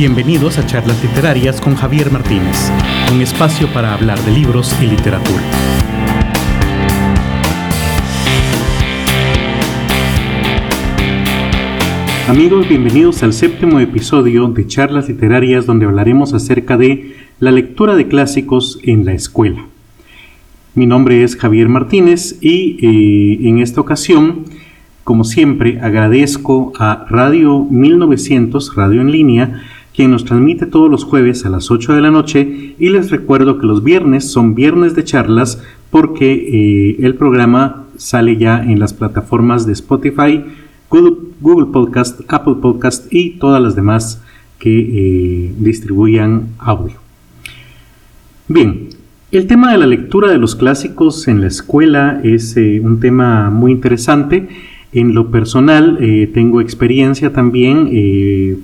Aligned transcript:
Bienvenidos 0.00 0.56
a 0.56 0.64
Charlas 0.64 1.04
Literarias 1.04 1.60
con 1.60 1.74
Javier 1.74 2.10
Martínez, 2.10 2.72
un 3.12 3.20
espacio 3.20 3.70
para 3.70 3.92
hablar 3.92 4.18
de 4.20 4.32
libros 4.32 4.74
y 4.80 4.86
literatura. 4.86 5.42
Amigos, 12.28 12.66
bienvenidos 12.66 13.22
al 13.22 13.34
séptimo 13.34 13.78
episodio 13.78 14.46
de 14.48 14.66
Charlas 14.66 15.06
Literarias 15.06 15.66
donde 15.66 15.84
hablaremos 15.84 16.32
acerca 16.32 16.78
de 16.78 17.14
la 17.38 17.50
lectura 17.50 17.94
de 17.94 18.08
clásicos 18.08 18.78
en 18.82 19.04
la 19.04 19.12
escuela. 19.12 19.66
Mi 20.74 20.86
nombre 20.86 21.22
es 21.24 21.36
Javier 21.36 21.68
Martínez 21.68 22.38
y 22.40 22.78
eh, 22.80 23.46
en 23.50 23.58
esta 23.58 23.82
ocasión, 23.82 24.46
como 25.04 25.24
siempre, 25.24 25.78
agradezco 25.82 26.72
a 26.78 27.04
Radio 27.10 27.66
1900, 27.68 28.74
Radio 28.76 29.02
en 29.02 29.10
línea, 29.10 29.62
quien 30.00 30.12
nos 30.12 30.24
transmite 30.24 30.64
todos 30.64 30.90
los 30.90 31.04
jueves 31.04 31.44
a 31.44 31.50
las 31.50 31.70
8 31.70 31.92
de 31.92 32.00
la 32.00 32.10
noche 32.10 32.74
y 32.78 32.88
les 32.88 33.10
recuerdo 33.10 33.58
que 33.58 33.66
los 33.66 33.84
viernes 33.84 34.32
son 34.32 34.54
viernes 34.54 34.94
de 34.94 35.04
charlas 35.04 35.62
porque 35.90 36.32
eh, 36.32 36.96
el 37.00 37.16
programa 37.16 37.84
sale 37.98 38.38
ya 38.38 38.64
en 38.64 38.80
las 38.80 38.94
plataformas 38.94 39.66
de 39.66 39.74
Spotify, 39.74 40.42
Google, 40.88 41.66
Podcast, 41.70 42.22
Apple 42.28 42.54
Podcast 42.62 43.12
y 43.12 43.32
todas 43.32 43.62
las 43.62 43.76
demás 43.76 44.22
que 44.58 44.70
eh, 44.78 45.54
distribuyan 45.58 46.46
audio. 46.58 46.94
Bien, 48.48 48.88
el 49.32 49.46
tema 49.46 49.70
de 49.70 49.76
la 49.76 49.86
lectura 49.86 50.30
de 50.30 50.38
los 50.38 50.56
clásicos 50.56 51.28
en 51.28 51.42
la 51.42 51.48
escuela 51.48 52.22
es 52.24 52.56
eh, 52.56 52.80
un 52.82 53.00
tema 53.00 53.50
muy 53.50 53.72
interesante. 53.72 54.48
En 54.92 55.14
lo 55.14 55.30
personal, 55.30 55.98
eh, 56.00 56.30
tengo 56.32 56.60
experiencia 56.60 57.32
también. 57.32 57.88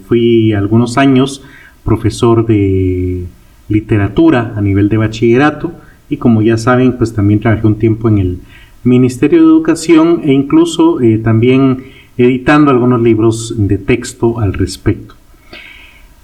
fui 0.06 0.52
algunos 0.52 0.98
años 0.98 1.42
profesor 1.84 2.46
de 2.46 3.26
literatura 3.68 4.54
a 4.56 4.60
nivel 4.60 4.88
de 4.88 4.96
bachillerato 4.96 5.72
y 6.08 6.16
como 6.16 6.42
ya 6.42 6.56
saben, 6.56 6.98
pues 6.98 7.14
también 7.14 7.40
trabajé 7.40 7.66
un 7.66 7.78
tiempo 7.78 8.08
en 8.08 8.18
el 8.18 8.38
Ministerio 8.82 9.40
de 9.40 9.46
Educación 9.46 10.20
e 10.24 10.32
incluso 10.32 10.98
también 11.22 11.84
editando 12.16 12.70
algunos 12.70 13.02
libros 13.02 13.54
de 13.56 13.78
texto 13.78 14.40
al 14.40 14.52
respecto. 14.52 15.14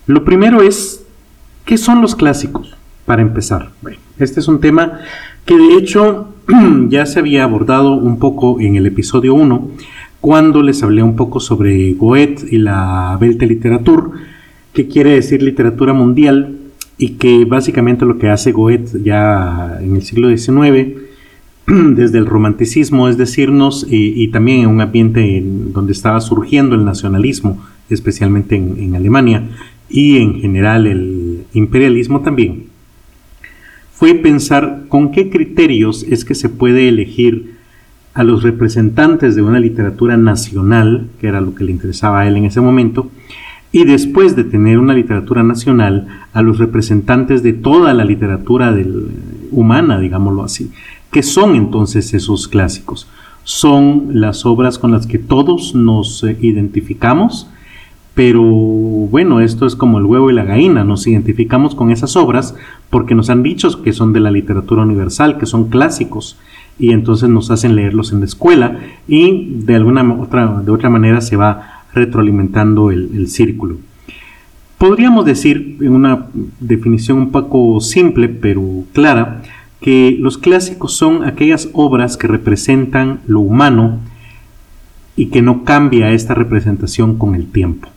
Lo 0.06 0.24
primero 0.24 0.62
es, 0.62 1.04
¿qué 1.64 1.78
son 1.78 2.02
los 2.02 2.14
clásicos? 2.16 2.76
Para 3.04 3.22
empezar, 3.22 3.70
este 4.18 4.40
es 4.40 4.48
un 4.48 4.60
tema 4.60 5.00
que 5.44 5.56
de 5.56 5.74
hecho 5.74 6.31
ya 6.88 7.06
se 7.06 7.18
había 7.18 7.44
abordado 7.44 7.94
un 7.94 8.18
poco 8.18 8.60
en 8.60 8.76
el 8.76 8.86
episodio 8.86 9.34
1, 9.34 9.70
cuando 10.20 10.62
les 10.62 10.82
hablé 10.82 11.02
un 11.02 11.16
poco 11.16 11.40
sobre 11.40 11.92
Goethe 11.94 12.46
y 12.50 12.58
la 12.58 13.18
Welt 13.20 13.42
Literatur, 13.42 14.12
que 14.72 14.88
quiere 14.88 15.14
decir 15.14 15.42
literatura 15.42 15.92
mundial, 15.92 16.58
y 16.98 17.10
que 17.14 17.44
básicamente 17.44 18.04
lo 18.04 18.18
que 18.18 18.28
hace 18.28 18.52
Goethe 18.52 19.02
ya 19.02 19.78
en 19.80 19.96
el 19.96 20.02
siglo 20.02 20.28
XIX 20.28 21.02
desde 21.66 22.18
el 22.18 22.26
romanticismo, 22.26 23.08
es 23.08 23.16
decirnos, 23.16 23.86
y, 23.88 24.28
también 24.28 24.60
en 24.60 24.66
un 24.68 24.80
ambiente 24.80 25.42
donde 25.44 25.92
estaba 25.92 26.20
surgiendo 26.20 26.74
el 26.74 26.84
nacionalismo, 26.84 27.62
especialmente 27.88 28.56
en, 28.56 28.94
Alemania, 28.94 29.48
y 29.88 30.18
en 30.18 30.40
general 30.40 30.86
el 30.86 31.44
imperialismo 31.52 32.20
también, 32.20 32.66
fue 34.02 34.14
pensar 34.14 34.86
con 34.88 35.12
qué 35.12 35.30
criterios 35.30 36.02
es 36.02 36.24
que 36.24 36.34
se 36.34 36.48
puede 36.48 36.88
elegir 36.88 37.54
a 38.14 38.24
los 38.24 38.42
representantes 38.42 39.36
de 39.36 39.42
una 39.42 39.60
literatura 39.60 40.16
nacional, 40.16 41.06
que 41.20 41.28
era 41.28 41.40
lo 41.40 41.54
que 41.54 41.62
le 41.62 41.70
interesaba 41.70 42.18
a 42.18 42.26
él 42.26 42.36
en 42.36 42.46
ese 42.46 42.60
momento, 42.60 43.12
y 43.70 43.84
después 43.84 44.34
de 44.34 44.42
tener 44.42 44.80
una 44.80 44.94
literatura 44.94 45.44
nacional, 45.44 46.08
a 46.32 46.42
los 46.42 46.58
representantes 46.58 47.44
de 47.44 47.52
toda 47.52 47.94
la 47.94 48.04
literatura 48.04 48.76
humana, 49.52 50.00
digámoslo 50.00 50.42
así. 50.42 50.72
¿Qué 51.12 51.22
son 51.22 51.54
entonces 51.54 52.12
esos 52.12 52.48
clásicos? 52.48 53.06
Son 53.44 54.20
las 54.20 54.44
obras 54.44 54.80
con 54.80 54.90
las 54.90 55.06
que 55.06 55.20
todos 55.20 55.76
nos 55.76 56.24
eh, 56.24 56.36
identificamos, 56.40 57.51
pero 58.14 58.42
bueno, 58.42 59.40
esto 59.40 59.66
es 59.66 59.74
como 59.74 59.98
el 59.98 60.04
huevo 60.04 60.30
y 60.30 60.34
la 60.34 60.44
gallina, 60.44 60.84
nos 60.84 61.06
identificamos 61.06 61.74
con 61.74 61.90
esas 61.90 62.16
obras 62.16 62.54
porque 62.90 63.14
nos 63.14 63.30
han 63.30 63.42
dicho 63.42 63.82
que 63.82 63.92
son 63.92 64.12
de 64.12 64.20
la 64.20 64.30
literatura 64.30 64.82
universal, 64.82 65.38
que 65.38 65.46
son 65.46 65.70
clásicos, 65.70 66.38
y 66.78 66.92
entonces 66.92 67.28
nos 67.28 67.50
hacen 67.50 67.76
leerlos 67.76 68.12
en 68.12 68.20
la 68.20 68.26
escuela 68.26 68.78
y 69.06 69.54
de 69.64 69.76
alguna 69.76 70.02
otra, 70.14 70.62
de 70.62 70.72
otra 70.72 70.90
manera 70.90 71.20
se 71.20 71.36
va 71.36 71.84
retroalimentando 71.94 72.90
el, 72.90 73.10
el 73.14 73.28
círculo. 73.28 73.76
Podríamos 74.78 75.24
decir, 75.24 75.76
en 75.80 75.92
una 75.92 76.26
definición 76.58 77.18
un 77.18 77.30
poco 77.30 77.80
simple 77.80 78.28
pero 78.28 78.84
clara, 78.92 79.42
que 79.80 80.16
los 80.18 80.38
clásicos 80.38 80.96
son 80.96 81.24
aquellas 81.24 81.68
obras 81.72 82.16
que 82.16 82.26
representan 82.26 83.20
lo 83.26 83.40
humano 83.40 84.00
y 85.14 85.26
que 85.26 85.42
no 85.42 85.64
cambia 85.64 86.12
esta 86.12 86.34
representación 86.34 87.18
con 87.18 87.34
el 87.34 87.46
tiempo. 87.46 87.91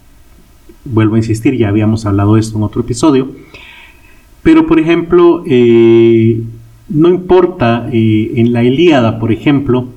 Vuelvo 0.86 1.16
a 1.16 1.18
insistir, 1.18 1.58
ya 1.58 1.70
habíamos 1.70 2.06
hablado 2.06 2.36
de 2.36 2.42
esto 2.42 2.58
en 2.58 2.64
otro 2.64 2.82
episodio, 2.82 3.30
pero 4.44 4.68
por 4.68 4.80
ejemplo, 4.80 5.44
eh, 5.48 6.44
no 6.90 7.10
importa 7.10 7.90
eh, 7.92 8.34
en 8.36 8.54
la 8.54 8.64
Ilíada, 8.64 9.20
por 9.20 9.32
ejemplo, 9.32 9.88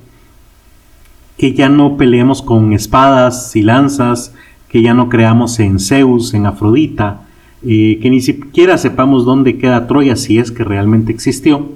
que 1.37 1.53
ya 1.53 1.69
no 1.69 1.95
peleemos 1.95 2.41
con 2.41 2.73
espadas 2.73 3.55
y 3.55 3.61
lanzas, 3.61 4.33
que 4.67 4.81
ya 4.81 4.95
no 4.95 5.09
creamos 5.09 5.59
en 5.59 5.79
Zeus, 5.79 6.33
en 6.33 6.47
Afrodita, 6.47 7.27
eh, 7.63 7.99
que 8.01 8.09
ni 8.09 8.21
siquiera 8.21 8.79
sepamos 8.79 9.25
dónde 9.25 9.59
queda 9.59 9.85
Troya 9.85 10.15
si 10.15 10.39
es 10.39 10.51
que 10.51 10.63
realmente 10.63 11.11
existió, 11.11 11.69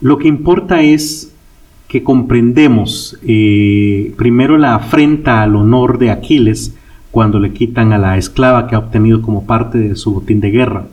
lo 0.00 0.18
que 0.18 0.26
importa 0.26 0.82
es 0.82 1.32
que 1.86 2.02
comprendemos 2.02 3.18
primero 4.16 4.58
la 4.58 4.74
afrenta 4.74 5.42
al 5.42 5.54
honor 5.54 5.98
de 5.98 6.10
Aquiles 6.10 6.74
cuando 7.10 7.38
le 7.38 7.52
quitan 7.52 7.92
a 7.92 7.98
la 7.98 8.16
esclava 8.16 8.66
que 8.66 8.74
ha 8.74 8.78
obtenido 8.78 9.22
como 9.22 9.44
parte 9.44 9.78
de 9.78 9.96
su 9.96 10.12
botín 10.12 10.40
de 10.40 10.50
guerra. 10.50 10.86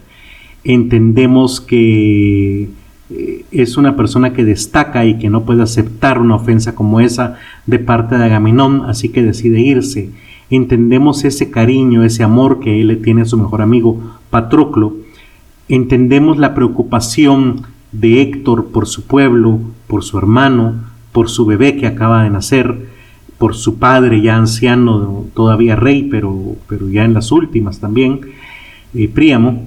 Entendemos 0.63 1.61
que 1.61 2.69
eh, 3.09 3.45
es 3.51 3.77
una 3.77 3.95
persona 3.95 4.33
que 4.33 4.43
destaca 4.43 5.05
y 5.05 5.17
que 5.17 5.29
no 5.29 5.43
puede 5.43 5.63
aceptar 5.63 6.19
una 6.19 6.35
ofensa 6.35 6.75
como 6.75 6.99
esa 6.99 7.35
de 7.65 7.79
parte 7.79 8.17
de 8.17 8.25
Agamenón, 8.25 8.83
así 8.87 9.09
que 9.09 9.23
decide 9.23 9.61
irse. 9.61 10.09
Entendemos 10.49 11.23
ese 11.23 11.51
cariño, 11.51 12.03
ese 12.03 12.23
amor 12.23 12.59
que 12.59 12.81
él 12.81 12.87
le 12.87 12.95
tiene 12.95 13.21
a 13.21 13.25
su 13.25 13.37
mejor 13.37 13.61
amigo 13.61 14.01
Patroclo. 14.29 14.95
Entendemos 15.69 16.37
la 16.37 16.55
preocupación 16.55 17.63
de 17.91 18.21
Héctor 18.21 18.67
por 18.67 18.87
su 18.87 19.03
pueblo, 19.03 19.59
por 19.87 20.03
su 20.03 20.17
hermano, 20.17 20.75
por 21.11 21.29
su 21.29 21.45
bebé 21.45 21.77
que 21.77 21.87
acaba 21.87 22.23
de 22.23 22.29
nacer, 22.29 22.77
por 23.37 23.55
su 23.55 23.77
padre 23.77 24.21
ya 24.21 24.35
anciano, 24.35 25.25
todavía 25.33 25.75
rey, 25.75 26.07
pero, 26.09 26.55
pero 26.67 26.89
ya 26.89 27.05
en 27.05 27.13
las 27.13 27.31
últimas 27.31 27.79
también, 27.79 28.21
eh, 28.93 29.07
Príamo, 29.07 29.65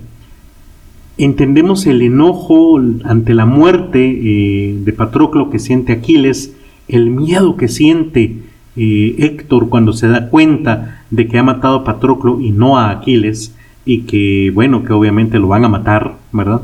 entendemos 1.19 1.86
el 1.86 2.03
enojo 2.03 2.80
ante 3.04 3.34
la 3.34 3.47
muerte 3.47 4.00
eh, 4.00 4.78
de 4.82 4.92
Patroclo 4.92 5.50
que 5.50 5.59
siente 5.59 5.92
Aquiles, 5.92 6.56
el 6.88 7.10
miedo 7.10 7.56
que 7.56 7.69
siente 7.69 8.38
eh, 8.76 9.14
Héctor 9.19 9.69
cuando 9.69 9.92
se 9.92 10.09
da 10.09 10.28
cuenta 10.28 11.04
de 11.10 11.28
que 11.28 11.38
ha 11.38 11.42
matado 11.42 11.76
a 11.76 11.84
Patroclo 11.84 12.41
y 12.41 12.50
no 12.50 12.78
a 12.78 12.91
Aquiles, 12.91 13.54
y 13.84 14.03
que, 14.03 14.50
bueno, 14.54 14.84
que 14.84 14.92
obviamente 14.92 15.38
lo 15.38 15.48
van 15.48 15.64
a 15.64 15.69
matar, 15.69 16.16
¿verdad? 16.32 16.62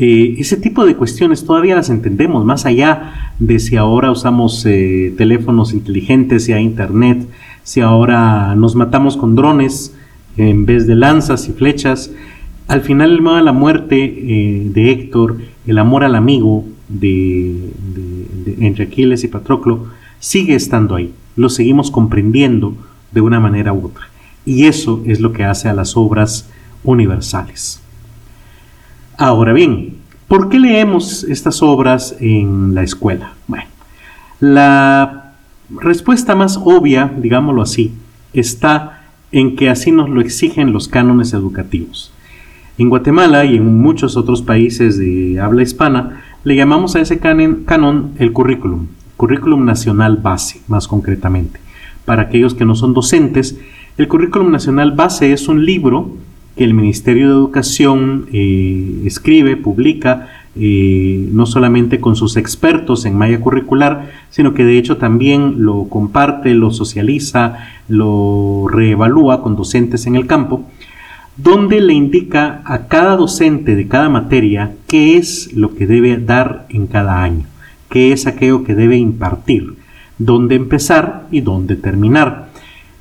Eh, 0.00 0.36
ese 0.38 0.56
tipo 0.56 0.86
de 0.86 0.94
cuestiones 0.94 1.44
todavía 1.44 1.74
las 1.74 1.90
entendemos, 1.90 2.44
más 2.44 2.66
allá 2.66 3.32
de 3.40 3.58
si 3.58 3.74
ahora 3.74 4.12
usamos 4.12 4.64
eh, 4.64 5.12
teléfonos 5.18 5.72
inteligentes, 5.72 6.44
si 6.44 6.52
hay 6.52 6.62
internet, 6.62 7.26
si 7.64 7.80
ahora 7.80 8.54
nos 8.54 8.76
matamos 8.76 9.16
con 9.16 9.34
drones 9.34 9.92
en 10.36 10.66
vez 10.66 10.86
de 10.86 10.94
lanzas 10.94 11.48
y 11.48 11.52
flechas. 11.52 12.12
Al 12.68 12.82
final 12.82 13.10
el 13.10 13.24
de 13.24 13.42
la 13.42 13.50
muerte 13.50 13.96
eh, 14.04 14.70
de 14.72 14.92
Héctor, 14.92 15.38
el 15.66 15.78
amor 15.78 16.04
al 16.04 16.14
amigo 16.14 16.64
de, 16.88 17.72
entre 18.60 18.84
Aquiles 18.84 19.24
y 19.24 19.28
Patroclo, 19.28 19.86
sigue 20.20 20.54
estando 20.54 20.94
ahí. 20.94 21.12
Lo 21.34 21.48
seguimos 21.48 21.90
comprendiendo 21.90 22.76
de 23.10 23.20
una 23.20 23.40
manera 23.40 23.72
u 23.72 23.86
otra. 23.86 24.04
Y 24.46 24.66
eso 24.66 25.02
es 25.06 25.18
lo 25.18 25.32
que 25.32 25.42
hace 25.42 25.68
a 25.68 25.74
las 25.74 25.96
obras 25.96 26.48
universales. 26.84 27.82
Ahora 29.20 29.52
bien, 29.52 29.97
¿por 30.28 30.50
qué 30.50 30.58
leemos 30.58 31.24
estas 31.24 31.62
obras 31.62 32.14
en 32.20 32.74
la 32.74 32.82
escuela? 32.82 33.32
Bueno, 33.46 33.64
la 34.40 35.32
respuesta 35.70 36.36
más 36.36 36.58
obvia, 36.62 37.10
digámoslo 37.16 37.62
así, 37.62 37.94
está 38.32 39.02
en 39.32 39.56
que 39.56 39.68
así 39.68 39.90
nos 39.90 40.08
lo 40.08 40.20
exigen 40.20 40.72
los 40.72 40.88
cánones 40.88 41.32
educativos. 41.32 42.12
En 42.76 42.88
Guatemala 42.90 43.44
y 43.44 43.56
en 43.56 43.80
muchos 43.80 44.16
otros 44.16 44.42
países 44.42 44.98
de 44.98 45.40
habla 45.40 45.62
hispana, 45.62 46.22
le 46.44 46.54
llamamos 46.54 46.94
a 46.94 47.00
ese 47.00 47.18
canon 47.18 48.12
el 48.18 48.32
currículum, 48.32 48.86
currículum 49.16 49.64
nacional 49.64 50.18
base, 50.18 50.60
más 50.68 50.86
concretamente. 50.86 51.58
Para 52.04 52.22
aquellos 52.22 52.54
que 52.54 52.64
no 52.64 52.76
son 52.76 52.94
docentes, 52.94 53.58
el 53.96 54.06
currículum 54.06 54.50
nacional 54.50 54.92
base 54.92 55.32
es 55.32 55.48
un 55.48 55.66
libro 55.66 56.12
que 56.58 56.64
el 56.64 56.74
Ministerio 56.74 57.28
de 57.28 57.34
Educación 57.34 58.26
eh, 58.32 59.02
escribe, 59.04 59.56
publica, 59.56 60.28
eh, 60.56 61.28
no 61.30 61.46
solamente 61.46 62.00
con 62.00 62.16
sus 62.16 62.36
expertos 62.36 63.04
en 63.04 63.16
malla 63.16 63.38
curricular, 63.38 64.10
sino 64.28 64.54
que 64.54 64.64
de 64.64 64.76
hecho 64.76 64.96
también 64.96 65.64
lo 65.64 65.84
comparte, 65.84 66.52
lo 66.54 66.72
socializa, 66.72 67.68
lo 67.88 68.66
reevalúa 68.68 69.40
con 69.40 69.54
docentes 69.54 70.06
en 70.08 70.16
el 70.16 70.26
campo, 70.26 70.64
donde 71.36 71.80
le 71.80 71.92
indica 71.92 72.60
a 72.64 72.88
cada 72.88 73.14
docente 73.14 73.76
de 73.76 73.86
cada 73.86 74.08
materia 74.08 74.72
qué 74.88 75.16
es 75.16 75.52
lo 75.54 75.76
que 75.76 75.86
debe 75.86 76.16
dar 76.16 76.66
en 76.70 76.88
cada 76.88 77.22
año, 77.22 77.46
qué 77.88 78.10
es 78.10 78.26
aquello 78.26 78.64
que 78.64 78.74
debe 78.74 78.96
impartir, 78.96 79.74
dónde 80.18 80.56
empezar 80.56 81.28
y 81.30 81.40
dónde 81.40 81.76
terminar. 81.76 82.48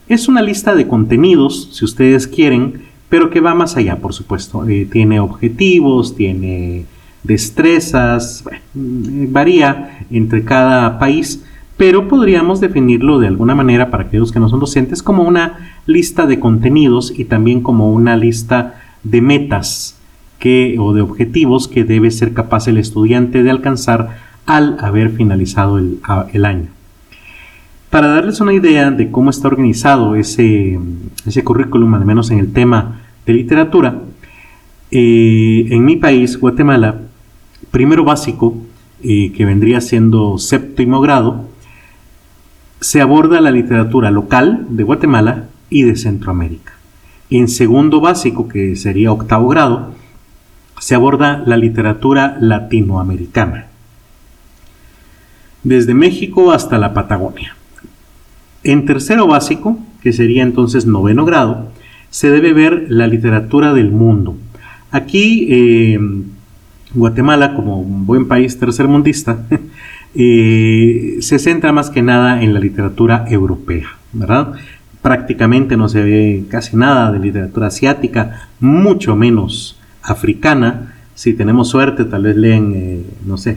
Es 0.07 0.27
una 0.27 0.43
lista 0.43 0.75
de 0.75 0.87
contenidos, 0.87 1.71
si 1.73 1.83
ustedes 1.83 2.27
quieren, 2.27 2.86
pero 3.09 3.29
que 3.29 3.39
va 3.39 3.55
más 3.55 3.77
allá, 3.77 3.97
por 3.97 4.13
supuesto. 4.13 4.67
Eh, 4.67 4.87
tiene 4.91 5.19
objetivos, 5.19 6.15
tiene 6.15 6.85
destrezas, 7.23 8.43
mm, 8.73 9.31
varía 9.31 10.05
entre 10.11 10.43
cada 10.43 10.99
país, 10.99 11.43
pero 11.77 12.07
podríamos 12.07 12.59
definirlo 12.59 13.19
de 13.19 13.27
alguna 13.27 13.55
manera 13.55 13.91
para 13.91 14.03
aquellos 14.03 14.31
que 14.31 14.39
no 14.39 14.49
son 14.49 14.59
docentes 14.59 15.03
como 15.03 15.23
una 15.23 15.71
lista 15.85 16.25
de 16.25 16.39
contenidos 16.39 17.13
y 17.17 17.25
también 17.25 17.61
como 17.61 17.91
una 17.91 18.17
lista 18.17 18.81
de 19.03 19.21
metas 19.21 19.95
que, 20.39 20.77
o 20.79 20.93
de 20.93 21.01
objetivos 21.01 21.67
que 21.67 21.83
debe 21.83 22.11
ser 22.11 22.33
capaz 22.33 22.67
el 22.67 22.77
estudiante 22.77 23.43
de 23.43 23.51
alcanzar 23.51 24.17
al 24.45 24.77
haber 24.79 25.11
finalizado 25.11 25.77
el 25.77 26.45
año. 26.45 26.76
Para 27.89 28.07
darles 28.07 28.41
una 28.41 28.53
idea 28.53 28.91
de 28.91 29.11
cómo 29.11 29.29
está 29.29 29.47
organizado 29.47 30.15
ese, 30.15 30.77
ese 31.25 31.43
currículum, 31.43 31.93
al 31.93 32.05
menos 32.05 32.31
en 32.31 32.39
el 32.39 32.51
tema 32.51 33.01
de 33.25 33.33
literatura, 33.33 34.01
eh, 34.91 35.67
en 35.69 35.85
mi 35.85 35.95
país, 35.95 36.37
Guatemala, 36.37 37.01
primero 37.71 38.03
básico, 38.03 38.57
eh, 39.03 39.31
que 39.31 39.45
vendría 39.45 39.79
siendo 39.79 40.37
séptimo 40.37 41.01
grado, 41.01 41.45
se 42.81 43.01
aborda 43.01 43.41
la 43.41 43.51
literatura 43.51 44.11
local 44.11 44.65
de 44.69 44.83
Guatemala 44.83 45.45
y 45.69 45.83
de 45.83 45.95
Centroamérica. 45.95 46.73
En 47.29 47.47
segundo 47.47 48.01
básico, 48.01 48.47
que 48.47 48.75
sería 48.75 49.11
octavo 49.11 49.49
grado, 49.49 49.93
se 50.79 50.95
aborda 50.95 51.43
la 51.45 51.57
literatura 51.57 52.37
latinoamericana, 52.39 53.67
desde 55.63 55.93
México 55.93 56.51
hasta 56.51 56.77
la 56.77 56.93
Patagonia. 56.93 57.56
En 58.67 58.83
tercero 58.83 59.27
básico, 59.27 59.79
que 60.01 60.11
sería 60.11 60.43
entonces 60.43 60.85
noveno 60.85 61.23
grado, 61.23 61.71
se 62.09 62.29
debe 62.29 62.51
ver 62.51 62.87
la 62.89 63.07
literatura 63.07 63.73
del 63.73 63.91
mundo. 63.91 64.35
Aquí 64.91 65.47
eh, 65.49 65.97
Guatemala, 66.93 67.55
como 67.55 67.79
un 67.79 68.05
buen 68.05 68.27
país 68.27 68.59
tercermundista, 68.59 69.37
eh, 70.15 71.15
se 71.21 71.39
centra 71.39 71.71
más 71.71 71.89
que 71.89 72.01
nada 72.01 72.43
en 72.43 72.53
la 72.53 72.59
literatura 72.59 73.23
europea, 73.29 73.87
¿verdad? 74.11 74.51
Prácticamente 75.01 75.77
no 75.77 75.87
se 75.87 76.03
ve 76.03 76.43
casi 76.49 76.75
nada 76.75 77.13
de 77.13 77.19
literatura 77.19 77.67
asiática, 77.67 78.49
mucho 78.59 79.15
menos 79.15 79.79
africana. 80.01 80.93
Si 81.15 81.31
tenemos 81.31 81.69
suerte, 81.69 82.03
tal 82.03 82.23
vez 82.23 82.35
leen, 82.35 82.73
eh, 82.75 83.01
no 83.25 83.37
sé, 83.37 83.55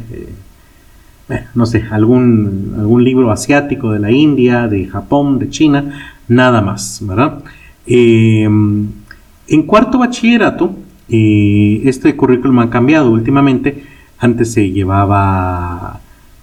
eh, 1.31 1.47
no 1.55 1.67
sé, 1.67 1.85
algún, 1.91 2.75
algún 2.79 3.05
libro 3.05 3.31
asiático 3.31 3.93
de 3.93 3.99
la 3.99 4.11
India, 4.11 4.69
de 4.69 4.87
Japón, 4.87 5.38
de 5.38 5.49
China, 5.49 6.15
nada 6.29 6.61
más, 6.61 7.00
¿verdad? 7.03 7.43
en 7.87 9.62
cuarto 9.67 9.99
bachillerato, 9.99 10.77
este 11.09 12.15
currículum 12.15 12.61
ha 12.61 12.71
cambiado 12.71 13.11
últimamente. 13.11 13.82
Antes 14.19 14.53
se 14.53 14.71
llevaba 14.71 16.00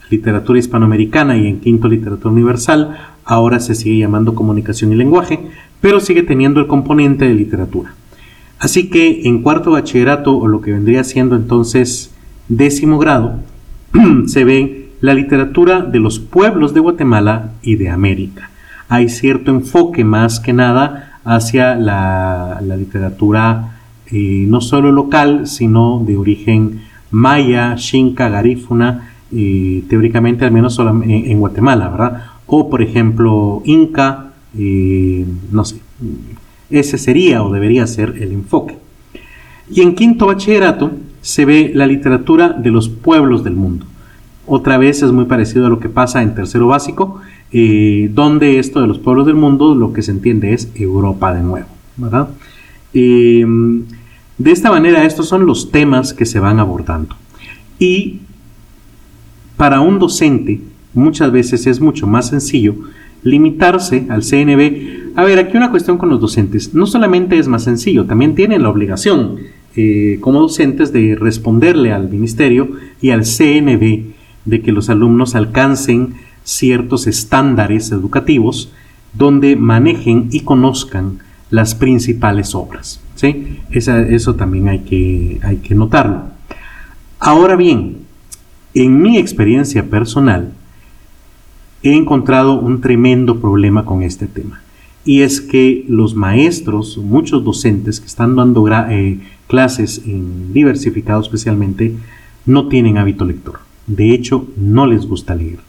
literatura 0.09 0.59
hispanoamericana 0.59 1.37
y 1.37 1.47
en 1.47 1.59
quinto 1.59 1.87
literatura 1.87 2.33
universal. 2.33 2.97
Ahora 3.23 3.59
se 3.59 3.75
sigue 3.75 3.99
llamando 3.99 4.35
comunicación 4.35 4.91
y 4.91 4.95
lenguaje, 4.95 5.39
pero 5.79 5.99
sigue 5.99 6.23
teniendo 6.23 6.59
el 6.59 6.67
componente 6.67 7.25
de 7.25 7.33
literatura. 7.33 7.93
Así 8.59 8.89
que 8.89 9.27
en 9.27 9.43
cuarto 9.43 9.71
bachillerato, 9.71 10.37
o 10.37 10.47
lo 10.47 10.61
que 10.61 10.71
vendría 10.71 11.03
siendo 11.03 11.35
entonces 11.35 12.11
décimo 12.47 12.97
grado, 12.97 13.39
se 14.25 14.43
ve 14.43 14.89
la 15.01 15.13
literatura 15.13 15.81
de 15.81 15.99
los 15.99 16.19
pueblos 16.19 16.73
de 16.73 16.79
Guatemala 16.79 17.51
y 17.61 17.75
de 17.75 17.89
América. 17.89 18.49
Hay 18.89 19.09
cierto 19.09 19.51
enfoque 19.51 20.03
más 20.03 20.39
que 20.39 20.53
nada 20.53 21.19
hacia 21.23 21.75
la, 21.75 22.61
literatura 22.61 23.73
no 24.09 24.61
solo 24.61 24.91
local, 24.91 25.47
sino 25.47 26.01
de 26.05 26.15
origen 26.15 26.81
maya, 27.11 27.75
xinca, 27.77 28.29
garífuna, 28.29 29.11
teóricamente 29.29 30.45
al 30.45 30.51
menos 30.51 30.79
en, 30.79 31.39
Guatemala, 31.39 31.89
¿verdad? 31.89 32.23
O 32.45 32.69
por 32.69 32.81
ejemplo, 32.81 33.61
inca, 33.65 34.27
no 34.53 35.65
sé, 35.65 35.81
ese 36.69 36.97
sería 36.97 37.43
o 37.43 37.51
debería 37.51 37.85
ser 37.85 38.15
el 38.21 38.31
enfoque. 38.31 38.77
Y 39.69 39.81
en 39.81 39.95
quinto 39.95 40.27
bachillerato 40.27 40.91
se 41.21 41.45
ve 41.45 41.71
la 41.73 41.87
literatura 41.87 42.49
de 42.49 42.71
los 42.71 42.89
pueblos 42.89 43.43
del 43.43 43.55
mundo. 43.55 43.85
Otra 44.45 44.77
vez 44.77 45.03
es 45.03 45.11
muy 45.11 45.25
parecido 45.25 45.65
a 45.65 45.69
lo 45.69 45.79
que 45.79 45.89
pasa 45.89 46.21
en 46.21 46.33
tercero 46.33 46.67
básico, 46.67 47.19
eh, 47.51 48.09
donde 48.13 48.59
esto 48.59 48.81
de 48.81 48.87
los 48.87 48.99
pueblos 48.99 49.25
del 49.25 49.35
mundo 49.35 49.75
lo 49.75 49.93
que 49.93 50.01
se 50.01 50.11
entiende 50.11 50.53
es 50.53 50.71
Europa 50.75 51.33
de 51.33 51.41
nuevo, 51.41 51.67
¿verdad? 51.97 52.29
Em, 52.93 53.83
de 54.37 54.51
esta 54.51 54.69
manera, 54.69 55.03
estos 55.03 55.27
son 55.27 55.45
los 55.45 55.71
temas 55.71 56.13
que 56.13 56.25
se 56.25 56.39
van 56.39 56.59
abordando. 56.59 57.15
Y 57.79 58.21
para 59.57 59.81
un 59.81 59.99
docente, 59.99 60.61
muchas 60.93 61.31
veces 61.31 61.67
es 61.67 61.81
mucho 61.81 62.07
más 62.07 62.29
sencillo 62.29 62.75
limitarse 63.23 64.05
al 64.09 64.23
CNB. 64.23 65.13
A 65.15 65.23
ver, 65.23 65.39
aquí 65.39 65.57
una 65.57 65.71
cuestión 65.71 65.97
con 65.97 66.09
los 66.09 66.19
docentes. 66.19 66.73
No 66.73 66.85
solamente 66.85 67.37
es 67.37 67.47
más 67.47 67.63
sencillo, 67.63 68.05
también 68.05 68.35
tienen 68.35 68.63
la 68.63 68.69
obligación 68.69 69.37
eh, 69.79 70.17
como 70.21 70.39
docentes 70.41 70.91
de 70.91 71.15
responderle 71.15 71.93
al 71.93 72.09
ministerio 72.09 72.71
y 72.99 73.11
al 73.11 73.25
CNB 73.25 74.05
de 74.45 74.61
que 74.63 74.71
los 74.71 74.89
alumnos 74.89 75.35
alcancen 75.35 76.15
ciertos 76.43 77.05
estándares 77.05 77.91
educativos 77.91 78.71
donde 79.13 79.55
manejen 79.55 80.29
y 80.31 80.39
conozcan 80.39 81.19
las 81.51 81.75
principales 81.75 82.55
obras. 82.55 83.01
¿sí? 83.13 83.59
eso 83.69 84.35
también 84.35 84.67
hay 84.67 84.79
que, 84.79 85.39
hay 85.43 85.57
que 85.57 85.75
notarlo. 85.75 86.23
Ahora 87.19 87.55
bien, 87.55 87.97
en 88.73 89.01
mi 89.01 89.17
experiencia 89.19 89.89
personal, 89.89 90.53
he 91.83 91.93
encontrado 91.93 92.59
un 92.59 92.81
tremendo 92.81 93.39
problema 93.39 93.85
con 93.85 94.01
este 94.01 94.25
tema. 94.25 94.61
Y 95.07 95.21
es 95.21 95.39
que 95.39 95.85
los 95.87 96.15
maestros, 96.15 96.97
muchos 96.97 97.41
docentes 97.45 98.01
que 98.01 98.07
están 98.07 98.35
dando 98.35 98.67
eh, 98.67 99.17
clases 99.47 100.01
en 100.05 100.51
diversificado 100.51 101.21
especialmente, 101.21 101.95
no 102.45 102.67
tienen 102.67 102.97
hábito 102.97 103.23
lector. 103.23 103.59
De 103.87 104.13
hecho, 104.13 104.49
no 104.57 104.85
les 104.85 105.05
gusta 105.05 105.33
leer. 105.33 105.59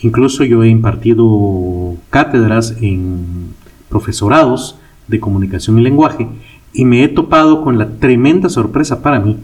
Incluso 0.00 0.42
yo 0.44 0.64
he 0.64 0.70
impartido 0.70 1.96
cátedras 2.08 2.74
en 2.80 3.50
profesorados 3.90 4.78
de 5.06 5.20
comunicación 5.20 5.78
y 5.78 5.82
lenguaje 5.82 6.26
y 6.72 6.86
me 6.86 7.04
he 7.04 7.08
topado 7.08 7.62
con 7.62 7.76
la 7.76 7.98
tremenda 7.98 8.48
sorpresa 8.48 9.02
para 9.02 9.20
mí 9.20 9.36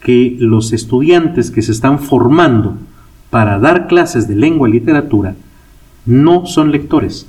que 0.00 0.36
los 0.38 0.74
estudiantes 0.74 1.50
que 1.50 1.62
se 1.62 1.72
están 1.72 1.98
formando 1.98 2.76
para 3.30 3.58
dar 3.58 3.86
clases 3.86 4.28
de 4.28 4.36
lengua 4.36 4.68
y 4.68 4.72
literatura 4.72 5.34
no 6.04 6.44
son 6.44 6.72
lectores. 6.72 7.26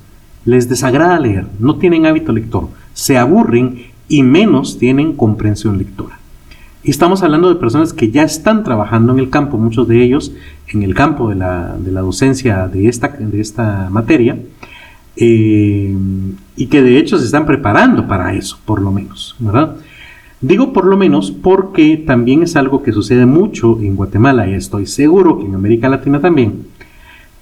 Les 0.48 0.70
desagrada 0.70 1.20
leer, 1.20 1.46
no 1.60 1.76
tienen 1.76 2.06
hábito 2.06 2.32
lector, 2.32 2.70
se 2.94 3.18
aburren 3.18 3.88
y 4.08 4.24
menos 4.24 4.80
tienen 4.80 5.12
comprensión 5.12 5.78
lectora. 5.78 6.20
Y 6.86 6.90
estamos 6.90 7.22
hablando 7.22 7.50
de 7.50 7.56
personas 7.56 7.92
que 7.92 8.12
ya 8.12 8.24
están 8.24 8.64
trabajando 8.64 9.12
en 9.12 9.20
el 9.20 9.30
campo, 9.30 9.58
muchos 9.58 9.90
de 9.90 10.02
ellos 10.02 10.32
en 10.70 10.84
el 10.84 10.96
campo 10.96 11.28
de 11.28 11.36
la, 11.36 11.76
docencia 12.02 12.70
de 12.70 12.88
esta, 12.88 13.10
de 13.10 13.42
esta 13.42 13.90
materia, 13.92 14.40
eh, 15.18 15.94
y 16.56 16.68
que 16.68 16.82
de 16.82 16.98
hecho 16.98 17.18
se 17.18 17.26
están 17.26 17.46
preparando 17.46 18.08
para 18.08 18.34
eso, 18.34 18.58
por 18.64 18.82
lo 18.82 18.94
menos, 18.94 19.36
¿verdad? 19.40 19.76
Digo 20.40 20.72
por 20.72 20.86
lo 20.86 20.96
menos 20.96 21.30
porque 21.30 21.98
también 21.98 22.42
es 22.42 22.56
algo 22.56 22.84
que 22.84 22.94
sucede 22.94 23.26
mucho 23.26 23.82
en 23.82 23.98
Guatemala 23.98 24.48
y 24.48 24.54
estoy 24.54 24.86
seguro 24.86 25.40
que 25.40 25.46
en 25.46 25.56
América 25.56 25.90
Latina 25.90 26.22
también, 26.22 26.68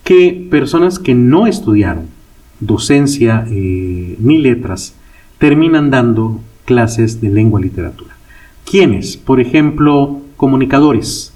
que 0.04 0.48
personas 0.50 0.98
que 0.98 1.14
no 1.14 1.46
estudiaron 1.46 2.15
docencia 2.60 3.46
eh, 3.50 4.16
ni 4.20 4.38
letras 4.38 4.96
terminan 5.38 5.90
dando 5.90 6.40
clases 6.66 7.22
de 7.22 7.30
lengua 7.30 7.60
y 7.60 7.64
literatura. 7.66 8.16
¿Quiénes? 8.70 9.18
Por 9.18 9.40
ejemplo, 9.40 10.22
comunicadores, 10.38 11.34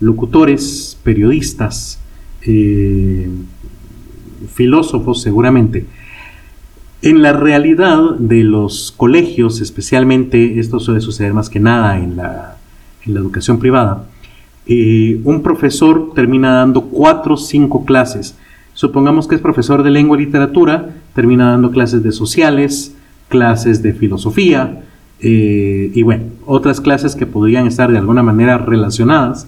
locutores, 0.00 0.98
periodistas, 1.02 2.00
eh, 2.42 3.28
filósofos 4.52 5.22
seguramente. 5.22 5.86
En 7.02 7.22
la 7.22 7.32
realidad 7.32 8.16
de 8.18 8.44
los 8.44 8.92
colegios, 8.96 9.60
especialmente, 9.60 10.60
esto 10.60 10.78
suele 10.78 11.00
suceder 11.00 11.34
más 11.34 11.50
que 11.50 11.60
nada 11.60 11.98
en 11.98 12.16
la, 12.16 12.56
educación 13.04 13.58
privada, 13.58 14.06
eh, 14.66 15.20
un 15.24 15.42
profesor 15.42 16.12
termina 16.14 16.52
dando 16.52 16.82
cuatro 16.82 17.34
o 17.34 17.36
cinco 17.36 17.84
clases. 17.84 18.36
Supongamos 18.74 19.28
que 19.28 19.34
es 19.34 19.40
profesor 19.40 19.82
de 19.82 19.90
lengua 19.90 20.16
y 20.16 20.24
literatura, 20.24 20.90
termina 21.14 21.50
dando 21.50 21.70
clases 21.70 22.02
de 22.02 22.12
sociales, 22.12 22.94
clases 23.28 23.82
de 23.82 23.92
filosofía 23.92 24.82
eh, 25.20 25.90
y 25.94 26.02
bueno, 26.02 26.24
otras 26.46 26.80
clases 26.80 27.14
que 27.14 27.26
podrían 27.26 27.66
estar 27.66 27.90
de 27.90 27.98
alguna 27.98 28.22
manera 28.22 28.58
relacionadas, 28.58 29.46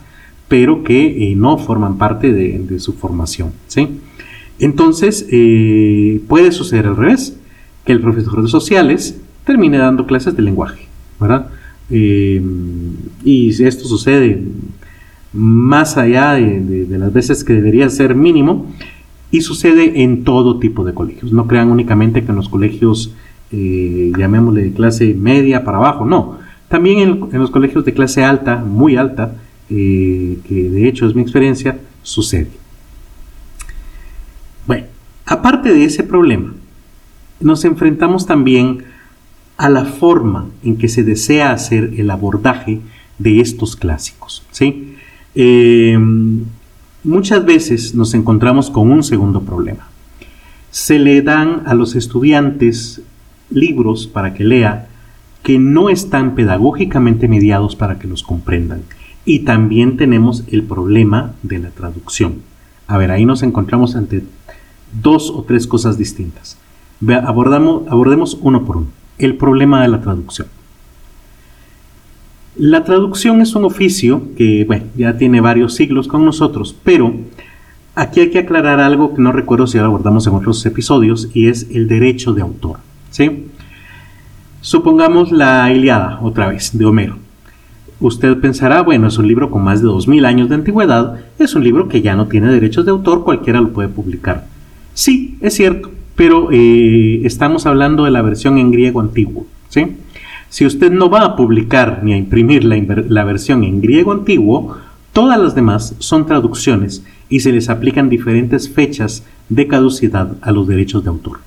pero 0.48 0.84
que 0.84 1.30
eh, 1.30 1.34
no 1.36 1.58
forman 1.58 1.98
parte 1.98 2.32
de, 2.32 2.78
su 2.78 2.92
formación. 2.92 3.52
¿sí? 3.66 4.00
Entonces, 4.58 5.26
puede 6.28 6.52
suceder 6.52 6.86
al 6.86 6.96
revés 6.96 7.36
que 7.84 7.92
el 7.92 8.00
profesor 8.00 8.42
de 8.42 8.48
sociales 8.48 9.20
termine 9.44 9.78
dando 9.78 10.06
clases 10.06 10.36
de 10.36 10.42
lenguaje, 10.42 10.86
¿verdad? 11.20 11.48
Eh, 11.90 12.42
y 13.24 13.62
esto 13.62 13.84
sucede 13.84 14.42
más 15.32 15.96
allá 15.96 16.32
de, 16.32 16.86
las 16.90 17.12
veces 17.12 17.44
que 17.44 17.52
debería 17.52 17.88
ser 17.90 18.14
mínimo 18.14 18.72
y 19.34 19.40
sucede 19.40 20.04
en 20.04 20.22
todo 20.22 20.60
tipo 20.60 20.84
de 20.84 20.94
colegios. 20.94 21.32
No 21.32 21.48
crean 21.48 21.72
únicamente 21.72 22.22
que 22.22 22.30
en 22.30 22.36
los 22.36 22.48
colegios, 22.48 23.16
eh, 23.50 24.12
llamémosle 24.16 24.62
de 24.62 24.72
clase 24.72 25.12
media 25.12 25.64
para 25.64 25.78
abajo, 25.78 26.04
no. 26.04 26.38
También 26.68 27.00
en, 27.00 27.40
los 27.40 27.50
colegios 27.50 27.84
de 27.84 27.92
clase 27.92 28.22
alta, 28.22 28.58
muy 28.58 28.94
alta, 28.94 29.34
eh, 29.70 30.38
que 30.46 30.70
de 30.70 30.86
hecho 30.86 31.08
es 31.08 31.16
mi 31.16 31.22
experiencia, 31.22 31.80
sucede. 32.04 32.50
Bueno, 34.68 34.86
aparte 35.26 35.74
de 35.74 35.84
ese 35.84 36.04
problema, 36.04 36.54
nos 37.40 37.64
enfrentamos 37.64 38.26
también 38.26 38.84
a 39.56 39.68
la 39.68 39.84
forma 39.84 40.46
en 40.62 40.76
que 40.76 40.86
se 40.86 41.02
desea 41.02 41.50
hacer 41.50 41.94
el 41.96 42.08
abordaje 42.08 42.82
de 43.18 43.40
estos 43.40 43.74
clásicos. 43.74 44.44
¿sí? 44.52 44.94
Eh, 45.34 45.98
muchas 47.04 47.44
veces 47.44 47.94
nos 47.94 48.14
encontramos 48.14 48.70
con 48.70 48.90
un 48.90 49.02
segundo 49.02 49.42
problema. 49.42 49.88
Se 50.70 50.98
le 50.98 51.22
dan 51.22 51.62
a 51.66 51.74
los 51.74 51.94
estudiantes 51.94 53.02
libros 53.50 54.06
para 54.06 54.34
que 54.34 54.44
lea 54.44 54.88
que 55.42 55.58
no 55.58 55.90
están 55.90 56.34
pedagógicamente 56.34 57.28
mediados 57.28 57.76
para 57.76 57.98
que 57.98 58.08
los 58.08 58.22
comprendan. 58.22 58.82
Y 59.24 59.40
también 59.40 59.96
tenemos 59.96 60.44
el 60.48 60.64
problema 60.64 61.34
de 61.42 61.58
la 61.58 61.70
traducción. 61.70 62.36
A 62.86 62.98
ver, 62.98 63.10
ahí 63.10 63.24
nos 63.24 63.42
encontramos 63.42 63.94
ante 63.94 64.24
dos 65.00 65.30
o 65.30 65.44
tres 65.44 65.66
cosas 65.66 65.96
distintas 65.96 66.58
abordamos, 67.12 67.82
abordemos 67.88 68.38
uno 68.40 68.64
por 68.64 68.78
uno. 68.78 68.86
El 69.18 69.36
problema 69.36 69.82
de 69.82 69.88
la 69.88 70.00
traducción. 70.00 70.48
La 72.56 72.84
traducción 72.84 73.40
es 73.40 73.56
un 73.56 73.64
oficio 73.64 74.22
que 74.36 74.66
ya 74.96 75.16
tiene 75.16 75.40
varios 75.40 75.74
siglos 75.74 76.06
con 76.06 76.24
nosotros, 76.24 76.76
pero 76.84 77.12
aquí 77.96 78.20
hay 78.20 78.30
que 78.30 78.38
aclarar 78.38 78.78
algo 78.78 79.12
que 79.12 79.20
no 79.20 79.32
recuerdo 79.32 79.66
si 79.66 79.78
lo 79.78 79.86
abordamos 79.86 80.26
en 80.28 80.34
otros 80.34 80.64
episodios 80.64 81.28
y 81.34 81.48
es 81.48 81.68
el 81.72 81.88
derecho 81.88 82.32
de 82.32 82.42
autor. 82.42 82.78
¿sí? 83.10 83.48
Supongamos 84.60 85.32
la 85.32 85.72
Iliada, 85.72 86.20
otra 86.22 86.46
vez, 86.46 86.78
de 86.78 86.84
Homero. 86.84 87.16
Usted 87.98 88.38
pensará, 88.38 88.82
bueno, 88.82 89.08
es 89.08 89.18
un 89.18 89.26
libro 89.26 89.50
con 89.50 89.64
más 89.64 89.80
de 89.80 89.88
2000 89.88 90.24
años 90.24 90.48
de 90.48 90.54
antigüedad, 90.54 91.18
es 91.40 91.56
un 91.56 91.64
libro 91.64 91.88
que 91.88 92.02
ya 92.02 92.14
no 92.14 92.28
tiene 92.28 92.52
derechos 92.52 92.84
de 92.84 92.92
autor, 92.92 93.24
cualquiera 93.24 93.60
lo 93.60 93.72
puede 93.72 93.88
publicar. 93.88 94.46
Sí, 94.94 95.38
es 95.40 95.54
cierto, 95.54 95.90
pero 96.14 96.50
eh, 96.52 97.22
estamos 97.24 97.66
hablando 97.66 98.04
de 98.04 98.12
la 98.12 98.22
versión 98.22 98.58
en 98.58 98.70
griego 98.70 99.00
antiguo. 99.00 99.46
¿sí? 99.70 99.96
Si 100.54 100.64
usted 100.64 100.92
no 100.92 101.10
va 101.10 101.24
a 101.24 101.34
publicar 101.34 102.04
ni 102.04 102.12
a 102.12 102.16
imprimir 102.16 102.62
la, 102.62 103.24
versión 103.24 103.64
en 103.64 103.80
griego 103.80 104.12
antiguo, 104.12 104.76
todas 105.12 105.36
las 105.36 105.56
demás 105.56 105.96
son 105.98 106.26
traducciones 106.26 107.02
y 107.28 107.40
se 107.40 107.50
les 107.50 107.68
aplican 107.68 108.08
diferentes 108.08 108.70
fechas 108.70 109.24
de 109.48 109.66
caducidad 109.66 110.36
a 110.42 110.52
los 110.52 110.68
derechos 110.68 111.02
de 111.02 111.10
autor. 111.10 111.40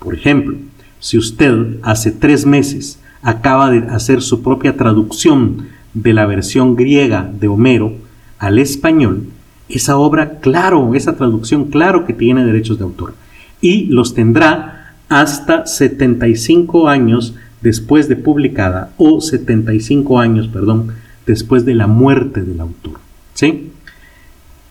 Por 0.00 0.16
ejemplo, 0.16 0.56
si 0.98 1.16
usted 1.16 1.76
hace 1.82 2.10
tres 2.10 2.44
meses 2.44 2.98
acaba 3.22 3.70
de 3.70 3.88
hacer 3.88 4.20
su 4.20 4.42
propia 4.42 4.76
traducción 4.76 5.68
de 5.94 6.12
la 6.12 6.26
versión 6.26 6.74
griega 6.74 7.30
de 7.32 7.46
Homero 7.46 7.92
al 8.40 8.58
español, 8.58 9.28
esa 9.68 9.96
obra, 9.96 10.40
claro, 10.40 10.96
esa 10.96 11.14
traducción, 11.14 11.66
claro 11.66 12.04
que 12.04 12.14
tiene 12.14 12.44
derechos 12.44 12.78
de 12.78 12.84
autor 12.84 13.14
y 13.60 13.86
los 13.86 14.12
tendrá 14.12 14.96
hasta 15.08 15.66
75 15.66 16.88
años 16.88 17.36
después 17.60 18.08
de 18.08 18.16
publicada 18.16 18.92
o 18.96 19.20
75 19.20 20.18
años, 20.18 20.48
perdón, 20.48 20.94
después 21.26 21.64
de 21.64 21.74
la 21.74 21.86
muerte 21.86 22.42
del 22.42 22.60
autor. 22.60 22.94
¿Sí? 23.34 23.70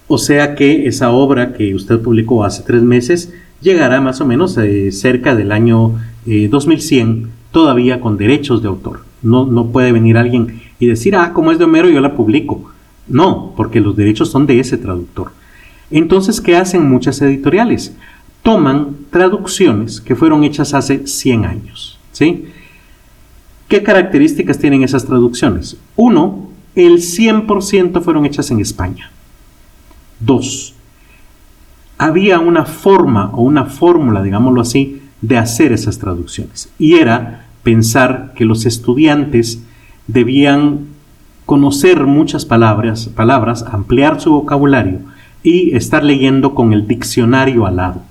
O 0.08 0.18
sea 0.18 0.56
que 0.56 0.88
esa 0.88 1.12
obra 1.12 1.54
que 1.54 1.76
usted 1.76 2.00
publicó 2.00 2.44
hace 2.44 2.64
tres 2.64 2.82
meses 2.82 3.34
llegará 3.62 4.02
más 4.02 4.22
o 4.22 4.26
menos 4.26 4.58
eh, 4.58 4.92
cerca 4.92 5.36
del 5.36 5.52
año 5.52 6.00
2100 6.26 7.10
eh, 7.10 7.28
todavía 7.52 8.00
con 8.02 8.18
derechos 8.18 8.62
de 8.62 8.68
autor. 8.68 9.02
No, 9.22 9.46
no 9.46 9.68
puede 9.68 9.92
venir 9.92 10.18
alguien 10.18 10.62
y 10.80 10.88
decir, 10.88 11.16
ah, 11.16 11.34
como 11.34 11.52
es 11.52 11.60
de 11.60 11.66
Homero, 11.66 11.90
yo 11.90 12.02
la 12.02 12.16
publico. 12.16 12.72
No, 13.08 13.54
porque 13.56 13.80
los 13.80 13.96
derechos 13.96 14.30
son 14.30 14.46
de 14.46 14.60
ese 14.60 14.78
traductor. 14.78 15.32
Entonces, 15.92 16.42
¿qué 16.42 16.56
hacen 16.56 16.90
muchas 16.90 17.22
editoriales? 17.22 17.94
toman 18.44 18.96
traducciones 19.12 20.02
que 20.02 20.16
fueron 20.16 20.44
hechas 20.44 20.74
hace 20.74 21.06
100 21.06 21.46
años. 21.46 22.00
¿sí? 22.12 22.46
¿Qué 23.70 23.84
características 23.84 24.58
tienen 24.58 24.84
esas 24.84 25.06
traducciones? 25.06 25.78
Uno, 25.96 26.50
el 26.74 26.94
100% 26.98 28.02
fueron 28.02 28.26
hechas 28.26 28.50
en 28.50 28.60
España. 28.60 29.12
Dos, 30.20 30.74
había 32.00 32.40
una 32.40 32.66
forma 32.66 33.30
o 33.32 33.44
una 33.44 33.66
fórmula, 33.66 34.24
digámoslo 34.24 34.62
así, 34.62 35.04
de 35.22 35.38
hacer 35.38 35.72
esas 35.72 36.00
traducciones. 36.00 36.72
Y 36.80 36.96
era 36.96 37.46
pensar 37.62 38.34
que 38.36 38.44
los 38.44 38.66
estudiantes 38.66 39.62
debían 40.08 40.88
conocer 41.46 42.08
muchas 42.08 42.46
palabras, 42.46 43.08
palabras, 43.10 43.64
ampliar 43.72 44.20
su 44.20 44.32
vocabulario 44.32 45.02
y 45.44 45.76
estar 45.76 46.04
leyendo 46.04 46.56
con 46.56 46.74
el 46.74 46.88
diccionario 46.88 47.68
al 47.68 47.76
lado. 47.76 48.02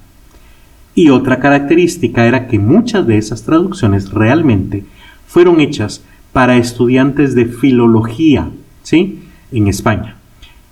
Y 0.94 1.10
otra 1.10 1.40
característica 1.40 2.26
era 2.26 2.46
que 2.46 2.60
muchas 2.60 3.08
de 3.08 3.18
esas 3.18 3.42
traducciones 3.42 4.12
realmente 4.12 4.84
fueron 5.28 5.60
hechas 5.60 6.02
para 6.32 6.56
estudiantes 6.56 7.34
de 7.34 7.44
filología, 7.44 8.48
¿sí? 8.82 9.20
En 9.52 9.68
España. 9.68 10.16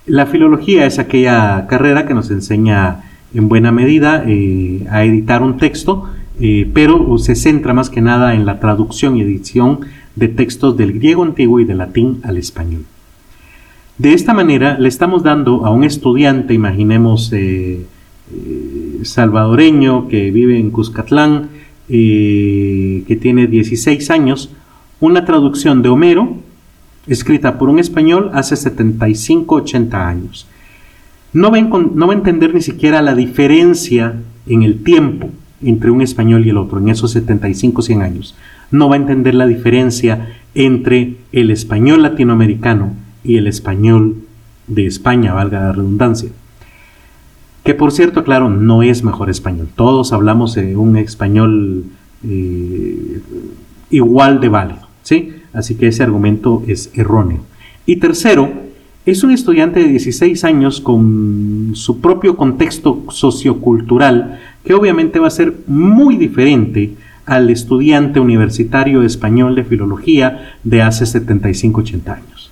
La 0.05 0.25
filología 0.25 0.85
es 0.85 0.99
aquella 0.99 1.67
carrera 1.67 2.05
que 2.05 2.13
nos 2.13 2.29
enseña 2.31 3.03
en 3.33 3.49
buena 3.49 3.71
medida 3.71 4.23
eh, 4.25 4.85
a 4.89 5.03
editar 5.03 5.43
un 5.43 5.57
texto, 5.57 6.09
eh, 6.39 6.69
pero 6.73 7.17
se 7.17 7.35
centra 7.35 7.73
más 7.73 7.89
que 7.89 8.01
nada 8.01 8.33
en 8.33 8.45
la 8.45 8.59
traducción 8.59 9.17
y 9.17 9.21
edición 9.21 9.81
de 10.15 10.27
textos 10.27 10.75
del 10.77 10.93
griego 10.93 11.23
antiguo 11.23 11.59
y 11.59 11.65
del 11.65 11.79
latín 11.79 12.19
al 12.23 12.37
español. 12.37 12.85
De 13.97 14.13
esta 14.13 14.33
manera 14.33 14.77
le 14.79 14.89
estamos 14.89 15.23
dando 15.23 15.65
a 15.65 15.71
un 15.71 15.83
estudiante, 15.83 16.53
imaginemos, 16.53 17.31
eh, 17.33 17.85
salvadoreño 19.03 20.07
que 20.07 20.31
vive 20.31 20.59
en 20.59 20.71
Cuscatlán, 20.71 21.49
eh, 21.89 23.03
que 23.07 23.15
tiene 23.15 23.47
16 23.47 24.09
años, 24.11 24.51
una 24.99 25.25
traducción 25.25 25.81
de 25.81 25.89
Homero, 25.89 26.37
escrita 27.07 27.57
por 27.57 27.69
un 27.69 27.79
español 27.79 28.31
hace 28.33 28.55
75-80 28.55 29.93
años. 29.93 30.47
No 31.33 31.51
va, 31.51 31.59
no 31.61 32.07
va 32.07 32.13
a 32.13 32.17
entender 32.17 32.53
ni 32.53 32.61
siquiera 32.61 33.01
la 33.01 33.15
diferencia 33.15 34.15
en 34.47 34.63
el 34.63 34.83
tiempo 34.83 35.29
entre 35.63 35.91
un 35.91 36.01
español 36.01 36.45
y 36.45 36.49
el 36.49 36.57
otro, 36.57 36.79
en 36.79 36.89
esos 36.89 37.15
75-100 37.15 38.01
años. 38.03 38.35
No 38.71 38.89
va 38.89 38.95
a 38.95 38.99
entender 38.99 39.33
la 39.35 39.47
diferencia 39.47 40.35
entre 40.53 41.15
el 41.31 41.51
español 41.51 42.01
latinoamericano 42.01 42.93
y 43.23 43.37
el 43.37 43.47
español 43.47 44.23
de 44.67 44.85
España, 44.85 45.33
valga 45.33 45.61
la 45.61 45.71
redundancia. 45.71 46.29
Que 47.67 47.73
por 47.73 47.91
cierto, 47.91 48.23
claro, 48.23 48.49
no 48.49 48.81
es 48.81 49.03
mejor 49.03 49.29
español. 49.29 49.67
Todos 49.75 50.13
hablamos 50.13 50.55
de 50.55 50.77
un 50.77 50.95
español 50.95 51.83
eh, 52.23 53.19
igual 53.89 54.39
de 54.39 54.47
válido, 54.47 54.87
¿sí? 55.03 55.33
Así 55.51 55.75
que 55.75 55.87
ese 55.87 56.01
argumento 56.01 56.63
es 56.65 56.89
erróneo. 56.93 57.41
Y 57.85 57.97
tercero, 57.97 58.49
es 59.05 59.21
un 59.21 59.31
estudiante 59.31 59.81
de 59.81 59.89
16 59.89 60.45
años 60.45 60.79
con 60.79 61.71
su 61.73 61.99
propio 61.99 62.37
contexto 62.37 63.03
sociocultural 63.09 64.39
que 64.63 64.73
obviamente 64.73 65.19
va 65.19 65.27
a 65.27 65.31
ser 65.31 65.53
muy 65.67 66.15
diferente 66.15 66.93
al 67.25 67.49
estudiante 67.49 68.21
universitario 68.21 69.03
español 69.03 69.55
de 69.55 69.65
filología 69.65 70.55
de 70.63 70.83
hace 70.83 71.03
75-80 71.03 72.15
años. 72.15 72.49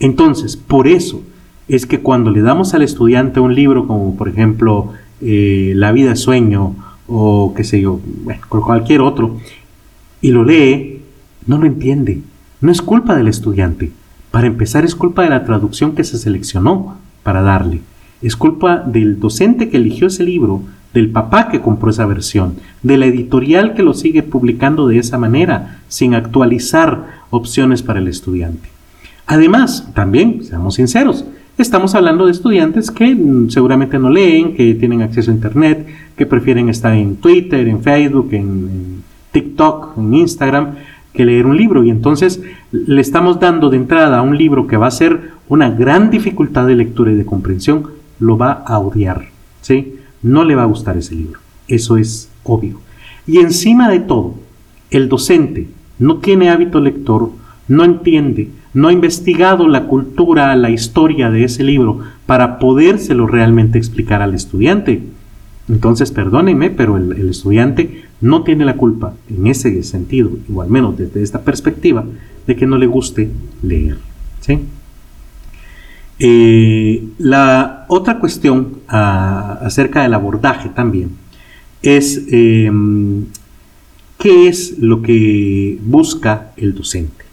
Entonces, 0.00 0.56
por 0.56 0.88
eso, 0.88 1.22
es 1.68 1.86
que 1.86 2.00
cuando 2.00 2.30
le 2.30 2.40
damos 2.40 2.74
al 2.74 2.82
estudiante 2.82 3.40
un 3.40 3.54
libro 3.54 3.86
como 3.86 4.16
por 4.16 4.28
ejemplo 4.28 4.92
eh, 5.20 5.72
La 5.76 5.92
vida 5.92 6.12
es 6.12 6.20
sueño 6.20 6.74
o 7.06 7.54
qué 7.54 7.64
sé 7.64 7.80
yo, 7.80 8.00
bueno, 8.22 8.42
cualquier 8.48 9.00
otro, 9.00 9.38
y 10.20 10.30
lo 10.30 10.44
lee, 10.44 11.00
no 11.46 11.58
lo 11.58 11.66
entiende. 11.66 12.20
No 12.60 12.70
es 12.70 12.82
culpa 12.82 13.16
del 13.16 13.28
estudiante. 13.28 13.92
Para 14.30 14.46
empezar, 14.46 14.84
es 14.84 14.94
culpa 14.94 15.22
de 15.22 15.30
la 15.30 15.44
traducción 15.44 15.94
que 15.94 16.04
se 16.04 16.18
seleccionó 16.18 16.98
para 17.22 17.40
darle. 17.40 17.80
Es 18.20 18.36
culpa 18.36 18.78
del 18.78 19.20
docente 19.20 19.70
que 19.70 19.78
eligió 19.78 20.08
ese 20.08 20.22
libro, 20.22 20.62
del 20.92 21.10
papá 21.10 21.48
que 21.48 21.60
compró 21.60 21.90
esa 21.90 22.04
versión, 22.04 22.56
de 22.82 22.98
la 22.98 23.06
editorial 23.06 23.74
que 23.74 23.82
lo 23.82 23.94
sigue 23.94 24.22
publicando 24.22 24.86
de 24.88 24.98
esa 24.98 25.16
manera, 25.18 25.80
sin 25.88 26.14
actualizar 26.14 27.22
opciones 27.30 27.82
para 27.82 28.00
el 28.00 28.08
estudiante. 28.08 28.68
Además, 29.26 29.88
también, 29.94 30.44
seamos 30.44 30.74
sinceros, 30.74 31.24
estamos 31.62 31.94
hablando 31.94 32.26
de 32.26 32.32
estudiantes 32.32 32.90
que 32.90 33.14
mm, 33.14 33.50
seguramente 33.50 33.98
no 33.98 34.10
leen, 34.10 34.54
que 34.54 34.74
tienen 34.74 35.02
acceso 35.02 35.30
a 35.30 35.34
Internet, 35.34 35.86
que 36.16 36.26
prefieren 36.26 36.68
estar 36.68 36.94
en 36.94 37.16
Twitter, 37.16 37.66
en 37.68 37.82
Facebook, 37.82 38.28
en, 38.32 39.02
TikTok, 39.32 39.98
en 39.98 40.14
Instagram, 40.14 40.74
que 41.12 41.24
leer 41.24 41.46
un 41.46 41.56
libro. 41.56 41.84
Y 41.84 41.90
entonces 41.90 42.42
le 42.72 43.00
estamos 43.00 43.40
dando 43.40 43.70
de 43.70 43.76
entrada 43.76 44.18
a 44.18 44.22
un 44.22 44.36
libro 44.36 44.66
que 44.66 44.76
va 44.76 44.86
a 44.86 44.90
ser 44.90 45.32
una 45.48 45.70
gran 45.70 46.10
dificultad 46.10 46.66
de 46.66 46.76
lectura 46.76 47.12
y 47.12 47.16
de 47.16 47.26
comprensión, 47.26 47.88
lo 48.18 48.36
va 48.36 48.52
a 48.52 48.78
odiar. 48.78 49.26
¿sí? 49.60 49.96
No 50.22 50.44
le 50.44 50.54
va 50.54 50.62
a 50.62 50.66
gustar 50.66 50.96
ese 50.96 51.14
libro. 51.14 51.40
Eso 51.66 51.96
es 51.96 52.30
obvio. 52.44 52.80
Y 53.26 53.38
encima 53.38 53.88
de 53.88 54.00
todo, 54.00 54.34
el 54.90 55.08
docente 55.08 55.68
no 55.98 56.18
tiene 56.18 56.50
hábito 56.50 56.80
lector, 56.80 57.30
no 57.66 57.84
entiende, 57.84 58.48
no 58.74 58.88
ha 58.88 58.92
investigado 58.92 59.68
la 59.68 59.84
cultura, 59.84 60.54
la 60.56 60.70
historia 60.70 61.30
de 61.30 61.44
ese 61.44 61.62
libro 61.62 62.00
para 62.26 62.58
podérselo 62.58 63.26
realmente 63.26 63.78
explicar 63.78 64.22
al 64.22 64.34
estudiante. 64.34 65.02
Entonces, 65.68 66.10
perdónenme, 66.12 66.70
pero 66.70 66.96
el, 66.96 67.28
estudiante 67.28 68.04
no 68.20 68.42
tiene 68.42 68.64
la 68.64 68.76
culpa 68.76 69.14
en 69.28 69.46
ese 69.46 69.82
sentido, 69.82 70.30
o 70.52 70.62
al 70.62 70.70
menos 70.70 70.96
desde 70.96 71.22
esta 71.22 71.42
perspectiva, 71.42 72.04
de 72.46 72.56
que 72.56 72.66
no 72.66 72.78
le 72.78 72.86
guste 72.86 73.30
leer. 73.62 73.98
Eh, 76.20 77.04
la 77.18 77.84
otra 77.88 78.18
cuestión 78.18 78.78
ah, 78.88 79.58
acerca 79.62 80.02
del 80.02 80.14
abordaje 80.14 80.68
también 80.70 81.10
es 81.80 82.24
em, 82.30 83.26
qué 84.18 84.48
es 84.48 84.78
lo 84.78 85.00
que 85.00 85.78
busca 85.82 86.52
el 86.56 86.74
docente. 86.74 87.27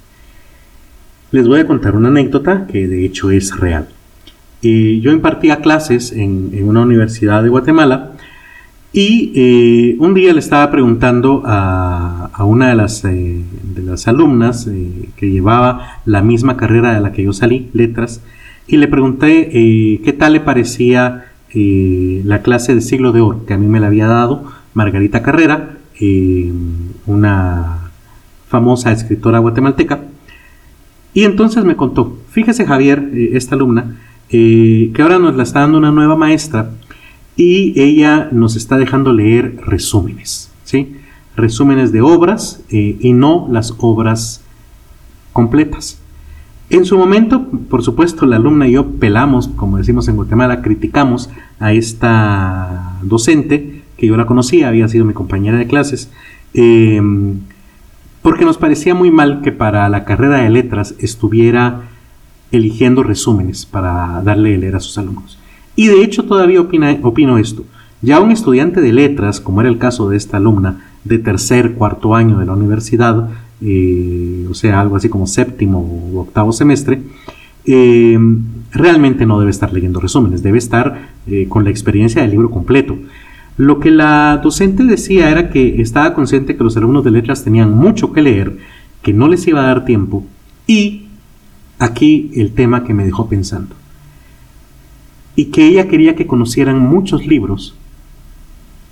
Les 1.35 1.49
voy 1.49 1.59
a 1.59 1.67
contar 1.67 1.97
una 1.97 2.07
anécdota 2.07 2.65
que 2.65 2.87
de 2.87 3.03
hecho 3.03 3.29
es 3.29 3.59
real. 3.59 3.89
Eh, 4.61 5.01
yo 5.01 5.11
impartía 5.11 5.57
clases 5.57 6.13
en, 6.13 6.51
una 6.63 6.79
universidad 6.79 7.43
de 7.43 7.49
Guatemala 7.49 8.13
y 8.93 9.33
eh, 9.35 9.97
un 9.99 10.13
día 10.13 10.31
le 10.31 10.39
estaba 10.39 10.71
preguntando 10.71 11.43
a, 11.45 12.31
una 12.45 12.69
de 12.69 12.75
las, 12.75 13.03
de 13.03 13.43
las 13.83 14.07
alumnas 14.07 14.69
que 15.17 15.29
llevaba 15.29 15.99
la 16.05 16.21
misma 16.21 16.55
carrera 16.55 16.93
de 16.93 17.01
la 17.01 17.11
que 17.11 17.23
yo 17.23 17.33
salí, 17.33 17.69
letras, 17.73 18.21
y 18.65 18.77
le 18.77 18.87
pregunté 18.87 19.49
eh, 19.51 19.99
qué 20.05 20.13
tal 20.13 20.31
le 20.31 20.39
parecía 20.39 21.25
eh, 21.53 22.21
la 22.23 22.43
clase 22.43 22.73
de 22.73 22.79
siglo 22.79 23.11
de 23.11 23.19
oro 23.19 23.45
que 23.45 23.55
a 23.55 23.57
mí 23.57 23.67
me 23.67 23.81
la 23.81 23.87
había 23.87 24.07
dado 24.07 24.45
Margarita 24.73 25.21
Carrera, 25.21 25.79
eh, 25.99 26.49
una 27.05 27.91
famosa 28.47 28.93
escritora 28.93 29.39
guatemalteca. 29.39 30.14
Y 31.15 31.23
entonces 31.23 31.63
me 31.63 31.75
contó, 31.77 32.17
fíjese 32.29 32.65
Javier, 32.67 33.09
esta 33.33 33.55
alumna, 33.55 33.95
que 34.29 34.93
ahora 34.99 35.17
nos 35.17 35.35
la 35.35 35.43
está 35.43 35.61
dando 35.61 35.77
una 35.77 35.91
nueva 35.91 36.17
maestra 36.17 36.71
y 37.37 37.79
ella 37.79 38.27
nos 38.33 38.57
está 38.57 38.77
dejando 38.77 39.13
leer 39.13 39.55
resúmenes, 39.65 40.51
¿sí? 40.65 40.97
Resúmenes 41.37 41.93
de 41.93 42.01
obras 42.01 42.61
y 42.69 43.13
no 43.13 43.47
las 43.49 43.73
obras 43.77 44.41
completas. 45.31 45.99
En 46.69 46.83
su 46.83 46.97
momento, 46.97 47.47
por 47.69 47.81
supuesto, 47.81 48.25
la 48.25 48.35
alumna 48.35 48.67
y 48.67 48.73
yo 48.73 48.85
pelamos, 48.85 49.47
como 49.47 49.77
decimos 49.77 50.09
en 50.09 50.17
Guatemala, 50.17 50.61
criticamos 50.61 51.29
a 51.59 51.71
esta 51.71 52.99
docente, 53.03 53.83
que 53.95 54.07
yo 54.07 54.17
la 54.17 54.25
conocía, 54.25 54.67
había 54.67 54.89
sido 54.89 55.05
mi 55.05 55.13
compañera 55.13 55.57
de 55.57 55.67
clases, 55.67 56.11
porque 58.25 58.43
nos 58.43 58.57
parecía 58.57 58.95
muy 58.95 59.11
mal 59.11 59.41
que 59.43 59.51
para 59.51 59.87
la 59.87 60.03
carrera 60.03 60.37
de 60.37 60.49
letras 60.49 60.95
estuviera 60.97 61.83
eligiendo 62.51 63.03
resúmenes 63.03 63.67
para 63.67 64.19
darle 64.23 64.55
a 64.55 64.57
leer 64.57 64.75
a 64.75 64.79
sus 64.79 64.97
alumnos. 64.97 65.37
Y 65.75 65.89
de 65.89 66.03
hecho 66.03 66.23
todavía 66.23 66.59
opino 66.59 67.37
esto. 67.37 67.65
Ya 68.01 68.19
un 68.19 68.31
estudiante 68.31 68.81
de 68.81 68.93
letras, 68.93 69.39
como 69.39 69.61
era 69.61 69.69
el 69.69 69.77
caso 69.77 70.09
de 70.09 70.17
esta 70.17 70.37
alumna, 70.37 70.87
de 71.03 71.19
tercer, 71.19 71.73
cuarto 71.73 72.15
año 72.15 72.39
de 72.39 72.47
la 72.47 72.53
universidad, 72.53 73.29
eh, 73.61 74.47
o 74.49 74.55
sea, 74.55 74.81
algo 74.81 74.95
así 74.95 75.07
como 75.07 75.27
séptimo 75.27 75.79
u 75.79 76.17
octavo 76.17 76.51
semestre, 76.51 77.03
eh, 77.63 78.17
realmente 78.71 79.27
no 79.27 79.37
debe 79.37 79.51
estar 79.51 79.71
leyendo 79.71 79.99
resúmenes, 79.99 80.41
debe 80.41 80.57
estar 80.57 81.09
eh, 81.27 81.45
con 81.47 81.63
la 81.63 81.69
experiencia 81.69 82.23
del 82.23 82.31
libro 82.31 82.49
completo. 82.49 82.97
Lo 83.57 83.79
que 83.79 83.91
la 83.91 84.37
docente 84.43 84.83
decía 84.83 85.29
era 85.29 85.49
que 85.49 85.81
estaba 85.81 86.13
consciente 86.13 86.57
que 86.57 86.63
los 86.63 86.75
alumnos 86.75 87.03
de 87.05 87.11
letras 87.11 87.43
tenían 87.43 87.71
mucho 87.71 88.11
que 88.11 88.21
leer, 88.21 88.57
que 89.01 89.13
no 89.13 89.27
les 89.27 89.47
iba 89.47 89.61
a 89.61 89.67
dar 89.67 89.85
tiempo 89.85 90.25
y 90.67 91.05
aquí 91.79 92.31
el 92.35 92.51
tema 92.53 92.83
que 92.83 92.93
me 92.93 93.05
dejó 93.05 93.29
pensando. 93.29 93.75
Y 95.37 95.45
que 95.45 95.67
ella 95.67 95.87
quería 95.87 96.15
que 96.15 96.27
conocieran 96.27 96.79
muchos 96.79 97.25
libros 97.27 97.75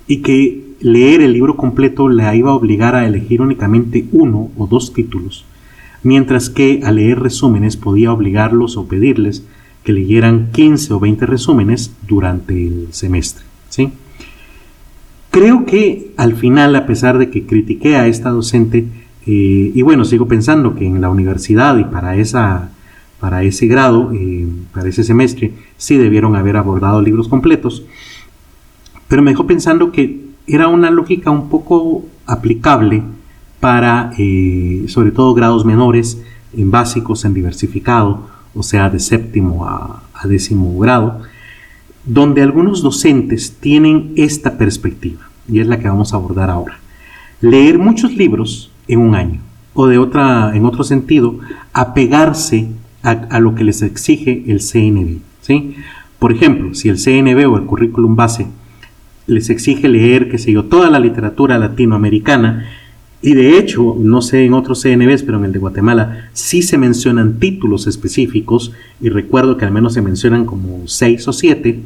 y 0.06 0.18
que 0.18 0.76
leer 0.80 1.20
el 1.20 1.32
libro 1.32 1.56
completo 1.56 2.08
la 2.08 2.34
iba 2.34 2.50
a 2.50 2.54
obligar 2.54 2.94
a 2.94 3.06
elegir 3.06 3.40
únicamente 3.40 4.06
uno 4.12 4.50
o 4.56 4.66
dos 4.66 4.92
títulos, 4.92 5.44
mientras 6.02 6.50
que 6.50 6.80
a 6.84 6.90
leer 6.90 7.20
resúmenes 7.20 7.76
podía 7.76 8.12
obligarlos 8.12 8.76
o 8.76 8.86
pedirles 8.86 9.44
que 9.82 9.92
leyeran 9.92 10.50
15 10.52 10.94
o 10.94 11.00
20 11.00 11.26
resúmenes 11.26 11.94
durante 12.06 12.66
el 12.66 12.88
semestre. 12.90 13.44
¿sí? 13.68 13.92
Creo 15.34 15.66
que 15.66 16.12
al 16.16 16.36
final, 16.36 16.76
a 16.76 16.86
pesar 16.86 17.18
de 17.18 17.28
que 17.28 17.44
critiqué 17.44 17.96
a 17.96 18.06
esta 18.06 18.30
docente, 18.30 18.86
eh, 19.26 19.72
y 19.74 19.82
bueno, 19.82 20.04
sigo 20.04 20.28
pensando 20.28 20.76
que 20.76 20.86
en 20.86 21.00
la 21.00 21.10
universidad 21.10 21.76
y 21.76 21.82
para, 21.82 22.14
esa, 22.14 22.70
para 23.18 23.42
ese 23.42 23.66
grado, 23.66 24.12
eh, 24.14 24.46
para 24.72 24.88
ese 24.88 25.02
semestre, 25.02 25.52
sí 25.76 25.96
debieron 25.96 26.36
haber 26.36 26.56
abordado 26.56 27.02
libros 27.02 27.26
completos, 27.26 27.84
pero 29.08 29.22
me 29.22 29.32
dejó 29.32 29.44
pensando 29.44 29.90
que 29.90 30.24
era 30.46 30.68
una 30.68 30.92
lógica 30.92 31.32
un 31.32 31.48
poco 31.48 32.04
aplicable 32.26 33.02
para, 33.58 34.12
eh, 34.16 34.84
sobre 34.86 35.10
todo, 35.10 35.34
grados 35.34 35.64
menores, 35.64 36.22
en 36.56 36.70
básicos, 36.70 37.24
en 37.24 37.34
diversificado, 37.34 38.28
o 38.54 38.62
sea, 38.62 38.88
de 38.88 39.00
séptimo 39.00 39.66
a, 39.66 40.00
décimo 40.26 40.78
grado, 40.78 41.22
donde 42.06 42.42
algunos 42.42 42.82
docentes 42.82 43.56
tienen 43.60 44.12
esta 44.16 44.58
perspectiva, 44.58 45.28
y 45.48 45.60
es 45.60 45.66
la 45.66 45.78
que 45.78 45.88
vamos 45.88 46.12
a 46.12 46.16
abordar 46.16 46.50
ahora. 46.50 46.78
Leer 47.40 47.78
muchos 47.78 48.14
libros 48.14 48.70
en 48.88 49.00
un 49.00 49.14
año, 49.14 49.40
o 49.74 49.86
de 49.86 49.98
otra, 49.98 50.54
en 50.54 50.64
otro 50.64 50.84
sentido, 50.84 51.38
apegarse 51.72 52.68
a, 53.02 53.38
lo 53.38 53.54
que 53.54 53.64
les 53.64 53.82
exige 53.82 54.44
el 54.46 54.60
CNB. 54.60 55.18
¿sí? 55.42 55.76
Por 56.18 56.32
ejemplo, 56.32 56.74
si 56.74 56.88
el 56.88 56.96
CNB 56.96 57.50
o 57.50 57.58
el 57.58 57.64
currículum 57.64 58.16
base 58.16 58.46
les 59.26 59.50
exige 59.50 59.88
leer, 59.88 60.30
qué 60.30 60.38
sé 60.38 60.52
yo, 60.52 60.64
toda 60.64 60.90
la 60.90 61.00
literatura 61.00 61.58
latinoamericana. 61.58 62.66
Y 63.26 63.32
de 63.32 63.58
hecho, 63.58 63.96
no 63.98 64.20
sé 64.20 64.44
en 64.44 64.52
otros 64.52 64.82
CNBs, 64.82 65.22
pero 65.22 65.38
en 65.38 65.46
el 65.46 65.52
de 65.52 65.58
Guatemala 65.58 66.28
sí 66.34 66.60
se 66.60 66.76
mencionan 66.76 67.38
títulos 67.38 67.86
específicos, 67.86 68.72
y 69.00 69.08
recuerdo 69.08 69.56
que 69.56 69.64
al 69.64 69.72
menos 69.72 69.94
se 69.94 70.02
mencionan 70.02 70.44
como 70.44 70.86
seis 70.86 71.26
o 71.26 71.32
siete. 71.32 71.80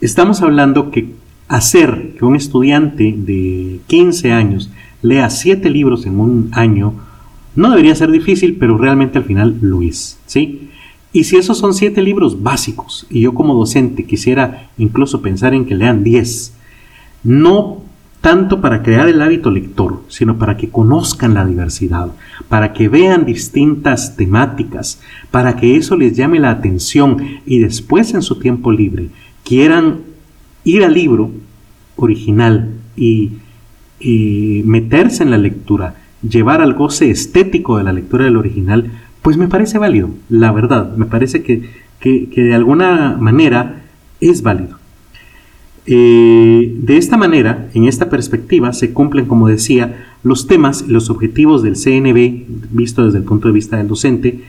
Estamos 0.00 0.40
hablando 0.40 0.92
que 0.92 1.14
hacer 1.48 2.14
que 2.16 2.24
un 2.24 2.36
estudiante 2.36 3.12
de 3.12 3.80
15 3.88 4.30
años 4.30 4.70
lea 5.02 5.30
siete 5.30 5.68
libros 5.68 6.06
en 6.06 6.20
un 6.20 6.50
año 6.52 6.94
no 7.56 7.68
debería 7.68 7.96
ser 7.96 8.12
difícil, 8.12 8.56
pero 8.56 8.78
realmente 8.78 9.18
al 9.18 9.24
final 9.24 9.58
lo 9.60 9.82
es, 9.82 10.20
¿sí? 10.26 10.68
Y 11.12 11.24
si 11.24 11.38
esos 11.38 11.58
son 11.58 11.74
siete 11.74 12.02
libros 12.02 12.40
básicos, 12.40 13.04
y 13.10 13.22
yo 13.22 13.34
como 13.34 13.52
docente 13.52 14.04
quisiera 14.04 14.70
incluso 14.78 15.22
pensar 15.22 15.54
en 15.54 15.64
que 15.64 15.74
lean 15.74 16.04
diez, 16.04 16.54
no 17.24 17.87
tanto 18.20 18.60
para 18.60 18.82
crear 18.82 19.08
el 19.08 19.22
hábito 19.22 19.50
lector, 19.50 20.02
sino 20.08 20.38
para 20.38 20.56
que 20.56 20.70
conozcan 20.70 21.34
la 21.34 21.46
diversidad, 21.46 22.08
para 22.48 22.72
que 22.72 22.88
vean 22.88 23.24
distintas 23.24 24.16
temáticas, 24.16 25.00
para 25.30 25.56
que 25.56 25.76
eso 25.76 25.96
les 25.96 26.16
llame 26.16 26.40
la 26.40 26.50
atención 26.50 27.18
y 27.46 27.60
después 27.60 28.14
en 28.14 28.22
su 28.22 28.38
tiempo 28.38 28.72
libre 28.72 29.10
quieran 29.44 30.00
ir 30.64 30.84
al 30.84 30.94
libro 30.94 31.30
original 31.96 32.74
y, 32.96 33.32
meterse 34.64 35.24
en 35.24 35.32
la 35.32 35.38
lectura, 35.38 35.94
llevar 36.22 36.60
al 36.60 36.74
goce 36.74 37.10
estético 37.10 37.78
de 37.78 37.84
la 37.84 37.92
lectura 37.92 38.24
del 38.24 38.36
original, 38.36 38.92
pues 39.22 39.36
me 39.36 39.48
parece 39.48 39.78
válido, 39.78 40.10
la 40.28 40.52
verdad, 40.52 40.96
me 40.96 41.06
parece 41.06 41.42
que, 41.42 41.70
de 42.00 42.54
alguna 42.54 43.16
manera 43.18 43.82
es 44.20 44.42
válido. 44.42 44.77
Eh, 45.90 46.74
de 46.80 46.98
esta 46.98 47.16
manera, 47.16 47.70
en 47.72 47.86
esta 47.86 48.10
perspectiva, 48.10 48.74
se 48.74 48.92
cumplen, 48.92 49.24
como 49.24 49.48
decía, 49.48 50.06
los 50.22 50.46
temas 50.46 50.84
y 50.86 50.90
los 50.90 51.08
objetivos 51.08 51.62
del 51.62 51.76
CNB, 51.76 52.44
visto 52.70 53.06
desde 53.06 53.18
el 53.18 53.24
punto 53.24 53.48
de 53.48 53.54
vista 53.54 53.78
del 53.78 53.88
docente. 53.88 54.44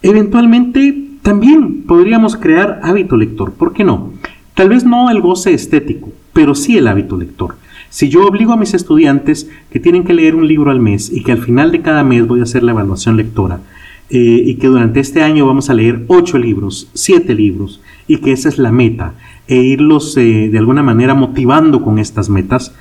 Eventualmente, 0.00 0.96
también 1.20 1.82
podríamos 1.82 2.36
crear 2.36 2.80
hábito 2.82 3.18
lector, 3.18 3.52
¿por 3.52 3.74
qué 3.74 3.84
no? 3.84 4.14
Tal 4.54 4.70
vez 4.70 4.86
no 4.86 5.10
el 5.10 5.20
goce 5.20 5.52
estético, 5.52 6.10
pero 6.32 6.54
sí 6.54 6.78
el 6.78 6.88
hábito 6.88 7.18
lector. 7.18 7.56
Si 7.90 8.08
yo 8.08 8.26
obligo 8.26 8.54
a 8.54 8.56
mis 8.56 8.72
estudiantes 8.72 9.50
que 9.70 9.80
tienen 9.80 10.04
que 10.04 10.14
leer 10.14 10.34
un 10.34 10.48
libro 10.48 10.70
al 10.70 10.80
mes 10.80 11.12
y 11.12 11.22
que 11.22 11.32
al 11.32 11.42
final 11.42 11.70
de 11.70 11.82
cada 11.82 12.02
mes 12.02 12.26
voy 12.26 12.40
a 12.40 12.44
hacer 12.44 12.62
la 12.62 12.72
evaluación 12.72 13.18
lectora, 13.18 13.60
eh, 14.10 14.42
y 14.46 14.54
que 14.54 14.68
durante 14.68 15.00
este 15.00 15.22
año 15.22 15.46
vamos 15.46 15.68
a 15.68 15.74
leer 15.74 16.04
ocho 16.08 16.38
libros, 16.38 16.88
siete 16.94 17.34
libros, 17.34 17.80
y 18.06 18.18
que 18.18 18.32
esa 18.32 18.48
es 18.48 18.58
la 18.58 18.72
meta, 18.72 19.14
e 19.46 19.56
irlos 19.56 20.16
eh, 20.16 20.48
de 20.50 20.58
alguna 20.58 20.82
manera 20.82 21.14
motivando 21.14 21.82
con 21.82 21.98
estas 21.98 22.28
metas, 22.28 22.74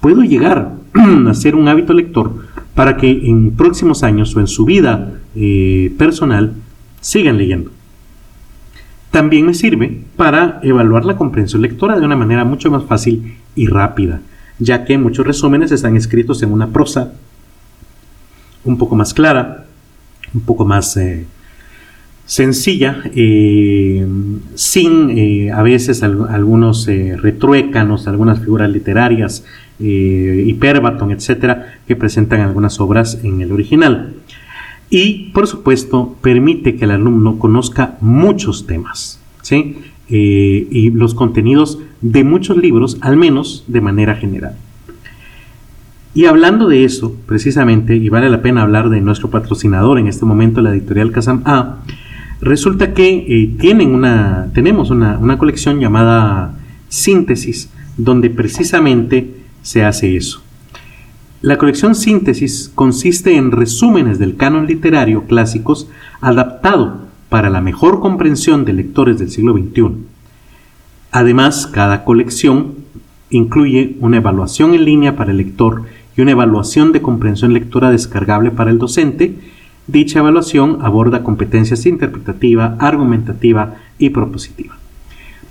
puedo 0.00 0.22
llegar 0.22 0.72
a 1.28 1.34
ser 1.34 1.54
un 1.54 1.68
hábito 1.68 1.92
lector 1.92 2.46
para 2.74 2.96
que 2.96 3.10
en 3.10 3.52
próximos 3.52 4.02
años 4.02 4.34
o 4.36 4.40
en 4.40 4.46
su 4.46 4.64
vida 4.64 5.14
eh, 5.34 5.92
personal 5.98 6.54
sigan 7.00 7.36
leyendo. 7.36 7.70
También 9.10 9.46
me 9.46 9.54
sirve 9.54 10.04
para 10.16 10.60
evaluar 10.62 11.04
la 11.04 11.16
comprensión 11.16 11.62
lectora 11.62 11.98
de 11.98 12.06
una 12.06 12.16
manera 12.16 12.44
mucho 12.44 12.70
más 12.70 12.84
fácil 12.84 13.34
y 13.56 13.66
rápida, 13.66 14.20
ya 14.60 14.84
que 14.84 14.98
muchos 14.98 15.26
resúmenes 15.26 15.72
están 15.72 15.96
escritos 15.96 16.42
en 16.42 16.52
una 16.52 16.68
prosa 16.68 17.12
un 18.64 18.78
poco 18.78 18.94
más 18.94 19.14
clara, 19.14 19.64
un 20.34 20.40
poco 20.42 20.64
más 20.64 20.96
eh, 20.96 21.26
sencilla, 22.26 23.02
eh, 23.14 24.06
sin 24.54 25.10
eh, 25.10 25.50
a 25.50 25.62
veces 25.62 26.02
algunos 26.02 26.86
retruécanos, 26.86 28.06
algunas 28.06 28.40
figuras 28.40 28.70
literarias, 28.70 29.44
hiperbaton, 29.78 31.10
etcétera, 31.10 31.80
que 31.88 31.96
presentan 31.96 32.40
algunas 32.40 32.80
obras 32.80 33.18
en 33.24 33.40
el 33.40 33.50
original. 33.50 34.14
Y, 34.90 35.30
por 35.32 35.46
supuesto, 35.46 36.16
permite 36.20 36.76
que 36.76 36.84
el 36.84 36.90
alumno 36.90 37.38
conozca 37.38 37.96
muchos 38.00 38.66
temas, 38.66 39.20
¿sí? 39.42 39.78
y 40.08 40.90
los 40.90 41.14
contenidos 41.14 41.78
de 42.00 42.24
muchos 42.24 42.56
libros, 42.56 42.98
al 43.00 43.16
menos 43.16 43.64
de 43.68 43.80
manera 43.80 44.16
general. 44.16 44.56
Y 46.12 46.26
hablando 46.26 46.66
de 46.68 46.84
eso, 46.84 47.14
precisamente, 47.26 47.94
y 47.96 48.08
vale 48.08 48.28
la 48.30 48.42
pena 48.42 48.62
hablar 48.62 48.90
de 48.90 49.00
nuestro 49.00 49.30
patrocinador 49.30 49.98
en 49.98 50.08
este 50.08 50.24
momento, 50.24 50.60
la 50.60 50.70
editorial 50.70 51.12
Kazam 51.12 51.42
A, 51.44 51.78
resulta 52.40 52.94
que 52.94 53.24
eh, 53.28 53.54
tienen 53.60 53.94
una, 53.94 54.48
tenemos 54.52 54.90
una, 54.90 55.18
una 55.18 55.38
colección 55.38 55.78
llamada 55.78 56.58
Síntesis, 56.88 57.70
donde 57.96 58.30
precisamente 58.30 59.36
se 59.62 59.84
hace 59.84 60.16
eso. 60.16 60.42
La 61.42 61.58
colección 61.58 61.94
Síntesis 61.94 62.70
consiste 62.74 63.36
en 63.36 63.52
resúmenes 63.52 64.18
del 64.18 64.36
canon 64.36 64.66
literario 64.66 65.24
clásicos 65.24 65.88
adaptado 66.20 67.08
para 67.28 67.48
la 67.48 67.60
mejor 67.60 68.00
comprensión 68.00 68.64
de 68.64 68.72
lectores 68.72 69.18
del 69.18 69.30
siglo 69.30 69.54
XXI. 69.54 69.92
Además, 71.12 71.66
cada 71.66 72.04
colección 72.04 72.74
incluye 73.30 73.96
una 74.00 74.18
evaluación 74.18 74.74
en 74.74 74.84
línea 74.84 75.16
para 75.16 75.30
el 75.30 75.38
lector 75.38 75.84
y 76.20 76.22
una 76.22 76.32
evaluación 76.32 76.92
de 76.92 77.00
comprensión 77.00 77.54
lectora 77.54 77.90
descargable 77.90 78.50
para 78.50 78.70
el 78.70 78.76
docente. 78.76 79.36
Dicha 79.86 80.18
evaluación 80.18 80.76
aborda 80.82 81.24
competencias 81.24 81.86
interpretativa, 81.86 82.76
argumentativa 82.78 83.76
y 83.98 84.10
propositiva. 84.10 84.76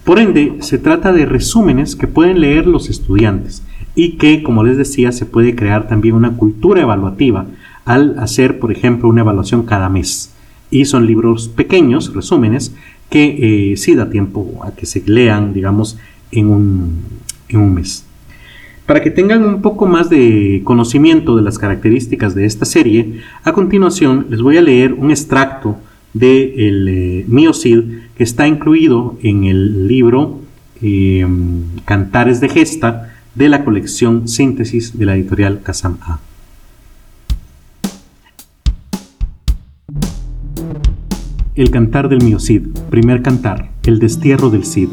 Por 0.04 0.20
ende, 0.20 0.58
se 0.60 0.78
trata 0.78 1.12
de 1.12 1.26
resúmenes 1.26 1.96
que 1.96 2.06
pueden 2.06 2.40
leer 2.40 2.68
los 2.68 2.88
estudiantes 2.88 3.64
y 3.96 4.18
que, 4.18 4.44
como 4.44 4.64
les 4.64 4.78
decía, 4.78 5.12
se 5.12 5.26
puede 5.26 5.56
crear 5.56 5.88
también 5.88 6.14
una 6.14 6.38
cultura 6.38 6.82
evaluativa 6.82 7.48
al 7.86 8.20
hacer, 8.20 8.60
por 8.60 8.72
ejemplo, 8.72 9.10
una 9.10 9.22
evaluación 9.22 9.64
cada 9.64 9.90
mes. 9.90 10.36
Y 10.70 10.86
son 10.86 11.08
libros 11.08 11.48
pequeños, 11.48 12.14
resúmenes, 12.14 12.76
que 13.10 13.72
eh, 13.72 13.78
sí 13.78 13.96
da 13.96 14.12
tiempo 14.12 14.62
a 14.64 14.72
que 14.76 14.86
se 14.86 15.02
lean, 15.08 15.52
digamos, 15.52 15.98
en 16.32 16.48
un 16.48 17.74
mes. 17.74 18.06
Para 18.90 19.04
que 19.04 19.12
tengan 19.12 19.46
un 19.46 19.62
poco 19.62 19.86
más 19.86 20.10
de 20.10 20.62
conocimiento 20.64 21.36
de 21.36 21.44
las 21.44 21.60
características 21.60 22.34
de 22.34 22.46
esta 22.46 22.66
serie, 22.66 23.22
a 23.44 23.54
continuación 23.54 24.26
les 24.32 24.42
voy 24.42 24.58
a 24.58 24.64
leer 24.64 24.94
un 24.94 25.12
extracto 25.12 25.78
del 26.16 26.86
de 26.86 27.26
eh, 27.28 27.54
Cid 27.54 27.84
que 28.18 28.24
está 28.24 28.48
incluido 28.48 29.16
en 29.22 29.44
el 29.44 29.88
libro 29.88 30.40
em, 30.82 31.66
Cantares 31.86 32.42
de 32.42 32.50
Gesta 32.50 33.14
de 33.36 33.48
la 33.48 33.64
colección 33.64 34.28
Síntesis 34.28 34.98
de 34.98 35.06
la 35.06 35.16
editorial 35.16 35.62
Kazam 35.62 36.00
A. 36.02 36.20
El 41.54 41.70
cantar 41.70 42.10
del 42.10 42.24
Mío 42.24 42.40
Cid, 42.40 42.70
primer 42.90 43.22
cantar, 43.22 43.70
el 43.84 44.00
destierro 44.00 44.50
del 44.50 44.66
Cid. 44.66 44.90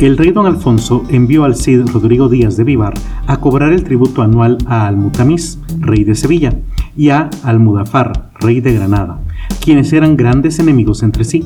El 0.00 0.16
rey 0.16 0.30
don 0.30 0.46
Alfonso 0.46 1.04
envió 1.10 1.44
al 1.44 1.56
Cid 1.56 1.86
Rodrigo 1.92 2.30
Díaz 2.30 2.56
de 2.56 2.64
Vivar 2.64 2.94
a 3.26 3.36
cobrar 3.38 3.70
el 3.70 3.84
tributo 3.84 4.22
anual 4.22 4.56
a 4.64 4.86
Almutamis, 4.86 5.58
rey 5.78 6.04
de 6.04 6.14
Sevilla, 6.14 6.54
y 6.96 7.10
a 7.10 7.28
Almudafar, 7.42 8.30
rey 8.40 8.62
de 8.62 8.72
Granada, 8.72 9.20
quienes 9.62 9.92
eran 9.92 10.16
grandes 10.16 10.58
enemigos 10.58 11.02
entre 11.02 11.24
sí. 11.24 11.44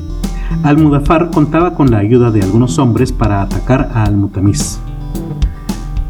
Almudafar 0.63 1.31
contaba 1.31 1.73
con 1.73 1.91
la 1.91 1.97
ayuda 1.97 2.31
de 2.31 2.43
algunos 2.43 2.79
hombres 2.79 3.11
para 3.11 3.41
atacar 3.41 3.91
a 3.93 4.05
Almutamis. 4.05 4.79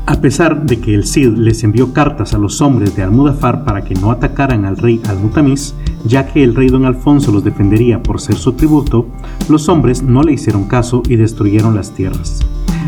A 0.07 0.21
pesar 0.21 0.67
de 0.67 0.79
que 0.79 0.93
el 0.93 1.03
Cid 1.05 1.35
les 1.35 1.63
envió 1.63 1.91
cartas 1.91 2.35
a 2.35 2.37
los 2.37 2.61
hombres 2.61 2.95
de 2.95 3.01
Almudafar 3.01 3.63
para 3.63 3.83
que 3.83 3.95
no 3.95 4.11
atacaran 4.11 4.63
al 4.63 4.77
rey 4.77 5.01
Almutamis, 5.09 5.73
ya 6.05 6.27
que 6.27 6.43
el 6.43 6.53
rey 6.53 6.67
don 6.67 6.85
Alfonso 6.85 7.31
los 7.31 7.43
defendería 7.43 8.03
por 8.03 8.21
ser 8.21 8.35
su 8.35 8.53
tributo, 8.53 9.07
los 9.49 9.67
hombres 9.67 10.03
no 10.03 10.21
le 10.21 10.33
hicieron 10.33 10.65
caso 10.65 11.01
y 11.09 11.15
destruyeron 11.15 11.75
las 11.75 11.91
tierras. 11.91 12.45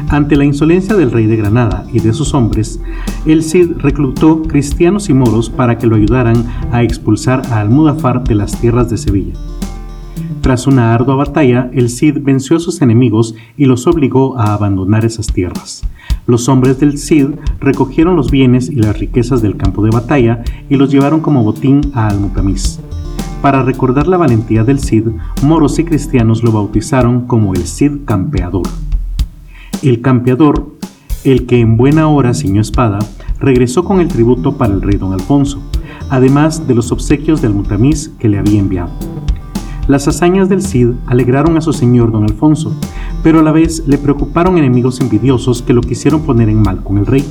Ante 0.10 0.36
la 0.36 0.46
insolencia 0.46 0.96
del 0.96 1.12
rey 1.12 1.26
de 1.26 1.38
Granada 1.38 1.88
y 1.92 2.02
de 2.02 2.14
sus 2.14 2.36
hombres, 2.36 2.80
el 3.26 3.44
Cid 3.44 3.78
reclutó 3.80 4.44
cristianos 4.44 5.10
y 5.10 5.14
moros 5.16 5.50
para 5.50 5.80
que 5.80 5.88
lo 5.88 5.96
ayudaran 5.96 6.46
a 6.72 6.84
expulsar 6.84 7.42
a 7.52 7.62
Almudafar 7.62 8.24
de 8.24 8.36
las 8.36 8.62
tierras 8.62 8.92
de 8.92 8.98
Sevilla. 8.98 9.34
Tras 10.48 10.66
una 10.66 10.94
ardua 10.94 11.16
batalla, 11.16 11.70
el 11.74 11.90
Cid 11.90 12.20
venció 12.22 12.56
a 12.56 12.62
sus 12.62 12.82
enemigos 12.82 13.36
y 13.58 13.66
los 13.66 13.86
obligó 13.86 14.40
a 14.40 14.54
abandonar 14.54 15.04
esas 15.04 15.28
tierras. 15.28 15.84
Los 16.26 16.48
hombres 16.48 16.80
del 16.80 16.98
Cid 16.98 17.32
recogieron 17.60 18.16
los 18.16 18.32
bienes 18.32 18.70
y 18.70 18.76
las 18.76 18.98
riquezas 18.98 19.42
del 19.42 19.58
campo 19.58 19.84
de 19.84 19.90
batalla 19.90 20.46
y 20.70 20.78
los 20.78 20.90
llevaron 20.90 21.20
como 21.20 21.44
botín 21.44 21.82
a 21.94 22.08
Almutamis. 22.08 22.80
Para 23.42 23.62
recordar 23.62 24.08
la 24.08 24.16
valentía 24.16 24.64
del 24.64 24.80
Cid, 24.80 25.08
moros 25.44 25.80
y 25.80 25.84
cristianos 25.84 26.42
lo 26.42 26.54
bautizaron 26.54 27.28
como 27.28 27.54
el 27.54 27.68
Cid 27.68 28.06
campeador. 28.06 28.68
El 29.82 30.00
campeador, 30.00 30.78
el 31.26 31.46
que 31.46 31.60
en 31.60 31.76
buena 31.76 32.08
hora 32.08 32.34
ciñó 32.34 32.62
espada, 32.62 33.00
regresó 33.42 33.84
con 33.84 34.00
el 34.00 34.08
tributo 34.08 34.58
para 34.58 34.74
el 34.74 34.82
rey 34.82 34.96
don 34.96 35.12
Alfonso, 35.12 35.62
además 36.10 36.70
de 36.70 36.74
los 36.74 36.94
obsequios 36.94 37.42
del 37.42 37.52
Almutamis 37.52 38.14
que 38.18 38.30
le 38.30 38.40
había 38.40 38.62
enviado. 38.62 39.17
Las 39.88 40.06
hazañas 40.06 40.50
del 40.50 40.62
Cid 40.62 40.90
alegraron 41.06 41.56
a 41.56 41.62
su 41.62 41.72
señor 41.72 42.12
don 42.12 42.24
Alfonso, 42.24 42.74
pero 43.24 43.40
a 43.40 43.44
la 43.44 43.54
vez 43.54 43.84
le 43.88 43.98
preocuparon 43.98 44.58
enemigos 44.58 45.00
envidiosos 45.00 45.62
que 45.62 45.72
lo 45.72 45.80
quisieron 45.80 46.24
poner 46.24 46.50
en 46.50 46.62
mal 46.62 46.84
con 46.84 46.98
el 46.98 47.06
rey. 47.06 47.24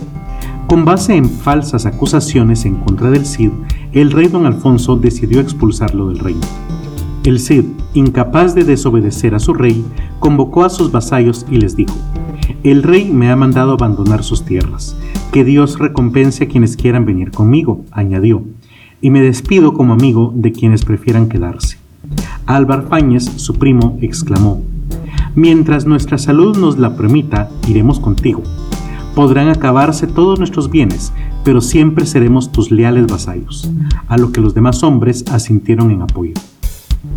Con 0.66 0.86
base 0.86 1.16
en 1.16 1.28
falsas 1.28 1.84
acusaciones 1.84 2.64
en 2.64 2.76
contra 2.76 3.10
del 3.10 3.26
Cid, 3.26 3.50
el 3.92 4.10
rey 4.10 4.28
don 4.28 4.46
Alfonso 4.46 4.96
decidió 4.96 5.40
expulsarlo 5.40 6.08
del 6.08 6.18
reino. 6.18 6.40
El 7.24 7.40
Cid, 7.40 7.64
incapaz 7.92 8.54
de 8.54 8.64
desobedecer 8.64 9.34
a 9.34 9.38
su 9.38 9.52
rey, 9.52 9.84
convocó 10.18 10.64
a 10.64 10.70
sus 10.70 10.90
vasallos 10.90 11.44
y 11.50 11.58
les 11.58 11.76
dijo, 11.76 11.94
El 12.62 12.82
rey 12.82 13.12
me 13.12 13.30
ha 13.30 13.36
mandado 13.36 13.72
abandonar 13.72 14.24
sus 14.24 14.46
tierras. 14.46 14.96
Que 15.30 15.44
Dios 15.44 15.78
recompense 15.78 16.44
a 16.44 16.48
quienes 16.48 16.76
quieran 16.76 17.04
venir 17.04 17.32
conmigo, 17.32 17.84
añadió, 17.90 18.44
y 19.02 19.10
me 19.10 19.20
despido 19.20 19.74
como 19.74 19.92
amigo 19.92 20.32
de 20.34 20.52
quienes 20.52 20.86
prefieran 20.86 21.28
quedarse. 21.28 21.85
Álvar 22.46 22.86
Fáñez, 22.88 23.24
su 23.24 23.54
primo, 23.54 23.98
exclamó, 24.00 24.62
Mientras 25.34 25.84
nuestra 25.84 26.16
salud 26.16 26.56
nos 26.56 26.78
la 26.78 26.96
permita, 26.96 27.50
iremos 27.66 27.98
contigo. 27.98 28.44
Podrán 29.16 29.48
acabarse 29.48 30.06
todos 30.06 30.38
nuestros 30.38 30.70
bienes, 30.70 31.12
pero 31.44 31.60
siempre 31.60 32.06
seremos 32.06 32.52
tus 32.52 32.70
leales 32.70 33.08
vasallos, 33.08 33.68
a 34.06 34.16
lo 34.16 34.30
que 34.30 34.40
los 34.40 34.54
demás 34.54 34.84
hombres 34.84 35.24
asintieron 35.32 35.90
en 35.90 36.02
apoyo. 36.02 36.34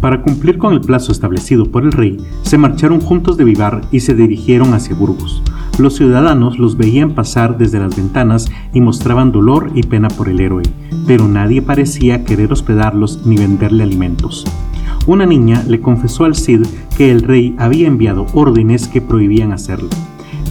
Para 0.02 0.24
cumplir 0.24 0.58
con 0.58 0.74
el 0.74 0.82
plazo 0.82 1.12
establecido 1.12 1.66
por 1.72 1.84
el 1.84 1.92
rey, 1.92 2.18
se 2.42 2.58
marcharon 2.58 3.00
juntos 3.00 3.38
de 3.38 3.44
Vivar 3.44 3.82
y 3.92 4.00
se 4.00 4.16
dirigieron 4.16 4.74
hacia 4.74 4.96
Burgos. 4.96 5.44
Los 5.78 5.96
ciudadanos 5.96 6.58
los 6.58 6.76
veían 6.76 7.14
pasar 7.14 7.60
desde 7.60 7.80
las 7.80 7.96
ventanas 7.96 8.50
y 8.74 8.82
mostraban 8.82 9.32
dolor 9.32 9.72
y 9.76 9.84
pena 9.84 10.08
por 10.08 10.28
el 10.28 10.40
héroe, 10.40 10.64
pero 11.06 11.28
nadie 11.28 11.62
parecía 11.62 12.26
querer 12.26 12.52
hospedarlos 12.52 13.28
ni 13.28 13.38
venderle 13.38 13.84
alimentos 13.84 14.44
una 15.10 15.26
niña 15.26 15.64
le 15.68 15.82
confesó 15.82 16.26
al 16.26 16.36
Cid 16.36 16.68
que 16.96 17.10
el 17.10 17.24
rey 17.24 17.56
había 17.58 17.88
enviado 17.88 18.28
órdenes 18.34 18.88
que 18.88 19.02
prohibían 19.02 19.52
hacerlo. 19.52 19.90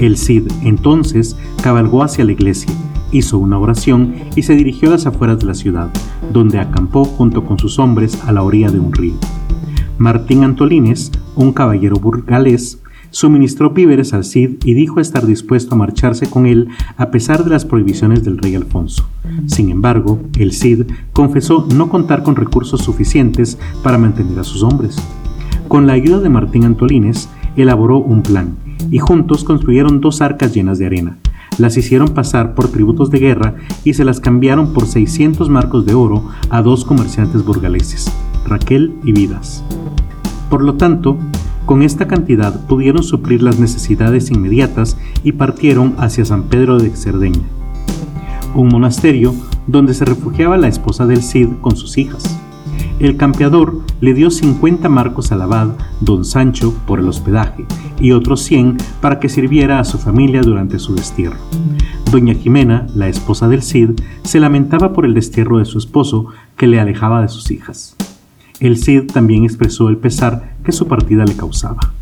El 0.00 0.16
Cid 0.16 0.50
entonces 0.64 1.36
cabalgó 1.62 2.02
hacia 2.02 2.24
la 2.24 2.32
iglesia, 2.32 2.72
hizo 3.12 3.38
una 3.38 3.56
oración 3.56 4.16
y 4.34 4.42
se 4.42 4.56
dirigió 4.56 4.88
a 4.88 4.92
las 4.92 5.06
afueras 5.06 5.38
de 5.38 5.46
la 5.46 5.54
ciudad, 5.54 5.90
donde 6.32 6.58
acampó 6.58 7.04
junto 7.04 7.44
con 7.44 7.60
sus 7.60 7.78
hombres 7.78 8.20
a 8.26 8.32
la 8.32 8.42
orilla 8.42 8.68
de 8.68 8.80
un 8.80 8.92
río. 8.92 9.14
Martín 9.96 10.42
Antolines, 10.42 11.12
un 11.36 11.52
caballero 11.52 11.94
burgalés, 11.96 12.80
suministró 13.10 13.70
víveres 13.70 14.12
al 14.12 14.24
Cid 14.24 14.56
y 14.64 14.74
dijo 14.74 15.00
estar 15.00 15.26
dispuesto 15.26 15.74
a 15.74 15.78
marcharse 15.78 16.28
con 16.28 16.46
él 16.46 16.68
a 16.96 17.10
pesar 17.10 17.44
de 17.44 17.50
las 17.50 17.64
prohibiciones 17.64 18.24
del 18.24 18.38
rey 18.38 18.54
Alfonso. 18.54 19.08
Sin 19.46 19.70
embargo, 19.70 20.20
el 20.38 20.52
Cid 20.52 20.84
confesó 21.12 21.66
no 21.74 21.88
contar 21.88 22.22
con 22.22 22.36
recursos 22.36 22.82
suficientes 22.82 23.58
para 23.82 23.98
mantener 23.98 24.38
a 24.38 24.44
sus 24.44 24.62
hombres. 24.62 24.96
Con 25.68 25.86
la 25.86 25.92
ayuda 25.92 26.20
de 26.20 26.28
Martín 26.28 26.64
Antolines, 26.64 27.28
elaboró 27.56 27.98
un 27.98 28.22
plan 28.22 28.56
y 28.90 28.98
juntos 28.98 29.44
construyeron 29.44 30.00
dos 30.00 30.20
arcas 30.20 30.54
llenas 30.54 30.78
de 30.78 30.86
arena. 30.86 31.18
Las 31.58 31.76
hicieron 31.76 32.08
pasar 32.10 32.54
por 32.54 32.68
tributos 32.68 33.10
de 33.10 33.18
guerra 33.18 33.54
y 33.84 33.94
se 33.94 34.04
las 34.04 34.20
cambiaron 34.20 34.72
por 34.72 34.86
600 34.86 35.48
marcos 35.48 35.84
de 35.84 35.94
oro 35.94 36.24
a 36.50 36.62
dos 36.62 36.84
comerciantes 36.84 37.44
burgaleses, 37.44 38.12
Raquel 38.46 38.94
y 39.02 39.12
Vidas. 39.12 39.64
Por 40.50 40.62
lo 40.62 40.74
tanto, 40.74 41.18
con 41.68 41.82
esta 41.82 42.08
cantidad 42.08 42.64
pudieron 42.66 43.02
suplir 43.02 43.42
las 43.42 43.58
necesidades 43.58 44.30
inmediatas 44.30 44.96
y 45.22 45.32
partieron 45.32 45.94
hacia 45.98 46.24
San 46.24 46.44
Pedro 46.44 46.78
de 46.78 46.88
Cerdeña, 46.96 47.42
un 48.54 48.68
monasterio 48.68 49.34
donde 49.66 49.92
se 49.92 50.06
refugiaba 50.06 50.56
la 50.56 50.68
esposa 50.68 51.04
del 51.04 51.22
Cid 51.22 51.48
con 51.60 51.76
sus 51.76 51.98
hijas. 51.98 52.24
El 53.00 53.18
campeador 53.18 53.82
le 54.00 54.14
dio 54.14 54.30
50 54.30 54.88
marcos 54.88 55.30
al 55.30 55.42
abad 55.42 55.68
don 56.00 56.24
Sancho 56.24 56.72
por 56.86 57.00
el 57.00 57.08
hospedaje 57.08 57.66
y 58.00 58.12
otros 58.12 58.40
100 58.44 58.78
para 59.02 59.20
que 59.20 59.28
sirviera 59.28 59.78
a 59.78 59.84
su 59.84 59.98
familia 59.98 60.40
durante 60.40 60.78
su 60.78 60.94
destierro. 60.94 61.36
Doña 62.10 62.32
Jimena, 62.32 62.86
la 62.94 63.08
esposa 63.08 63.46
del 63.46 63.62
Cid, 63.62 63.90
se 64.22 64.40
lamentaba 64.40 64.94
por 64.94 65.04
el 65.04 65.12
destierro 65.12 65.58
de 65.58 65.66
su 65.66 65.76
esposo 65.76 66.28
que 66.56 66.66
le 66.66 66.80
alejaba 66.80 67.20
de 67.20 67.28
sus 67.28 67.50
hijas. 67.50 67.94
El 68.60 68.76
Cid 68.76 69.04
también 69.12 69.44
expresó 69.44 69.88
el 69.88 69.98
pesar 69.98 70.56
que 70.64 70.72
su 70.72 70.88
partida 70.88 71.24
le 71.24 71.36
causaba. 71.36 71.92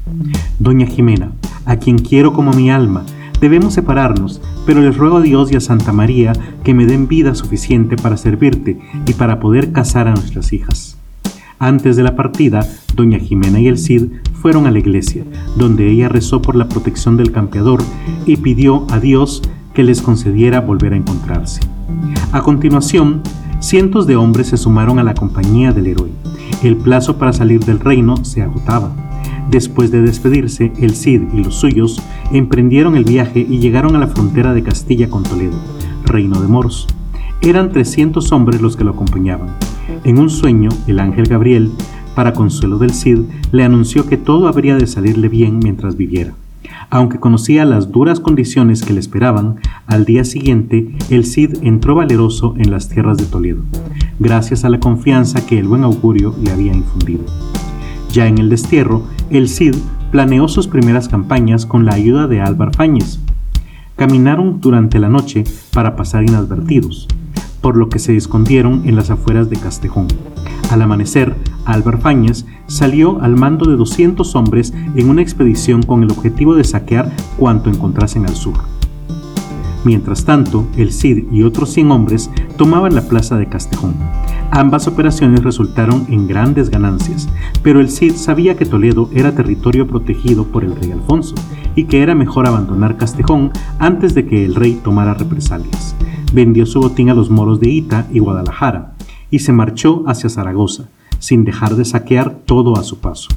Doña 0.59 0.87
Jimena, 0.87 1.33
a 1.67 1.77
quien 1.77 1.99
quiero 1.99 2.33
como 2.33 2.53
mi 2.53 2.71
alma, 2.71 3.05
debemos 3.43 3.75
separarnos, 3.75 4.41
pero 4.65 4.81
les 4.81 4.97
ruego 4.97 5.19
a 5.19 5.21
Dios 5.21 5.53
y 5.53 5.57
a 5.57 5.61
Santa 5.61 5.93
María 5.93 6.33
que 6.65 6.73
me 6.73 6.87
den 6.87 7.09
vida 7.09 7.35
suficiente 7.35 7.97
para 7.97 8.17
servirte 8.17 8.79
y 9.07 9.13
para 9.13 9.39
poder 9.39 9.73
casar 9.73 10.09
a 10.09 10.15
nuestras 10.15 10.55
hijas. 10.55 10.97
Antes 11.59 11.95
de 11.97 12.03
la 12.03 12.17
partida, 12.17 12.67
doña 12.95 13.19
Jimena 13.19 13.61
y 13.61 13.69
el 13.69 13.77
Cid 13.77 14.05
fueron 14.41 14.67
a 14.67 14.71
la 14.71 14.79
iglesia, 14.79 15.25
donde 15.57 15.91
ella 15.91 16.09
rezó 16.09 16.41
por 16.41 16.57
la 16.57 16.69
protección 16.69 17.19
del 17.19 17.33
campeador 17.33 17.83
y 18.25 18.39
pidió 18.39 18.87
a 18.91 18.99
Dios 18.99 19.43
que 19.75 19.83
les 19.83 20.01
concediera 20.01 20.61
volver 20.61 20.95
a 20.95 20.97
encontrarse. 20.97 21.61
A 22.33 22.43
continuación, 22.43 23.23
cientos 23.61 24.07
de 24.07 24.17
hombres 24.17 24.49
se 24.49 24.57
sumaron 24.57 24.99
a 24.99 25.05
la 25.05 25.15
compañía 25.15 25.73
del 25.73 25.87
héroe. 25.87 26.11
El 26.63 26.77
plazo 26.77 27.19
para 27.19 27.33
salir 27.33 27.65
del 27.65 27.81
reino 27.81 28.25
se 28.25 28.43
agotaba. 28.43 28.91
Después 29.51 29.91
de 29.91 30.03
despedirse, 30.03 30.73
el 30.79 30.95
Cid 30.95 31.23
y 31.33 31.45
los 31.45 31.55
suyos 31.55 32.03
emprendieron 32.33 32.97
el 32.97 33.05
viaje 33.05 33.41
y 33.49 33.59
llegaron 33.59 33.95
a 33.95 33.99
la 33.99 34.09
frontera 34.09 34.53
de 34.53 34.63
Castilla 34.63 35.09
con 35.09 35.23
Toledo, 35.23 35.57
reino 36.05 36.41
de 36.41 36.49
moros. 36.49 36.87
Eran 37.43 37.71
300 37.71 38.33
hombres 38.33 38.61
los 38.61 38.77
que 38.77 38.85
lo 38.85 38.93
acompañaban. 38.93 39.51
En 40.05 40.19
un 40.19 40.31
sueño, 40.31 40.71
el 40.87 40.99
ángel 40.99 41.27
Gabriel, 41.27 41.71
para 42.15 42.33
consuelo 42.33 42.79
del 42.79 42.93
Cid, 42.93 43.21
le 43.53 43.63
anunció 43.63 44.07
que 44.07 44.17
todo 44.17 44.49
habría 44.49 44.77
de 44.77 44.87
salirle 44.87 45.29
bien 45.29 45.59
mientras 45.59 45.97
viviera. 45.97 46.35
Aunque 46.91 47.19
conocía 47.19 47.65
las 47.65 47.91
duras 47.91 48.21
condiciones 48.21 48.83
que 48.83 48.93
le 48.93 49.01
esperaban, 49.01 49.57
al 49.87 50.05
día 50.05 50.25
siguiente 50.25 50.95
el 51.11 51.25
Cid 51.25 51.63
entró 51.63 51.95
valeroso 51.95 52.55
en 52.59 52.71
las 52.71 52.89
tierras 52.89 53.17
de 53.19 53.27
Toledo, 53.27 53.63
gracias 54.19 54.65
a 54.65 54.69
la 54.69 54.81
confianza 54.81 55.45
que 55.47 55.59
el 55.59 55.69
buen 55.69 55.85
augurio 55.85 56.35
le 56.43 56.53
había 56.53 56.73
infundido. 56.73 57.25
Ya 58.13 58.27
en 58.27 58.39
el 58.39 58.49
destierro, 58.49 59.03
el 59.31 59.49
Cid 59.49 59.75
planeó 60.11 60.49
sus 60.49 60.69
primeras 60.69 61.09
campañas 61.09 61.67
con 61.67 61.85
la 61.85 61.95
ayuda 61.95 62.27
de 62.27 62.41
Álvar 62.41 62.75
Fáñez. 62.75 63.21
Caminaron 63.97 64.61
durante 64.61 64.99
la 64.99 65.09
noche 65.09 65.45
para 65.73 65.97
pasar 65.97 66.23
inadvertidos, 66.23 67.09
por 67.67 67.77
lo 67.77 67.89
que 67.89 67.99
se 67.99 68.17
escondieron 68.17 68.83
en 68.85 68.95
las 68.95 69.11
afueras 69.11 69.51
de 69.51 69.57
Castejón. 69.57 70.07
Al 70.71 70.83
amanecer, 70.83 71.35
Álvar 71.65 72.01
Fáñez 72.01 72.47
salió 72.69 73.21
al 73.21 73.35
mando 73.35 73.69
de 73.69 73.77
200 73.77 74.37
hombres 74.37 74.73
en 74.95 75.11
una 75.11 75.21
expedición 75.21 75.83
con 75.83 76.05
el 76.05 76.13
objetivo 76.13 76.55
de 76.55 76.63
saquear 76.63 77.11
cuanto 77.37 77.69
encontrasen 77.69 78.25
al 78.25 78.37
sur. 78.37 78.55
Mientras 79.85 80.25
tanto, 80.25 80.65
el 80.77 80.93
Cid 80.93 81.25
y 81.33 81.43
otros 81.43 81.71
100 81.71 81.91
hombres 81.91 82.31
tomaban 82.57 82.95
la 82.95 83.09
plaza 83.09 83.37
de 83.37 83.49
Castejón. 83.49 83.97
Ambas 84.53 84.87
operaciones 84.87 85.43
resultaron 85.43 86.07
en 86.09 86.29
grandes 86.29 86.71
ganancias, 86.71 87.29
pero 87.65 87.81
el 87.81 87.91
Cid 87.91 88.15
sabía 88.15 88.57
que 88.57 88.65
Toledo 88.65 89.11
era 89.13 89.35
territorio 89.35 89.89
protegido 89.89 90.45
por 90.45 90.63
el 90.63 90.77
rey 90.77 90.93
Alfonso 90.93 91.35
y 91.77 91.85
que 91.85 92.03
era 92.03 92.17
mejor 92.17 92.47
abandonar 92.47 92.97
Castejón 92.97 93.53
antes 93.79 94.15
de 94.15 94.27
que 94.27 94.45
el 94.45 94.57
rey 94.57 94.81
tomara 94.83 95.15
represalias. 95.15 95.95
Vendió 96.33 96.67
su 96.67 96.81
botín 96.81 97.11
a 97.11 97.15
los 97.15 97.31
moros 97.31 97.61
de 97.61 97.69
Ita 97.69 98.09
y 98.13 98.19
Guadalajara 98.19 98.95
y 99.31 99.39
se 99.39 99.53
marchó 99.53 100.03
hacia 100.09 100.31
Zaragoza, 100.31 100.89
sin 101.21 101.45
dejar 101.45 101.77
de 101.77 101.85
saquear 101.85 102.35
todo 102.45 102.77
a 102.77 102.83
su 102.83 102.99
paso. 102.99 103.29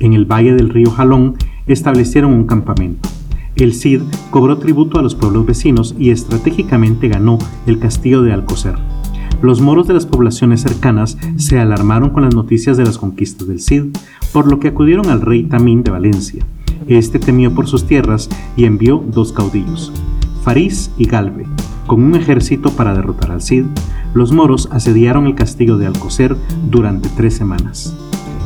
En 0.00 0.14
el 0.14 0.24
valle 0.24 0.54
del 0.54 0.70
río 0.70 0.90
Jalón 0.90 1.36
establecieron 1.66 2.32
un 2.32 2.46
campamento. 2.46 3.08
El 3.56 3.74
Cid 3.74 4.02
cobró 4.30 4.58
tributo 4.58 4.98
a 4.98 5.02
los 5.02 5.14
pueblos 5.14 5.44
vecinos 5.44 5.94
y 5.98 6.10
estratégicamente 6.10 7.08
ganó 7.08 7.38
el 7.66 7.78
castillo 7.78 8.22
de 8.22 8.32
Alcocer. 8.32 8.76
Los 9.42 9.60
moros 9.60 9.86
de 9.86 9.94
las 9.94 10.06
poblaciones 10.06 10.62
cercanas 10.62 11.18
se 11.36 11.58
alarmaron 11.58 12.10
con 12.10 12.24
las 12.24 12.34
noticias 12.34 12.76
de 12.76 12.84
las 12.84 12.98
conquistas 12.98 13.46
del 13.46 13.60
Cid, 13.60 13.96
por 14.32 14.48
lo 14.48 14.58
que 14.58 14.68
acudieron 14.68 15.08
al 15.10 15.20
rey 15.20 15.44
Tamín 15.44 15.82
de 15.82 15.90
Valencia. 15.90 16.44
Este 16.86 17.18
temió 17.18 17.54
por 17.54 17.66
sus 17.66 17.84
tierras 17.84 18.28
y 18.56 18.64
envió 18.64 19.02
dos 19.06 19.32
caudillos, 19.32 19.92
Farís 20.42 20.90
y 20.96 21.06
Galve, 21.06 21.46
con 21.86 22.02
un 22.02 22.14
ejército 22.14 22.70
para 22.70 22.94
derrotar 22.94 23.30
al 23.30 23.42
Cid, 23.42 23.64
los 24.12 24.32
moros 24.32 24.68
asediaron 24.70 25.26
el 25.26 25.34
castillo 25.34 25.78
de 25.78 25.86
Alcocer 25.86 26.36
durante 26.70 27.08
tres 27.08 27.34
semanas. 27.34 27.94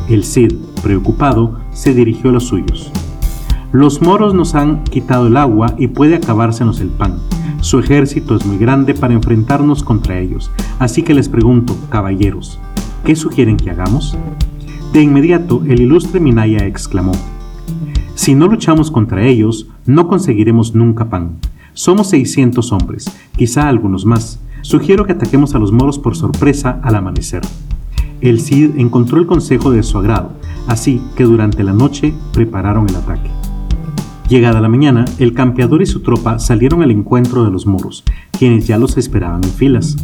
El 0.09 0.23
Cid, 0.23 0.53
preocupado, 0.81 1.59
se 1.71 1.93
dirigió 1.93 2.29
a 2.29 2.33
los 2.33 2.45
suyos. 2.45 2.91
Los 3.71 4.01
moros 4.01 4.33
nos 4.33 4.55
han 4.55 4.83
quitado 4.83 5.27
el 5.27 5.35
agua 5.35 5.75
y 5.77 5.87
puede 5.87 6.15
acabársenos 6.15 6.79
el 6.79 6.89
pan. 6.89 7.19
Su 7.59 7.79
ejército 7.79 8.35
es 8.35 8.45
muy 8.45 8.57
grande 8.57 8.93
para 8.93 9.13
enfrentarnos 9.13 9.83
contra 9.83 10.19
ellos, 10.19 10.51
así 10.79 11.01
que 11.03 11.13
les 11.13 11.27
pregunto, 11.27 11.75
caballeros, 11.89 12.59
¿qué 13.03 13.15
sugieren 13.15 13.57
que 13.57 13.71
hagamos? 13.71 14.17
De 14.93 15.01
inmediato 15.01 15.63
el 15.67 15.81
ilustre 15.81 16.19
Minaya 16.19 16.65
exclamó, 16.65 17.13
Si 18.15 18.35
no 18.35 18.47
luchamos 18.47 18.91
contra 18.91 19.25
ellos, 19.25 19.67
no 19.85 20.07
conseguiremos 20.07 20.75
nunca 20.75 21.09
pan. 21.09 21.37
Somos 21.73 22.09
600 22.09 22.71
hombres, 22.71 23.05
quizá 23.35 23.67
algunos 23.67 24.05
más. 24.05 24.39
Sugiero 24.61 25.05
que 25.05 25.13
ataquemos 25.13 25.55
a 25.55 25.59
los 25.59 25.71
moros 25.71 25.97
por 25.97 26.15
sorpresa 26.15 26.79
al 26.83 26.95
amanecer. 26.95 27.41
El 28.21 28.39
Cid 28.39 28.77
encontró 28.77 29.17
el 29.17 29.25
consejo 29.25 29.71
de 29.71 29.83
su 29.83 29.97
agrado, 29.97 30.31
así 30.67 31.01
que 31.15 31.23
durante 31.23 31.63
la 31.63 31.73
noche 31.73 32.13
prepararon 32.31 32.87
el 32.87 32.95
ataque. 32.95 33.29
Llegada 34.29 34.61
la 34.61 34.69
mañana, 34.69 35.05
el 35.17 35.33
campeador 35.33 35.81
y 35.81 35.85
su 35.85 36.01
tropa 36.01 36.39
salieron 36.39 36.81
al 36.81 36.91
encuentro 36.91 37.43
de 37.43 37.51
los 37.51 37.65
moros, 37.65 38.03
quienes 38.31 38.67
ya 38.67 38.77
los 38.77 38.95
esperaban 38.97 39.43
en 39.43 39.49
filas. 39.49 39.97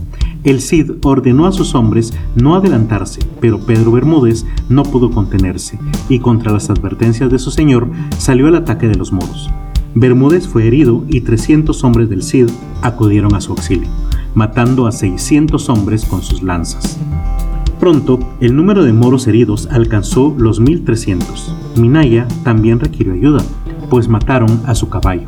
El 0.44 0.62
Cid 0.62 0.92
ordenó 1.04 1.48
a 1.48 1.52
sus 1.52 1.76
hombres 1.76 2.14
no 2.36 2.56
adelantarse, 2.56 3.20
pero 3.42 3.60
Pedro 3.60 3.92
Bermúdez 3.92 4.46
no 4.70 4.84
pudo 4.84 5.12
contenerse 5.12 5.78
y 6.08 6.20
contra 6.20 6.54
las 6.54 6.70
advertencias 6.70 7.30
de 7.30 7.40
su 7.40 7.52
señor 7.52 7.90
salió 8.18 8.48
al 8.48 8.56
ataque 8.56 8.88
de 8.88 8.96
los 8.96 9.12
moros. 9.12 9.50
Bermúdez 9.96 10.48
fue 10.48 10.68
herido 10.68 11.04
y 11.10 11.22
300 11.22 11.84
hombres 11.84 12.10
del 12.10 12.24
Cid 12.24 12.50
acudieron 12.82 13.36
a 13.36 13.42
su 13.42 13.52
auxilio, 13.52 13.90
matando 14.34 14.88
a 14.88 14.94
600 14.94 15.68
hombres 15.68 16.06
con 16.06 16.22
sus 16.22 16.42
lanzas. 16.42 16.98
Pronto, 17.80 18.20
el 18.40 18.56
número 18.56 18.84
de 18.84 18.94
moros 18.94 19.28
heridos 19.28 19.68
alcanzó 19.72 20.36
los 20.38 20.60
1300. 20.60 21.56
Minaya 21.78 22.28
también 22.44 22.80
requirió 22.80 23.14
ayuda, 23.14 23.44
pues 23.90 24.08
mataron 24.08 24.62
a 24.66 24.76
su 24.76 24.90
caballo. 24.90 25.28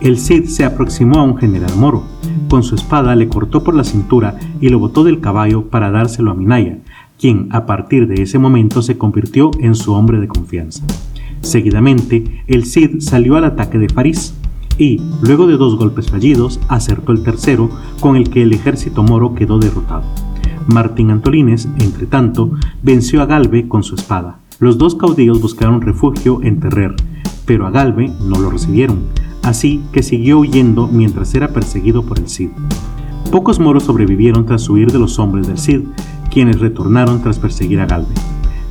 El 0.00 0.18
Cid 0.18 0.46
se 0.46 0.64
aproximó 0.64 1.18
a 1.18 1.22
un 1.24 1.36
general 1.36 1.74
moro. 1.76 2.04
Con 2.52 2.64
su 2.64 2.74
espada 2.74 3.16
le 3.16 3.28
cortó 3.28 3.64
por 3.64 3.74
la 3.74 3.82
cintura 3.82 4.38
y 4.60 4.68
lo 4.68 4.78
botó 4.78 5.04
del 5.04 5.20
caballo 5.20 5.70
para 5.70 5.90
dárselo 5.90 6.32
a 6.32 6.34
Minaya, 6.34 6.80
quien 7.18 7.48
a 7.50 7.64
partir 7.64 8.06
de 8.06 8.22
ese 8.22 8.38
momento 8.38 8.82
se 8.82 8.98
convirtió 8.98 9.52
en 9.58 9.74
su 9.74 9.94
hombre 9.94 10.20
de 10.20 10.28
confianza. 10.28 10.84
Seguidamente, 11.40 12.44
el 12.46 12.66
Cid 12.66 13.00
salió 13.00 13.36
al 13.36 13.46
ataque 13.46 13.78
de 13.78 13.86
París 13.86 14.34
y, 14.76 15.00
luego 15.22 15.46
de 15.46 15.56
dos 15.56 15.78
golpes 15.78 16.10
fallidos, 16.10 16.60
acertó 16.68 17.12
el 17.12 17.22
tercero 17.22 17.70
con 18.00 18.16
el 18.16 18.28
que 18.28 18.42
el 18.42 18.52
ejército 18.52 19.02
moro 19.02 19.34
quedó 19.34 19.58
derrotado. 19.58 20.04
Martín 20.66 21.10
Antolines, 21.10 21.70
entre 21.78 22.04
tanto, 22.04 22.50
venció 22.82 23.22
a 23.22 23.24
Galve 23.24 23.66
con 23.66 23.82
su 23.82 23.94
espada. 23.94 24.40
Los 24.58 24.76
dos 24.76 24.94
caudillos 24.94 25.40
buscaron 25.40 25.80
refugio 25.80 26.40
en 26.42 26.60
Terrer, 26.60 26.96
pero 27.46 27.66
a 27.66 27.70
Galve 27.70 28.12
no 28.22 28.38
lo 28.38 28.50
recibieron, 28.50 29.04
así 29.42 29.82
que 29.92 30.02
siguió 30.02 30.38
huyendo 30.38 30.88
mientras 30.88 31.34
era 31.34 31.48
perseguido 31.48 32.04
por 32.04 32.18
el 32.18 32.28
Cid. 32.28 32.50
Pocos 33.30 33.58
moros 33.58 33.84
sobrevivieron 33.84 34.46
tras 34.46 34.68
huir 34.68 34.92
de 34.92 34.98
los 34.98 35.18
hombres 35.18 35.46
del 35.46 35.58
Cid, 35.58 35.82
quienes 36.30 36.60
retornaron 36.60 37.22
tras 37.22 37.38
perseguir 37.38 37.80
a 37.80 37.86
Galve. 37.86 38.14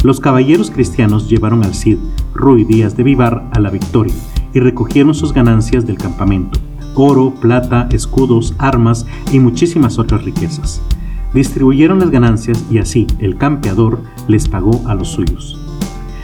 Los 0.03 0.19
caballeros 0.19 0.71
cristianos 0.71 1.29
llevaron 1.29 1.63
al 1.63 1.73
Cid, 1.73 1.97
Ruy 2.33 2.63
Díaz 2.63 2.95
de 2.97 3.03
Vivar, 3.03 3.49
a 3.53 3.59
la 3.59 3.69
victoria 3.69 4.13
y 4.53 4.59
recogieron 4.59 5.13
sus 5.13 5.33
ganancias 5.33 5.85
del 5.85 5.97
campamento, 5.97 6.59
oro, 6.95 7.33
plata, 7.39 7.87
escudos, 7.91 8.53
armas 8.57 9.05
y 9.31 9.39
muchísimas 9.39 9.99
otras 9.99 10.23
riquezas. 10.23 10.81
Distribuyeron 11.33 11.99
las 11.99 12.11
ganancias 12.11 12.63
y 12.69 12.79
así 12.79 13.07
el 13.19 13.37
campeador 13.37 14.01
les 14.27 14.49
pagó 14.49 14.81
a 14.87 14.95
los 14.95 15.09
suyos. 15.09 15.57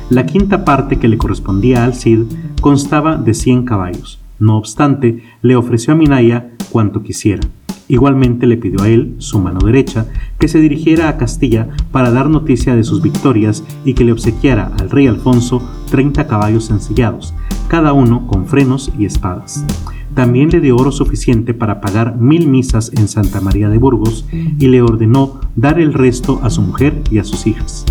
La 0.09 0.25
quinta 0.25 0.65
parte 0.65 0.97
que 0.97 1.07
le 1.07 1.17
correspondía 1.17 1.83
al 1.83 1.93
Cid 1.93 2.23
constaba 2.61 3.17
de 3.17 3.33
100 3.33 3.65
caballos. 3.65 4.19
No 4.39 4.57
obstante, 4.57 5.23
le 5.41 5.55
ofreció 5.55 5.93
a 5.93 5.95
Minaya 5.95 6.51
cuanto 6.71 7.03
quisiera, 7.03 7.41
Igualmente 7.89 8.47
le 8.47 8.57
pidió 8.57 8.83
a 8.83 8.89
él, 8.89 9.15
su 9.17 9.39
mano 9.39 9.59
derecha, 9.63 10.07
que 10.39 10.49
se 10.49 10.59
dirigiera 10.59 11.07
a 11.07 11.17
Castilla 11.17 11.69
para 11.91 12.11
dar 12.11 12.29
noticia 12.29 12.75
de 12.75 12.83
sus 12.83 13.01
victorias 13.01 13.63
y 13.85 13.93
que 13.93 14.03
le 14.03 14.11
obsequiara 14.11 14.73
al 14.79 14.89
rey 14.89 15.07
Alfonso 15.07 15.61
30 15.89 16.27
caballos 16.27 16.69
ensillados, 16.69 17.33
cada 17.69 17.93
uno 17.93 18.27
con 18.27 18.45
frenos 18.45 18.91
y 18.99 19.05
espadas. 19.05 19.65
También 20.13 20.49
le 20.49 20.59
dio 20.59 20.75
oro 20.75 20.91
suficiente 20.91 21.53
para 21.53 21.79
pagar 21.79 22.17
mil 22.17 22.47
misas 22.47 22.91
en 22.97 23.07
Santa 23.07 23.39
María 23.39 23.69
de 23.69 23.77
Burgos 23.77 24.25
y 24.31 24.67
le 24.67 24.81
ordenó 24.81 25.39
dar 25.55 25.79
el 25.79 25.93
resto 25.93 26.39
a 26.43 26.49
su 26.49 26.61
mujer 26.61 27.03
y 27.11 27.19
a 27.19 27.23
sus 27.23 27.47
hijas. 27.47 27.85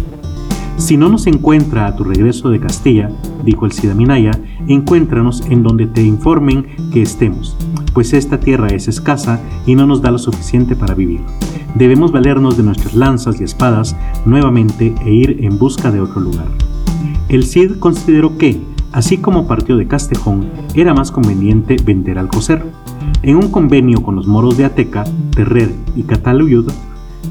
Si 0.77 0.99
no 0.99 1.09
nos 1.09 1.27
encuentra 1.27 1.87
a 1.87 1.97
tu 1.97 2.05
regreso 2.05 2.51
de 2.51 2.61
Castilla, 2.61 3.11
dijo 3.45 3.65
el 3.65 3.73
Cid 3.73 3.95
Minaya, 3.95 4.33
encuéntranos 4.69 5.41
en 5.49 5.63
donde 5.63 5.87
te 5.87 6.03
informen 6.03 6.67
que 6.93 7.01
estemos, 7.01 7.57
pues 7.95 8.13
esta 8.13 8.39
tierra 8.39 8.69
es 8.69 8.87
escasa 8.87 9.41
y 9.65 9.75
no 9.75 9.87
nos 9.87 10.03
da 10.03 10.11
lo 10.11 10.19
suficiente 10.19 10.77
para 10.77 10.95
vivir. 10.95 11.21
Debemos 11.75 12.13
valernos 12.13 12.59
de 12.59 12.63
nuestras 12.63 12.95
lanzas 12.95 13.41
y 13.41 13.45
espadas 13.45 13.97
nuevamente 14.27 14.95
e 15.05 15.11
ir 15.11 15.39
en 15.45 15.59
busca 15.59 15.91
de 15.91 16.01
otro 16.01 16.21
lugar. 16.21 16.47
El 17.31 17.45
Cid 17.45 17.79
consideró 17.79 18.37
que, 18.37 18.61
así 18.93 19.17
como 19.17 19.49
partió 19.49 19.79
de 19.79 19.89
Castejón, 19.89 20.51
era 20.75 20.93
más 20.93 21.11
conveniente 21.11 21.77
vender 21.83 22.19
al 22.19 22.29
coser. 22.29 22.63
En 23.23 23.37
un 23.37 23.51
convenio 23.51 24.03
con 24.03 24.15
los 24.15 24.27
moros 24.27 24.59
de 24.59 24.67
Ateca, 24.67 25.05
Terrer 25.35 25.73
y 25.97 26.03
Cataluyud, 26.03 26.71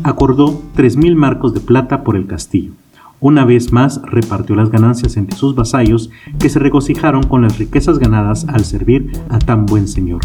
acordó 0.01 0.61
3.000 0.75 1.15
marcos 1.15 1.53
de 1.53 1.59
plata 1.59 2.03
por 2.03 2.15
el 2.15 2.25
castillo 2.25 2.73
una 3.19 3.45
vez 3.45 3.71
más 3.71 4.01
repartió 4.03 4.55
las 4.55 4.69
ganancias 4.69 5.17
entre 5.17 5.37
sus 5.37 5.55
vasallos 5.55 6.09
que 6.39 6.49
se 6.49 6.59
regocijaron 6.59 7.23
con 7.23 7.41
las 7.41 7.57
riquezas 7.57 7.99
ganadas 7.99 8.45
al 8.47 8.65
servir 8.65 9.11
a 9.29 9.39
tan 9.39 9.65
buen 9.65 9.87
señor. 9.87 10.21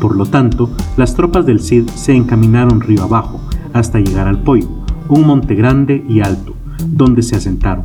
Por 0.00 0.16
lo 0.16 0.26
tanto, 0.26 0.70
las 0.96 1.14
tropas 1.14 1.44
del 1.46 1.60
Cid 1.60 1.88
se 1.88 2.14
encaminaron 2.14 2.80
río 2.80 3.02
abajo 3.02 3.40
hasta 3.72 4.00
llegar 4.00 4.28
al 4.28 4.42
Poyo, 4.42 4.68
un 5.08 5.26
monte 5.26 5.54
grande 5.54 6.04
y 6.08 6.20
alto, 6.20 6.54
donde 6.86 7.22
se 7.22 7.36
asentaron. 7.36 7.84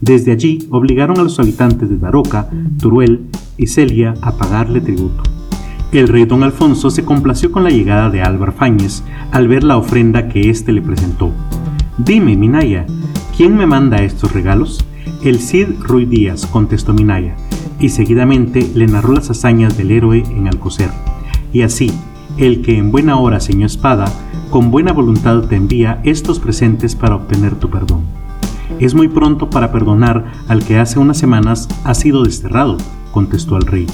Desde 0.00 0.32
allí 0.32 0.66
obligaron 0.70 1.18
a 1.20 1.22
los 1.22 1.38
habitantes 1.38 1.88
de 1.88 1.98
Daroca, 1.98 2.50
Turuel 2.80 3.26
y 3.56 3.68
Celia 3.68 4.14
a 4.20 4.32
pagarle 4.36 4.80
tributo. 4.80 5.22
El 5.92 6.08
rey 6.08 6.24
don 6.24 6.42
Alfonso 6.42 6.90
se 6.90 7.04
complació 7.04 7.52
con 7.52 7.64
la 7.64 7.70
llegada 7.70 8.10
de 8.10 8.22
Álvar 8.22 8.52
Fáñez 8.52 9.04
al 9.30 9.46
ver 9.46 9.62
la 9.62 9.76
ofrenda 9.76 10.28
que 10.28 10.50
éste 10.50 10.72
le 10.72 10.82
presentó. 10.82 11.30
Dime, 11.98 12.36
Minaya, 12.36 12.86
¿Quién 13.36 13.56
me 13.56 13.64
manda 13.64 14.02
estos 14.02 14.32
regalos? 14.32 14.84
El 15.24 15.40
Cid 15.40 15.80
Ruy 15.80 16.04
Díaz, 16.04 16.46
contestó 16.46 16.92
Minaya, 16.92 17.34
y 17.80 17.88
seguidamente 17.88 18.70
le 18.74 18.86
narró 18.86 19.14
las 19.14 19.30
hazañas 19.30 19.76
del 19.78 19.90
héroe 19.90 20.22
en 20.36 20.48
Alcocer. 20.48 20.90
Y 21.50 21.62
así, 21.62 21.90
el 22.36 22.60
que 22.60 22.76
en 22.76 22.92
buena 22.92 23.16
hora 23.16 23.40
ceñó 23.40 23.64
espada, 23.64 24.04
con 24.50 24.70
buena 24.70 24.92
voluntad 24.92 25.44
te 25.44 25.56
envía 25.56 26.02
estos 26.04 26.40
presentes 26.40 26.94
para 26.94 27.16
obtener 27.16 27.54
tu 27.54 27.70
perdón. 27.70 28.02
Es 28.78 28.94
muy 28.94 29.08
pronto 29.08 29.48
para 29.48 29.72
perdonar 29.72 30.30
al 30.46 30.62
que 30.62 30.78
hace 30.78 30.98
unas 30.98 31.16
semanas 31.16 31.68
ha 31.84 31.94
sido 31.94 32.24
desterrado, 32.24 32.76
contestó 33.12 33.56
el 33.56 33.66
rey. 33.66 33.86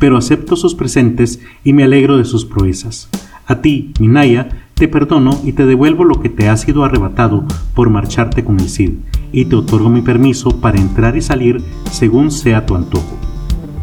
Pero 0.00 0.16
acepto 0.16 0.56
sus 0.56 0.74
presentes 0.74 1.38
y 1.62 1.72
me 1.72 1.84
alegro 1.84 2.18
de 2.18 2.24
sus 2.24 2.44
proezas. 2.44 3.08
A 3.46 3.60
ti, 3.60 3.92
Minaya, 4.00 4.48
te 4.82 4.88
perdono 4.88 5.40
y 5.44 5.52
te 5.52 5.64
devuelvo 5.64 6.02
lo 6.02 6.20
que 6.20 6.28
te 6.28 6.48
ha 6.48 6.56
sido 6.56 6.82
arrebatado 6.82 7.44
por 7.72 7.88
marcharte 7.88 8.42
con 8.42 8.58
el 8.58 8.68
Cid, 8.68 8.94
y 9.30 9.44
te 9.44 9.54
otorgo 9.54 9.88
mi 9.88 10.02
permiso 10.02 10.60
para 10.60 10.80
entrar 10.80 11.16
y 11.16 11.22
salir 11.22 11.62
según 11.92 12.32
sea 12.32 12.66
tu 12.66 12.74
antojo. 12.74 13.16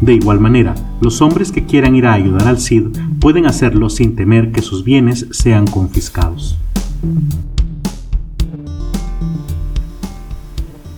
De 0.01 0.15
igual 0.15 0.41
manera, 0.41 0.75
los 0.99 1.21
hombres 1.21 1.53
que 1.53 1.65
quieran 1.65 1.95
ir 1.95 2.05
a 2.05 2.11
ayudar 2.11 2.49
al 2.49 2.59
Cid 2.59 2.87
pueden 3.21 3.45
hacerlo 3.45 3.89
sin 3.89 4.17
temer 4.17 4.51
que 4.51 4.61
sus 4.61 4.83
bienes 4.83 5.25
sean 5.31 5.67
confiscados. 5.67 6.57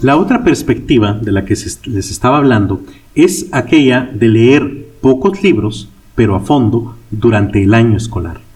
La 0.01 0.17
otra 0.17 0.43
perspectiva 0.43 1.13
de 1.13 1.31
la 1.31 1.45
que 1.45 1.53
les 1.85 2.09
estaba 2.09 2.37
hablando 2.37 2.81
es 3.13 3.49
aquella 3.51 4.09
de 4.11 4.27
leer 4.29 4.87
pocos 4.99 5.43
libros, 5.43 5.89
pero 6.15 6.35
a 6.35 6.39
fondo, 6.39 6.95
durante 7.11 7.61
el 7.61 7.75
año 7.75 7.97
escolar. 7.97 8.50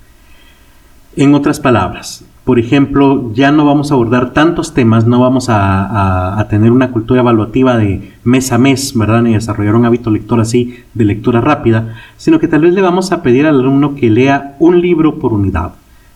En 1.18 1.34
otras 1.34 1.62
palabras, 1.62 2.26
por 2.44 2.60
ejemplo, 2.60 3.32
ya 3.34 3.50
no 3.50 3.66
vamos 3.66 3.90
a 3.90 3.94
abordar 3.94 4.34
tantos 4.34 4.74
temas, 4.74 5.08
no 5.08 5.22
vamos 5.22 5.48
a, 5.48 6.46
tener 6.50 6.72
una 6.72 6.92
cultura 6.92 7.22
evaluativa 7.22 7.78
de 7.78 8.12
mes 8.26 8.52
a 8.52 8.58
mes, 8.58 8.92
¿verdad? 8.96 9.22
Ni 9.22 9.34
desarrollar 9.34 9.76
un 9.76 9.86
hábito 9.86 10.12
lector 10.12 10.42
así 10.42 10.76
de 10.94 11.06
lectura 11.06 11.40
rápida, 11.40 11.96
sino 12.18 12.38
que 12.38 12.50
tal 12.50 12.62
vez 12.62 12.74
le 12.74 12.82
vamos 12.82 13.14
a 13.14 13.24
pedir 13.24 13.48
al 13.48 13.62
alumno 13.62 13.96
que 13.96 14.10
lea 14.10 14.58
un 14.60 14.82
libro 14.82 15.18
por 15.18 15.32
unidad. 15.32 15.72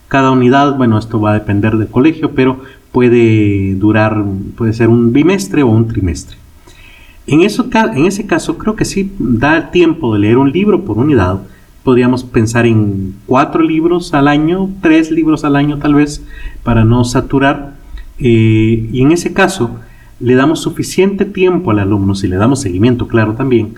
Cada 0.09 0.31
unidad, 0.31 0.75
bueno, 0.75 0.97
esto 0.97 1.21
va 1.21 1.31
a 1.31 1.35
depender 1.35 1.77
del 1.77 1.87
colegio, 1.87 2.31
pero 2.31 2.59
puede 2.91 3.75
durar, 3.75 4.23
puede 4.57 4.73
ser 4.73 4.89
un 4.89 5.13
bimestre 5.13 5.63
o 5.63 5.67
un 5.67 5.87
trimestre. 5.87 6.35
En, 7.25 7.39
en 7.41 8.05
ese 8.05 8.27
caso, 8.27 8.57
creo 8.57 8.75
que 8.75 8.85
sí 8.85 9.13
da 9.17 9.71
tiempo 9.71 10.13
de 10.13 10.19
leer 10.19 10.37
un 10.37 10.51
libro 10.51 10.83
por 10.83 10.97
unidad, 10.97 11.39
podríamos 11.83 12.23
pensar 12.23 12.65
en 12.65 13.15
cuatro 13.25 13.63
libros 13.63 14.13
al 14.13 14.27
año, 14.27 14.69
tres 14.81 15.11
libros 15.11 15.43
al 15.43 15.55
año 15.55 15.77
tal 15.77 15.95
vez, 15.95 16.23
para 16.63 16.83
no 16.83 17.03
saturar. 17.03 17.75
Eh, 18.19 18.89
y 18.91 19.01
en 19.01 19.11
ese 19.11 19.33
caso, 19.33 19.77
le 20.19 20.35
damos 20.35 20.61
suficiente 20.61 21.25
tiempo 21.25 21.71
al 21.71 21.79
alumno, 21.79 22.15
si 22.15 22.27
le 22.27 22.35
damos 22.35 22.61
seguimiento, 22.61 23.07
claro, 23.07 23.33
también, 23.33 23.75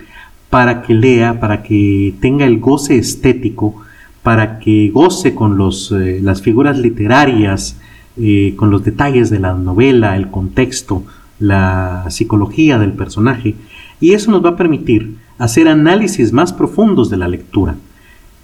para 0.50 0.82
que 0.82 0.94
lea, 0.94 1.40
para 1.40 1.62
que 1.64 2.16
tenga 2.20 2.46
el 2.46 2.60
goce 2.60 2.98
estético, 2.98 3.76
para 4.24 4.60
que 4.60 4.90
goce 4.90 5.36
con 5.36 5.58
los, 5.58 5.92
eh, 5.92 6.20
las 6.22 6.42
figuras 6.42 6.80
literarias, 6.80 7.80
eh, 8.18 8.56
con 8.58 8.72
los 8.72 8.84
detalles 8.84 9.30
de 9.30 9.40
la 9.40 9.54
novela, 9.54 10.16
el 10.16 10.30
contexto, 10.30 11.04
la 11.40 12.06
psicología 12.10 12.78
del 12.78 12.94
personaje. 12.94 13.56
Y 14.00 14.14
eso 14.14 14.32
nos 14.32 14.44
va 14.44 14.50
a 14.50 14.58
permitir 14.58 15.16
hacer 15.38 15.68
análisis 15.68 16.34
más 16.34 16.52
profundos 16.52 17.10
de 17.10 17.18
la 17.18 17.28
lectura 17.28 17.76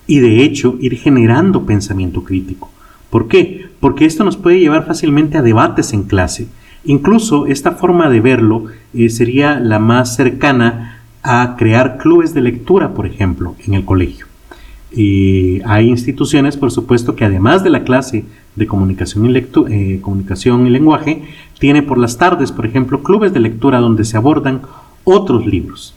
y 0.08 0.20
de 0.20 0.44
hecho 0.44 0.78
ir 0.80 0.98
generando 0.98 1.66
pensamiento 1.66 2.24
crítico. 2.24 2.72
¿Por 3.10 3.28
qué? 3.28 3.68
Porque 3.80 4.06
esto 4.06 4.24
nos 4.24 4.38
puede 4.38 4.60
llevar 4.60 4.86
fácilmente 4.86 5.38
a 5.38 5.42
debates 5.42 5.94
en 5.94 6.04
clase. 6.04 6.48
Incluso 6.86 7.48
esta 7.48 7.74
forma 7.74 8.10
de 8.10 8.22
verlo 8.22 8.66
eh, 8.94 9.10
sería 9.10 9.60
la 9.60 9.80
más 9.80 10.16
cercana 10.16 11.02
a 11.22 11.56
crear 11.58 11.98
clubes 11.98 12.34
de 12.34 12.42
lectura, 12.42 12.94
por 12.94 13.06
ejemplo, 13.06 13.56
en 13.66 13.74
el 13.74 13.84
colegio. 13.84 14.26
Y 14.92 15.62
hay 15.66 15.90
instituciones, 15.90 16.56
por 16.56 16.72
supuesto, 16.72 17.16
que 17.16 17.26
además 17.26 17.64
de 17.64 17.70
la 17.70 17.84
clase 17.84 18.24
de 18.56 18.68
comunicación 18.68 19.30
y, 19.30 19.38
eh, 19.38 20.00
comunicación 20.02 20.66
y 20.66 20.70
lenguaje, 20.70 21.24
tiene 21.60 21.84
por 21.84 21.98
las 21.98 22.18
tardes, 22.18 22.52
por 22.52 22.66
ejemplo, 22.66 23.04
clubes 23.04 23.34
de 23.34 23.42
lectura 23.42 23.80
donde 23.80 24.06
se 24.06 24.16
abordan 24.16 24.62
otros 25.04 25.46
libros. 25.46 25.94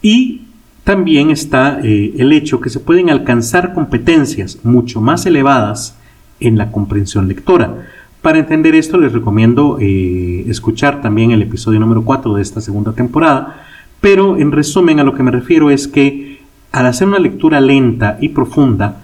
Y 0.00 0.42
también 0.84 1.30
está 1.30 1.80
eh, 1.82 2.14
el 2.18 2.32
hecho 2.32 2.60
que 2.60 2.70
se 2.70 2.80
pueden 2.80 3.10
alcanzar 3.10 3.72
competencias 3.72 4.58
mucho 4.64 5.00
más 5.00 5.26
elevadas 5.26 5.96
en 6.40 6.58
la 6.58 6.72
comprensión 6.72 7.28
lectora. 7.28 7.86
Para 8.20 8.38
entender 8.38 8.74
esto 8.74 8.98
les 8.98 9.12
recomiendo 9.12 9.78
eh, 9.80 10.44
escuchar 10.48 11.00
también 11.00 11.30
el 11.30 11.42
episodio 11.42 11.80
número 11.80 12.04
4 12.04 12.34
de 12.34 12.42
esta 12.42 12.60
segunda 12.60 12.92
temporada, 12.92 13.64
pero 14.00 14.36
en 14.36 14.52
resumen 14.52 15.00
a 15.00 15.04
lo 15.04 15.14
que 15.14 15.22
me 15.22 15.30
refiero 15.30 15.70
es 15.70 15.86
que 15.88 16.40
al 16.72 16.86
hacer 16.86 17.06
una 17.06 17.18
lectura 17.18 17.60
lenta 17.60 18.18
y 18.20 18.30
profunda 18.30 19.02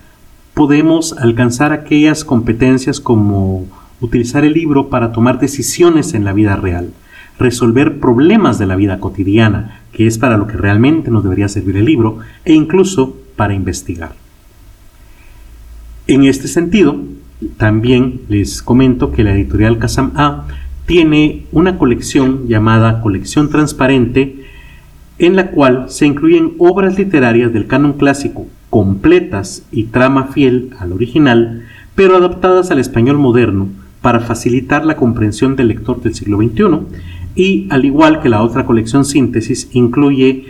podemos 0.54 1.12
alcanzar 1.18 1.72
aquellas 1.72 2.24
competencias 2.24 3.00
como 3.00 3.66
utilizar 4.00 4.44
el 4.44 4.54
libro 4.54 4.88
para 4.88 5.12
tomar 5.12 5.38
decisiones 5.38 6.14
en 6.14 6.24
la 6.24 6.32
vida 6.32 6.56
real, 6.56 6.92
resolver 7.38 8.00
problemas 8.00 8.58
de 8.58 8.66
la 8.66 8.76
vida 8.76 9.00
cotidiana, 9.00 9.80
que 9.92 10.06
es 10.06 10.18
para 10.18 10.36
lo 10.36 10.46
que 10.46 10.56
realmente 10.56 11.10
nos 11.10 11.22
debería 11.22 11.48
servir 11.48 11.76
el 11.76 11.84
libro, 11.84 12.18
e 12.44 12.52
incluso 12.52 13.16
para 13.36 13.54
investigar. 13.54 14.12
En 16.06 16.24
este 16.24 16.48
sentido, 16.48 16.96
también 17.56 18.22
les 18.28 18.62
comento 18.62 19.12
que 19.12 19.24
la 19.24 19.32
editorial 19.32 19.78
Kazam 19.78 20.12
A 20.16 20.46
tiene 20.86 21.44
una 21.52 21.76
colección 21.78 22.48
llamada 22.48 23.02
Colección 23.02 23.50
Transparente 23.50 24.46
en 25.18 25.36
la 25.36 25.50
cual 25.50 25.86
se 25.88 26.06
incluyen 26.06 26.54
obras 26.58 26.96
literarias 26.96 27.52
del 27.52 27.66
canon 27.66 27.94
clásico 27.94 28.46
completas 28.70 29.64
y 29.72 29.84
trama 29.84 30.28
fiel 30.28 30.70
al 30.78 30.92
original, 30.92 31.64
pero 31.94 32.16
adaptadas 32.16 32.70
al 32.70 32.78
español 32.78 33.18
moderno 33.18 33.68
para 34.00 34.20
facilitar 34.20 34.84
la 34.84 34.96
comprensión 34.96 35.56
del 35.56 35.68
lector 35.68 36.00
del 36.00 36.14
siglo 36.14 36.38
XXI 36.38 36.64
y, 37.34 37.66
al 37.70 37.84
igual 37.84 38.20
que 38.20 38.28
la 38.28 38.42
otra 38.42 38.66
colección 38.66 39.04
síntesis, 39.04 39.68
incluye 39.72 40.44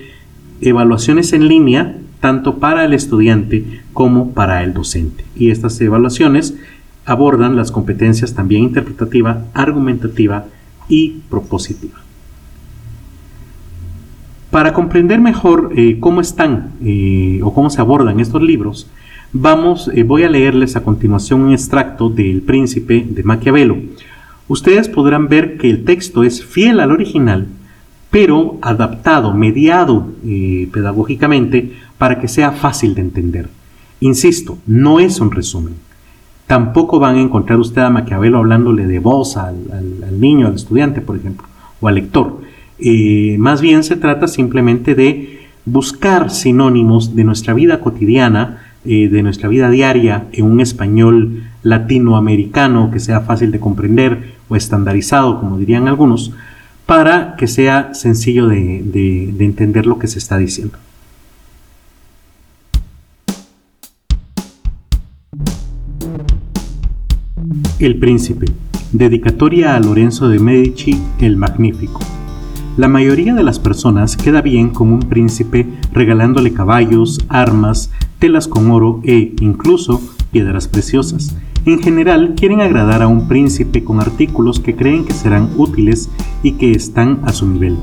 evaluaciones 0.61 1.33
en 1.33 1.49
línea 1.49 1.97
tanto 2.21 2.59
para 2.59 2.85
el 2.85 2.93
estudiante 2.95 3.83
como 3.93 4.33
para 4.33 4.65
el 4.65 4.75
docente. 4.75 5.25
Y 5.37 5.51
estas 5.51 5.81
evaluaciones 5.81 6.55
abordan 7.05 7.57
las 7.57 7.71
competencias 7.71 8.35
también 8.35 8.65
interpretativa, 8.65 9.45
argumentativa 9.55 10.47
y 10.89 11.21
propositiva. 11.31 11.99
Para 14.51 14.73
comprender 14.73 15.21
mejor 15.21 15.73
eh, 15.77 15.99
cómo 16.01 16.21
están 16.21 16.73
eh, 16.83 17.41
o 17.43 17.53
cómo 17.53 17.71
se 17.71 17.81
abordan 17.81 18.19
estos 18.19 18.43
libros, 18.43 18.91
vamos, 19.33 19.91
eh, 19.95 20.03
voy 20.03 20.23
a 20.23 20.31
leerles 20.31 20.75
a 20.75 20.83
continuación 20.83 21.43
un 21.43 21.53
extracto 21.53 22.09
del 22.09 22.43
Príncipe 22.43 23.07
de 23.09 23.23
Maquiavelo. 23.23 23.77
Ustedes 24.49 24.89
podrán 24.89 25.29
ver 25.29 25.59
que 25.59 25.71
el 25.71 25.85
texto 25.85 26.25
es 26.25 26.45
fiel 26.45 26.81
al 26.81 26.91
original, 26.91 27.47
pero 28.11 28.59
adaptado, 28.63 29.35
mediado 29.35 30.09
pedagógicamente 30.73 31.75
para 31.99 32.19
que 32.21 32.29
sea 32.29 32.53
fácil 32.53 32.95
de 32.95 33.03
entender. 33.03 33.49
Insisto, 34.01 34.59
no 34.67 35.01
es 35.01 35.21
un 35.21 35.31
resumen. 35.31 35.75
Tampoco 36.47 36.99
van 36.99 37.17
a 37.17 37.21
encontrar 37.21 37.59
usted 37.59 37.83
a 37.83 37.91
Maquiavelo 37.91 38.39
hablándole 38.39 38.87
de 38.87 38.99
voz 39.01 39.37
al, 39.37 39.57
al 39.71 40.21
niño, 40.21 40.47
al 40.47 40.55
estudiante, 40.55 41.03
por 41.03 41.17
ejemplo, 41.17 41.47
o 41.81 41.89
al 41.89 41.97
lector 41.97 42.49
eh, 42.79 43.37
más 43.39 43.61
bien 43.61 43.83
se 43.83 43.97
trata 43.97 44.29
simplemente 44.29 44.95
de 44.95 45.41
buscar 45.65 46.31
sinónimos 46.31 47.17
de 47.17 47.25
nuestra 47.25 47.53
vida 47.53 47.81
cotidiana, 47.81 48.68
eh, 48.85 49.09
de 49.09 49.23
nuestra 49.23 49.49
vida 49.49 49.71
diaria 49.71 50.27
en 50.33 50.45
un 50.45 50.61
español 50.61 51.45
latinoamericano 51.63 52.91
que 52.91 53.01
sea 53.01 53.21
fácil 53.21 53.51
de 53.51 53.61
comprender 53.61 54.35
o 54.49 54.57
estandarizado, 54.57 55.41
como 55.41 55.59
dirían 55.59 55.89
algunos, 55.89 56.33
para 56.87 57.37
que 57.37 57.47
sea 57.47 57.93
sencillo 57.95 58.47
de 58.47 59.35
entender 59.41 59.87
lo 59.87 59.99
que 59.99 60.07
se 60.07 60.19
está 60.19 60.39
diciendo. 60.39 60.79
El 67.79 67.97
Príncipe. 67.99 68.47
Dedicatoria 68.93 69.77
a 69.77 69.81
Lorenzo 69.81 70.29
de 70.29 70.41
Medici 70.41 71.01
el 71.21 71.37
Magnífico. 71.37 72.18
La 72.79 72.87
mayoría 72.87 73.35
de 73.35 73.43
las 73.43 73.59
personas 73.59 74.17
queda 74.17 74.41
bien 74.41 74.71
con 74.71 74.93
un 74.93 75.01
príncipe 75.01 75.67
regalándole 75.93 76.53
caballos, 76.53 77.19
armas, 77.29 77.91
telas 78.21 78.47
con 78.47 78.71
oro 78.71 79.01
e 79.03 79.35
incluso 79.41 80.01
piedras 80.31 80.69
preciosas. 80.69 81.35
En 81.67 81.83
general 81.83 82.37
quieren 82.37 82.61
agradar 82.61 83.03
a 83.03 83.09
un 83.09 83.27
príncipe 83.27 83.83
con 83.83 83.99
artículos 83.99 84.61
que 84.61 84.77
creen 84.77 85.05
que 85.05 85.13
serán 85.13 85.51
útiles 85.57 86.09
y 86.45 86.53
que 86.53 86.71
están 86.71 87.19
a 87.25 87.33
su 87.33 87.49
nivel. 87.49 87.77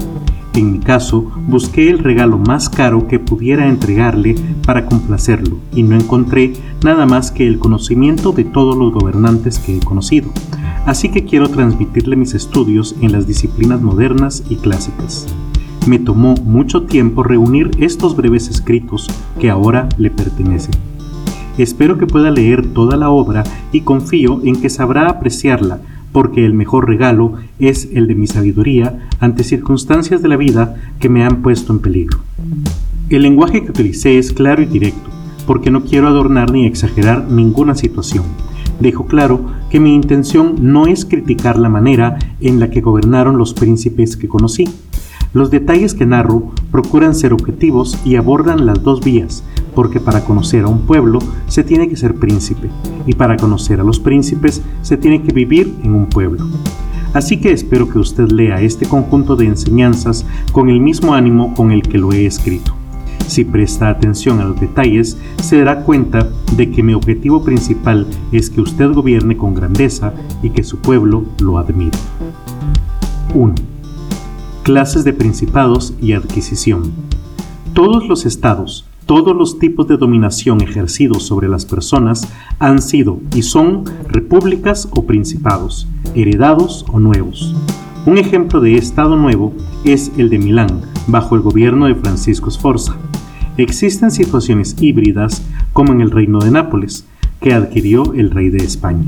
En 0.56 0.72
mi 0.72 0.80
caso, 0.80 1.32
busqué 1.48 1.90
el 1.90 2.00
regalo 2.00 2.38
más 2.38 2.70
caro 2.70 3.08
que 3.08 3.20
pudiera 3.20 3.68
entregarle 3.68 4.36
para 4.66 4.86
complacerlo 4.86 5.58
y 5.74 5.84
no 5.84 5.96
encontré 5.96 6.54
nada 6.84 7.06
más 7.06 7.32
que 7.32 7.46
el 7.46 7.60
conocimiento 7.60 8.32
de 8.32 8.46
todos 8.46 8.78
los 8.78 8.94
gobernantes 8.94 9.60
que 9.60 9.78
he 9.78 9.80
conocido 9.80 10.32
así 10.86 11.10
que 11.10 11.26
quiero 11.26 11.50
transmitirle 11.50 12.16
mis 12.16 12.34
estudios 12.34 12.96
en 13.02 13.12
las 13.12 13.28
disciplinas 13.28 13.82
modernas 13.82 14.44
y 14.50 14.56
clásicas. 14.58 15.26
Me 15.88 16.00
tomó 16.00 16.36
mucho 16.36 16.84
tiempo 16.84 17.24
reunir 17.24 17.72
estos 17.80 18.16
breves 18.16 18.50
escritos 18.50 19.10
que 19.40 19.50
ahora 19.50 19.90
le 19.98 20.10
pertenecen. 20.10 20.74
Espero 21.58 21.98
que 21.98 22.08
pueda 22.08 22.32
leer 22.32 22.74
toda 22.74 22.98
la 22.98 23.10
obra 23.10 23.44
y 23.72 23.82
confío 23.82 24.42
en 24.44 24.62
que 24.62 24.70
sabrá 24.70 25.10
apreciarla, 25.10 25.80
porque 26.16 26.46
el 26.46 26.54
mejor 26.54 26.88
regalo 26.88 27.34
es 27.60 27.90
el 27.92 28.08
de 28.08 28.16
mi 28.16 28.26
sabiduría 28.26 29.10
ante 29.20 29.44
circunstancias 29.44 30.22
de 30.22 30.30
la 30.30 30.38
vida 30.38 30.78
que 30.98 31.10
me 31.10 31.26
han 31.26 31.42
puesto 31.42 31.74
en 31.74 31.80
peligro. 31.80 32.20
El 33.10 33.24
lenguaje 33.24 33.66
que 33.66 33.72
utilicé 33.72 34.18
es 34.18 34.32
claro 34.32 34.62
y 34.62 34.66
directo, 34.66 35.10
porque 35.46 35.72
no 35.72 35.84
quiero 35.84 36.08
adornar 36.08 36.54
ni 36.54 36.66
exagerar 36.66 37.30
ninguna 37.30 37.76
situación 37.76 38.24
dejo 38.80 39.06
claro 39.06 39.46
que 39.70 39.80
mi 39.80 39.94
intención 39.94 40.56
no 40.60 40.88
es 40.88 41.06
criticar 41.06 41.58
la 41.58 41.70
manera 41.70 42.18
en 42.42 42.60
la 42.60 42.70
que 42.70 42.82
gobernaron 42.82 43.38
los 43.38 43.54
príncipes 43.54 44.18
que 44.18 44.28
conocí. 44.28 44.66
Los 45.36 45.52
detalles 45.52 45.94
que 45.94 46.06
narro 46.06 46.54
procuran 46.72 47.14
ser 47.14 47.34
objetivos 47.34 48.00
y 48.06 48.16
abordan 48.16 48.66
las 48.66 48.82
dos 48.82 49.02
vías, 49.02 49.44
porque 49.76 50.00
para 50.00 50.24
conocer 50.24 50.64
a 50.64 50.70
un 50.70 50.84
pueblo 50.84 51.20
se 51.48 51.66
tiene 51.66 51.90
que 51.90 51.98
ser 51.98 52.16
príncipe, 52.16 52.70
y 53.06 53.16
para 53.16 53.36
conocer 53.36 53.82
a 53.82 53.84
los 53.84 54.00
príncipes 54.00 54.62
se 54.82 54.96
tiene 54.96 55.24
que 55.24 55.34
vivir 55.34 55.76
en 55.84 55.94
un 55.94 56.06
pueblo. 56.06 56.46
Así 57.14 57.36
que 57.42 57.52
espero 57.52 57.90
que 57.90 58.00
usted 58.00 58.30
lea 58.30 58.62
este 58.62 58.86
conjunto 58.86 59.36
de 59.36 59.48
enseñanzas 59.48 60.26
con 60.54 60.70
el 60.70 60.80
mismo 60.80 61.14
ánimo 61.14 61.54
con 61.54 61.72
el 61.72 61.82
que 61.82 61.98
lo 61.98 62.14
he 62.14 62.26
escrito. 62.26 62.74
Si 63.28 63.44
presta 63.44 63.90
atención 63.90 64.40
a 64.40 64.46
los 64.46 64.58
detalles, 64.58 65.18
se 65.42 65.58
dará 65.58 65.82
cuenta 65.82 66.30
de 66.56 66.72
que 66.72 66.82
mi 66.82 66.94
objetivo 66.94 67.44
principal 67.44 68.08
es 68.32 68.50
que 68.50 68.62
usted 68.62 68.90
gobierne 68.94 69.36
con 69.36 69.54
grandeza 69.54 70.14
y 70.42 70.52
que 70.52 70.64
su 70.64 70.78
pueblo 70.78 71.26
lo 71.40 71.58
admire. 71.58 71.98
1. 73.34 73.75
Clases 74.66 75.04
de 75.04 75.14
principados 75.14 75.94
y 76.02 76.14
adquisición. 76.14 76.92
Todos 77.76 78.08
los 78.08 78.26
estados, 78.26 78.90
todos 79.06 79.36
los 79.36 79.60
tipos 79.60 79.88
de 79.88 79.96
dominación 79.96 80.60
ejercidos 80.60 81.22
sobre 81.22 81.48
las 81.48 81.68
personas 81.68 82.28
han 82.58 82.82
sido 82.82 83.20
y 83.36 83.44
son 83.44 83.84
repúblicas 84.08 84.90
o 84.90 85.06
principados, 85.06 85.88
heredados 86.16 86.84
o 86.92 87.00
nuevos. 87.00 87.56
Un 88.08 88.18
ejemplo 88.18 88.60
de 88.60 88.76
estado 88.76 89.16
nuevo 89.16 89.54
es 89.84 90.12
el 90.18 90.32
de 90.32 90.40
Milán, 90.40 90.82
bajo 91.06 91.36
el 91.36 91.42
gobierno 91.42 91.86
de 91.86 91.94
Francisco 91.94 92.50
Sforza. 92.50 92.96
Existen 93.58 94.10
situaciones 94.10 94.76
híbridas 94.82 95.44
como 95.74 95.94
en 95.94 96.02
el 96.02 96.10
reino 96.10 96.40
de 96.40 96.50
Nápoles, 96.50 97.06
que 97.40 97.54
adquirió 97.54 98.16
el 98.16 98.32
rey 98.32 98.50
de 98.50 98.66
España. 98.66 99.06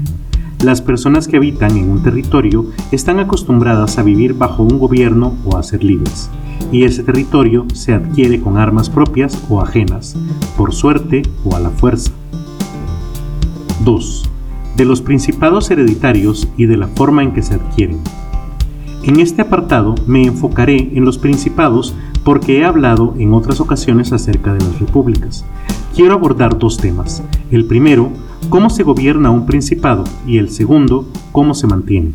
Las 0.64 0.82
personas 0.82 1.28
que 1.28 1.38
habitan 1.38 1.78
en 1.78 1.89
un 1.91 2.01
territorio 2.01 2.66
están 2.91 3.20
acostumbradas 3.20 3.99
a 3.99 4.03
vivir 4.03 4.34
bajo 4.34 4.64
un 4.64 4.80
gobierno 4.80 5.36
o 5.45 5.55
a 5.55 5.62
ser 5.62 5.84
libres, 5.84 6.32
y 6.72 6.84
ese 6.84 7.03
territorio 7.03 7.68
se 7.74 7.93
adquiere 7.93 8.41
con 8.41 8.58
armas 8.58 8.89
propias 8.89 9.39
o 9.49 9.62
ajenas, 9.62 10.16
por 10.58 10.74
suerte 10.74 11.22
o 11.45 11.55
a 11.55 11.60
la 11.60 11.70
fuerza. 11.70 12.12
2. 13.86 14.30
De 14.76 14.86
los 14.86 15.01
principados 15.01 15.70
hereditarios 15.70 16.47
y 16.58 16.66
de 16.66 16.78
la 16.78 16.88
forma 16.88 17.22
en 17.22 17.34
que 17.34 17.43
se 17.43 17.53
adquieren. 17.53 17.99
En 19.03 19.20
este 19.20 19.43
apartado 19.43 19.93
me 20.08 20.24
enfocaré 20.24 20.91
en 20.95 21.05
los 21.05 21.20
principados 21.20 21.93
porque 22.24 22.60
he 22.60 22.66
hablado 22.66 23.14
en 23.20 23.34
otras 23.34 23.62
ocasiones 23.62 24.12
acerca 24.12 24.53
de 24.53 24.60
las 24.60 24.80
repúblicas. 24.80 25.45
Quiero 25.95 26.16
abordar 26.16 26.58
dos 26.58 26.78
temas. 26.78 27.24
El 27.51 27.66
primero, 27.66 28.12
cómo 28.49 28.69
se 28.69 28.83
gobierna 28.83 29.31
un 29.31 29.45
principado 29.45 30.03
y 30.25 30.38
el 30.38 30.49
segundo, 30.49 31.07
cómo 31.31 31.53
se 31.53 31.67
mantiene. 31.67 32.13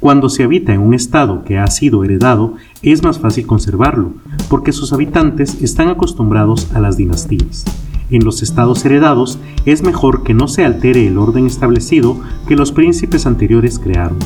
Cuando 0.00 0.28
se 0.28 0.44
habita 0.44 0.72
en 0.72 0.80
un 0.80 0.94
estado 0.94 1.42
que 1.44 1.58
ha 1.58 1.66
sido 1.66 2.04
heredado, 2.04 2.54
es 2.82 3.02
más 3.02 3.18
fácil 3.18 3.46
conservarlo, 3.46 4.12
porque 4.48 4.72
sus 4.72 4.92
habitantes 4.92 5.60
están 5.60 5.88
acostumbrados 5.88 6.72
a 6.72 6.80
las 6.80 6.96
dinastías. 6.96 7.64
En 8.10 8.24
los 8.24 8.42
estados 8.42 8.84
heredados 8.84 9.38
es 9.66 9.82
mejor 9.82 10.22
que 10.22 10.34
no 10.34 10.48
se 10.48 10.64
altere 10.64 11.06
el 11.06 11.18
orden 11.18 11.46
establecido 11.46 12.16
que 12.46 12.56
los 12.56 12.72
príncipes 12.72 13.26
anteriores 13.26 13.78
crearon. 13.78 14.18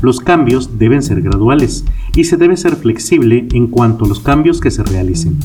Los 0.00 0.20
cambios 0.20 0.78
deben 0.78 1.02
ser 1.02 1.20
graduales 1.20 1.84
y 2.14 2.24
se 2.24 2.36
debe 2.36 2.56
ser 2.56 2.76
flexible 2.76 3.48
en 3.52 3.66
cuanto 3.66 4.04
a 4.04 4.08
los 4.08 4.20
cambios 4.20 4.60
que 4.60 4.70
se 4.70 4.84
realicen. 4.84 5.36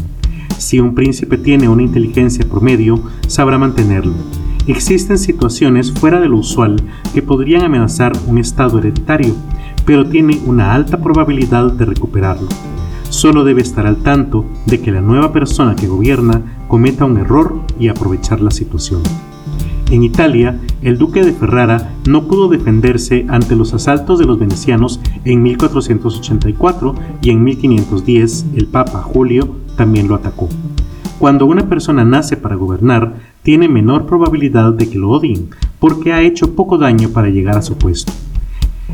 Si 0.60 0.80
un 0.80 0.94
príncipe 0.94 1.38
tiene 1.38 1.68
una 1.68 1.82
inteligencia 1.82 2.48
promedio, 2.48 3.02
sabrá 3.28 3.58
mantenerlo. 3.58 4.14
Existen 4.66 5.18
situaciones 5.18 5.92
fuera 5.92 6.22
de 6.22 6.30
lo 6.30 6.38
usual 6.38 6.78
que 7.14 7.22
podrían 7.22 7.64
amenazar 7.64 8.14
un 8.28 8.38
estado 8.38 8.80
hereditario, 8.80 9.36
pero 9.86 10.06
tiene 10.06 10.40
una 10.46 10.74
alta 10.74 11.02
probabilidad 11.02 11.74
de 11.74 11.84
recuperarlo. 11.84 12.48
Solo 13.10 13.44
debe 13.44 13.62
estar 13.62 13.86
al 13.86 13.98
tanto 13.98 14.46
de 14.66 14.80
que 14.80 14.94
la 14.94 15.02
nueva 15.02 15.34
persona 15.34 15.76
que 15.76 15.88
gobierna 15.88 16.42
cometa 16.70 17.04
un 17.04 17.18
error 17.18 17.60
y 17.78 17.90
aprovechar 17.90 18.40
la 18.40 18.52
situación. 18.52 19.04
En 19.92 20.02
Italia, 20.02 20.58
el 20.82 20.98
duque 20.98 21.24
de 21.24 21.34
Ferrara 21.34 21.92
no 22.08 22.24
pudo 22.30 22.48
defenderse 22.48 23.26
ante 23.28 23.58
los 23.58 23.74
asaltos 23.74 24.18
de 24.18 24.26
los 24.26 24.40
venecianos 24.40 25.02
en 25.26 25.44
1484 25.44 26.96
y 27.22 27.32
en 27.32 27.44
1510 27.44 28.46
el 28.56 28.68
Papa 28.68 29.02
Julio 29.02 29.58
también 29.76 30.08
lo 30.08 30.16
atacó. 30.16 30.48
Cuando 31.20 31.46
una 31.46 31.68
persona 31.70 32.04
nace 32.04 32.38
para 32.38 32.56
gobernar, 32.56 33.33
tiene 33.44 33.68
menor 33.68 34.06
probabilidad 34.06 34.74
de 34.74 34.90
que 34.90 34.98
lo 34.98 35.10
odien, 35.10 35.50
porque 35.80 36.14
ha 36.14 36.22
hecho 36.22 36.56
poco 36.56 36.78
daño 36.78 37.10
para 37.10 37.30
llegar 37.30 37.58
a 37.58 37.62
su 37.62 37.78
puesto. 37.78 38.12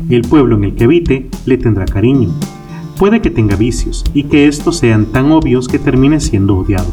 El 0.08 0.22
pueblo 0.22 0.56
en 0.56 0.64
el 0.64 0.74
que 0.74 0.84
habite 0.84 1.28
le 1.46 1.56
tendrá 1.56 1.84
cariño. 1.84 2.30
Puede 2.98 3.20
que 3.22 3.30
tenga 3.30 3.56
vicios 3.56 4.04
y 4.12 4.24
que 4.24 4.46
estos 4.46 4.76
sean 4.76 5.06
tan 5.06 5.30
obvios 5.30 5.68
que 5.68 5.78
termine 5.78 6.20
siendo 6.20 6.56
odiado, 6.56 6.90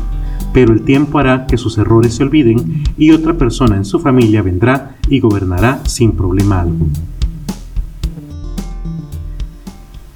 pero 0.54 0.72
el 0.72 0.84
tiempo 0.84 1.20
hará 1.20 1.48
que 1.48 1.58
sus 1.58 1.78
errores 1.78 2.14
se 2.14 2.24
olviden 2.24 2.84
y 2.98 3.12
otra 3.12 3.34
persona 3.34 3.76
en 3.76 3.86
su 3.86 4.00
familia 4.00 4.42
vendrá 4.42 4.96
y 5.10 5.20
gobernará 5.20 5.82
sin 5.86 6.12
problema 6.14 6.62
alguno. 6.62 6.94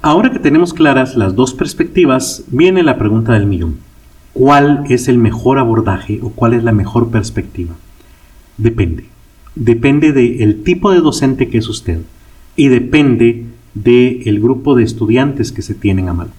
Ahora 0.04 0.32
que 0.32 0.40
tenemos 0.40 0.74
claras 0.74 1.16
las 1.16 1.36
dos 1.36 1.54
perspectivas, 1.54 2.44
viene 2.50 2.82
la 2.84 2.98
pregunta 2.98 3.34
del 3.34 3.46
millón. 3.46 3.91
¿Cuál 4.34 4.86
es 4.90 5.08
el 5.08 5.18
mejor 5.18 5.60
abordaje 5.60 6.20
o 6.22 6.30
cuál 6.30 6.54
es 6.54 6.64
la 6.64 6.72
mejor 6.72 7.10
perspectiva? 7.10 7.76
Depende. 8.58 9.06
Depende 9.56 10.14
del 10.14 10.64
tipo 10.64 10.92
de 10.92 11.02
docente 11.02 11.50
que 11.50 11.58
es 11.58 11.68
usted 11.68 12.00
y 12.56 12.70
depende 12.70 13.46
del 13.74 14.40
grupo 14.40 14.76
de 14.76 14.84
estudiantes 14.84 15.52
que 15.52 15.62
se 15.62 15.74
tienen 15.74 16.08
a 16.10 16.14
mano. 16.14 16.32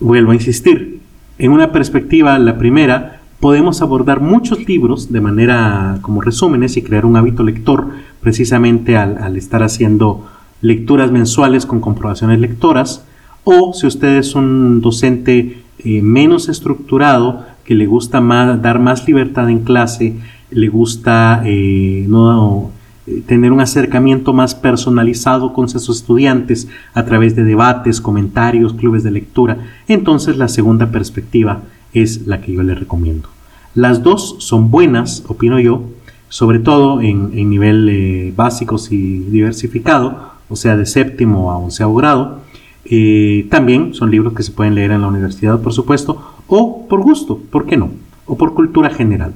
Vuelvo 0.00 0.32
a 0.32 0.34
insistir, 0.34 1.00
en 1.38 1.50
una 1.50 1.72
perspectiva, 1.72 2.38
la 2.38 2.58
primera, 2.58 3.22
podemos 3.40 3.82
abordar 3.82 4.20
muchos 4.20 4.68
libros 4.68 5.10
de 5.10 5.20
manera 5.20 5.98
como 6.02 6.20
resúmenes 6.20 6.76
y 6.76 6.82
crear 6.82 7.04
un 7.04 7.16
hábito 7.16 7.42
lector 7.42 7.88
precisamente 8.20 8.96
al, 8.96 9.36
estar 9.36 9.62
haciendo 9.62 10.26
lecturas 10.60 11.10
mensuales 11.10 11.66
con 11.66 11.80
comprobaciones 11.80 12.38
lectoras, 12.38 13.04
o 13.42 13.72
si 13.74 13.86
usted 13.86 14.16
es 14.16 14.34
un 14.34 14.80
docente 14.80 15.63
eh, 15.78 16.02
menos 16.02 16.48
estructurado, 16.48 17.44
que 17.64 17.74
le 17.74 17.86
gusta 17.86 18.20
dar 18.20 18.78
más 18.78 19.06
libertad 19.06 19.48
en 19.48 19.60
clase, 19.60 20.16
le 20.50 20.68
gusta 20.68 21.42
eh, 21.44 22.04
no, 22.08 22.70
eh, 23.06 23.22
tener 23.26 23.52
un 23.52 23.60
acercamiento 23.60 24.32
más 24.32 24.54
personalizado 24.54 25.52
con 25.52 25.68
sus 25.68 25.88
estudiantes 25.90 26.68
a 26.94 27.04
través 27.04 27.36
de 27.36 27.44
debates, 27.44 28.00
comentarios, 28.00 28.72
clubes 28.74 29.02
de 29.02 29.10
lectura, 29.10 29.58
entonces 29.88 30.36
la 30.36 30.48
segunda 30.48 30.90
perspectiva 30.90 31.62
es 31.92 32.26
la 32.26 32.40
que 32.40 32.52
yo 32.52 32.62
le 32.62 32.74
recomiendo. 32.74 33.28
Las 33.74 34.02
dos 34.02 34.36
son 34.38 34.70
buenas, 34.70 35.24
opino 35.26 35.58
yo, 35.58 35.82
sobre 36.28 36.60
todo 36.60 37.00
en, 37.00 37.32
nivel 37.50 37.88
eh, 37.90 38.32
básicos 38.34 38.90
y 38.90 39.18
diversificado, 39.18 40.32
o 40.48 40.56
sea, 40.56 40.76
de 40.76 40.86
séptimo 40.86 41.50
a 41.50 41.58
onceavo 41.58 41.94
grado. 41.94 42.40
Eh, 42.86 43.46
también 43.50 43.94
son 43.94 44.10
libros 44.10 44.34
que 44.34 44.42
se 44.42 44.52
pueden 44.52 44.74
leer 44.74 44.90
en 44.90 45.00
la 45.00 45.08
universidad, 45.08 45.60
por 45.60 45.72
supuesto, 45.72 46.22
o 46.46 46.86
por 46.88 47.00
gusto, 47.00 47.40
¿por 47.50 47.66
qué 47.66 47.76
no? 47.76 47.90
O 48.26 48.36
por 48.36 48.54
cultura 48.54 48.90
general. 48.90 49.34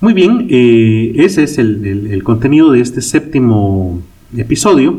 Muy 0.00 0.12
bien, 0.12 0.48
eh, 0.50 1.12
ese 1.16 1.44
es 1.44 1.58
el, 1.58 2.22
contenido 2.24 2.70
de 2.70 2.80
este 2.80 3.00
séptimo 3.00 4.02
episodio. 4.36 4.98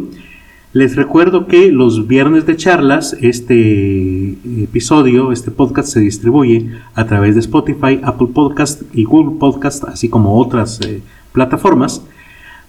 Les 0.73 0.95
recuerdo 0.95 1.47
que 1.47 1.71
los 1.71 2.07
viernes 2.07 2.45
de 2.45 2.57
charlas, 2.57 3.15
este 3.21 4.31
episodio, 4.63 5.31
este 5.31 5.51
podcast 5.51 5.89
se 5.89 5.99
distribuye 6.01 6.71
a 6.95 7.05
través 7.05 7.35
de 7.35 7.41
Spotify, 7.41 7.99
Apple 8.03 8.29
Podcast 8.33 8.81
y 8.93 9.03
Google 9.05 9.37
Podcast, 9.39 9.85
así 9.85 10.09
como 10.09 10.37
otras 10.37 10.81
eh, 10.81 11.01
plataformas. 11.31 12.01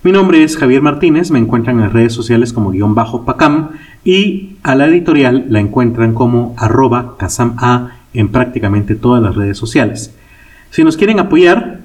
Mi 0.07 0.13
nombre 0.13 0.45
es 0.45 0.57
Javier 0.57 0.83
Martínez, 0.83 1.33
me 1.33 1.41
encuentran 1.41 1.79
en 1.79 1.83
las 1.83 1.93
redes 1.93 2.13
sociales 2.13 2.53
como 2.53 2.71
guion 2.71 2.95
bajo 2.95 3.25
Pacam 3.25 3.71
y 4.05 4.51
a 4.63 4.77
la 4.77 4.87
editorial 4.87 5.47
la 5.49 5.59
encuentran 5.59 6.15
como 6.15 6.55
arroba 6.57 7.17
A 7.19 7.91
en 8.15 8.29
prácticamente 8.29 8.95
todas 8.95 9.21
las 9.21 9.35
redes 9.35 9.59
sociales. 9.59 10.15
Si 10.71 10.85
nos 10.85 10.97
quieren 10.97 11.19
apoyar, 11.19 11.81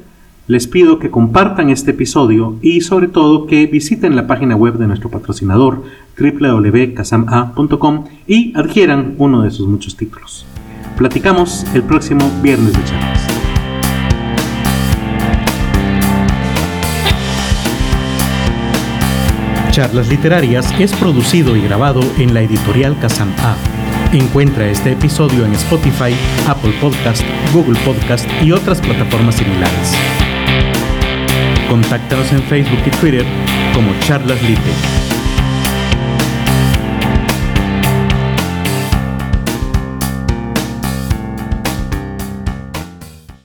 les 0.46 0.68
pido 0.68 1.00
que 1.00 1.10
compartan 1.10 1.72
este 1.72 1.90
episodio 1.92 2.58
y 2.62 2.82
sobre 2.82 3.08
todo 3.08 3.48
que 3.48 3.66
visiten 3.66 4.16
la 4.16 4.28
página 4.28 4.56
web 4.56 4.76
de 4.76 4.86
nuestro 4.86 5.10
patrocinador 5.10 5.84
www.casama.com 6.16 8.06
y 8.28 8.54
adquieran 8.56 9.16
uno 9.18 9.42
de 9.42 9.50
sus 9.50 9.68
muchos 9.68 9.98
títulos. 9.98 10.46
Platicamos 10.96 11.66
el 11.74 11.82
próximo 11.82 12.30
viernes 12.44 12.74
de 12.74 12.84
charlas. 12.84 13.41
Charlas 19.72 20.10
Literarias 20.10 20.70
es 20.80 20.92
producido 20.92 21.56
y 21.56 21.62
grabado 21.62 22.02
en 22.18 22.34
la 22.34 22.42
editorial 22.42 23.00
Kazam 23.00 23.34
A. 23.40 23.56
Encuentra 24.12 24.68
este 24.68 24.92
episodio 24.92 25.46
en 25.46 25.54
Spotify, 25.54 26.14
Apple 26.46 26.74
Podcast, 26.82 27.24
Google 27.54 27.80
Podcast 27.86 28.28
y 28.44 28.52
otras 28.52 28.82
plataformas 28.82 29.36
similares. 29.36 29.94
Contáctanos 31.70 32.34
en 32.34 32.44
Facebook 32.44 32.80
y 32.86 32.90
Twitter 32.90 33.26
como 33.74 33.98
Charlas 34.02 34.42
Lite. 34.44 35.11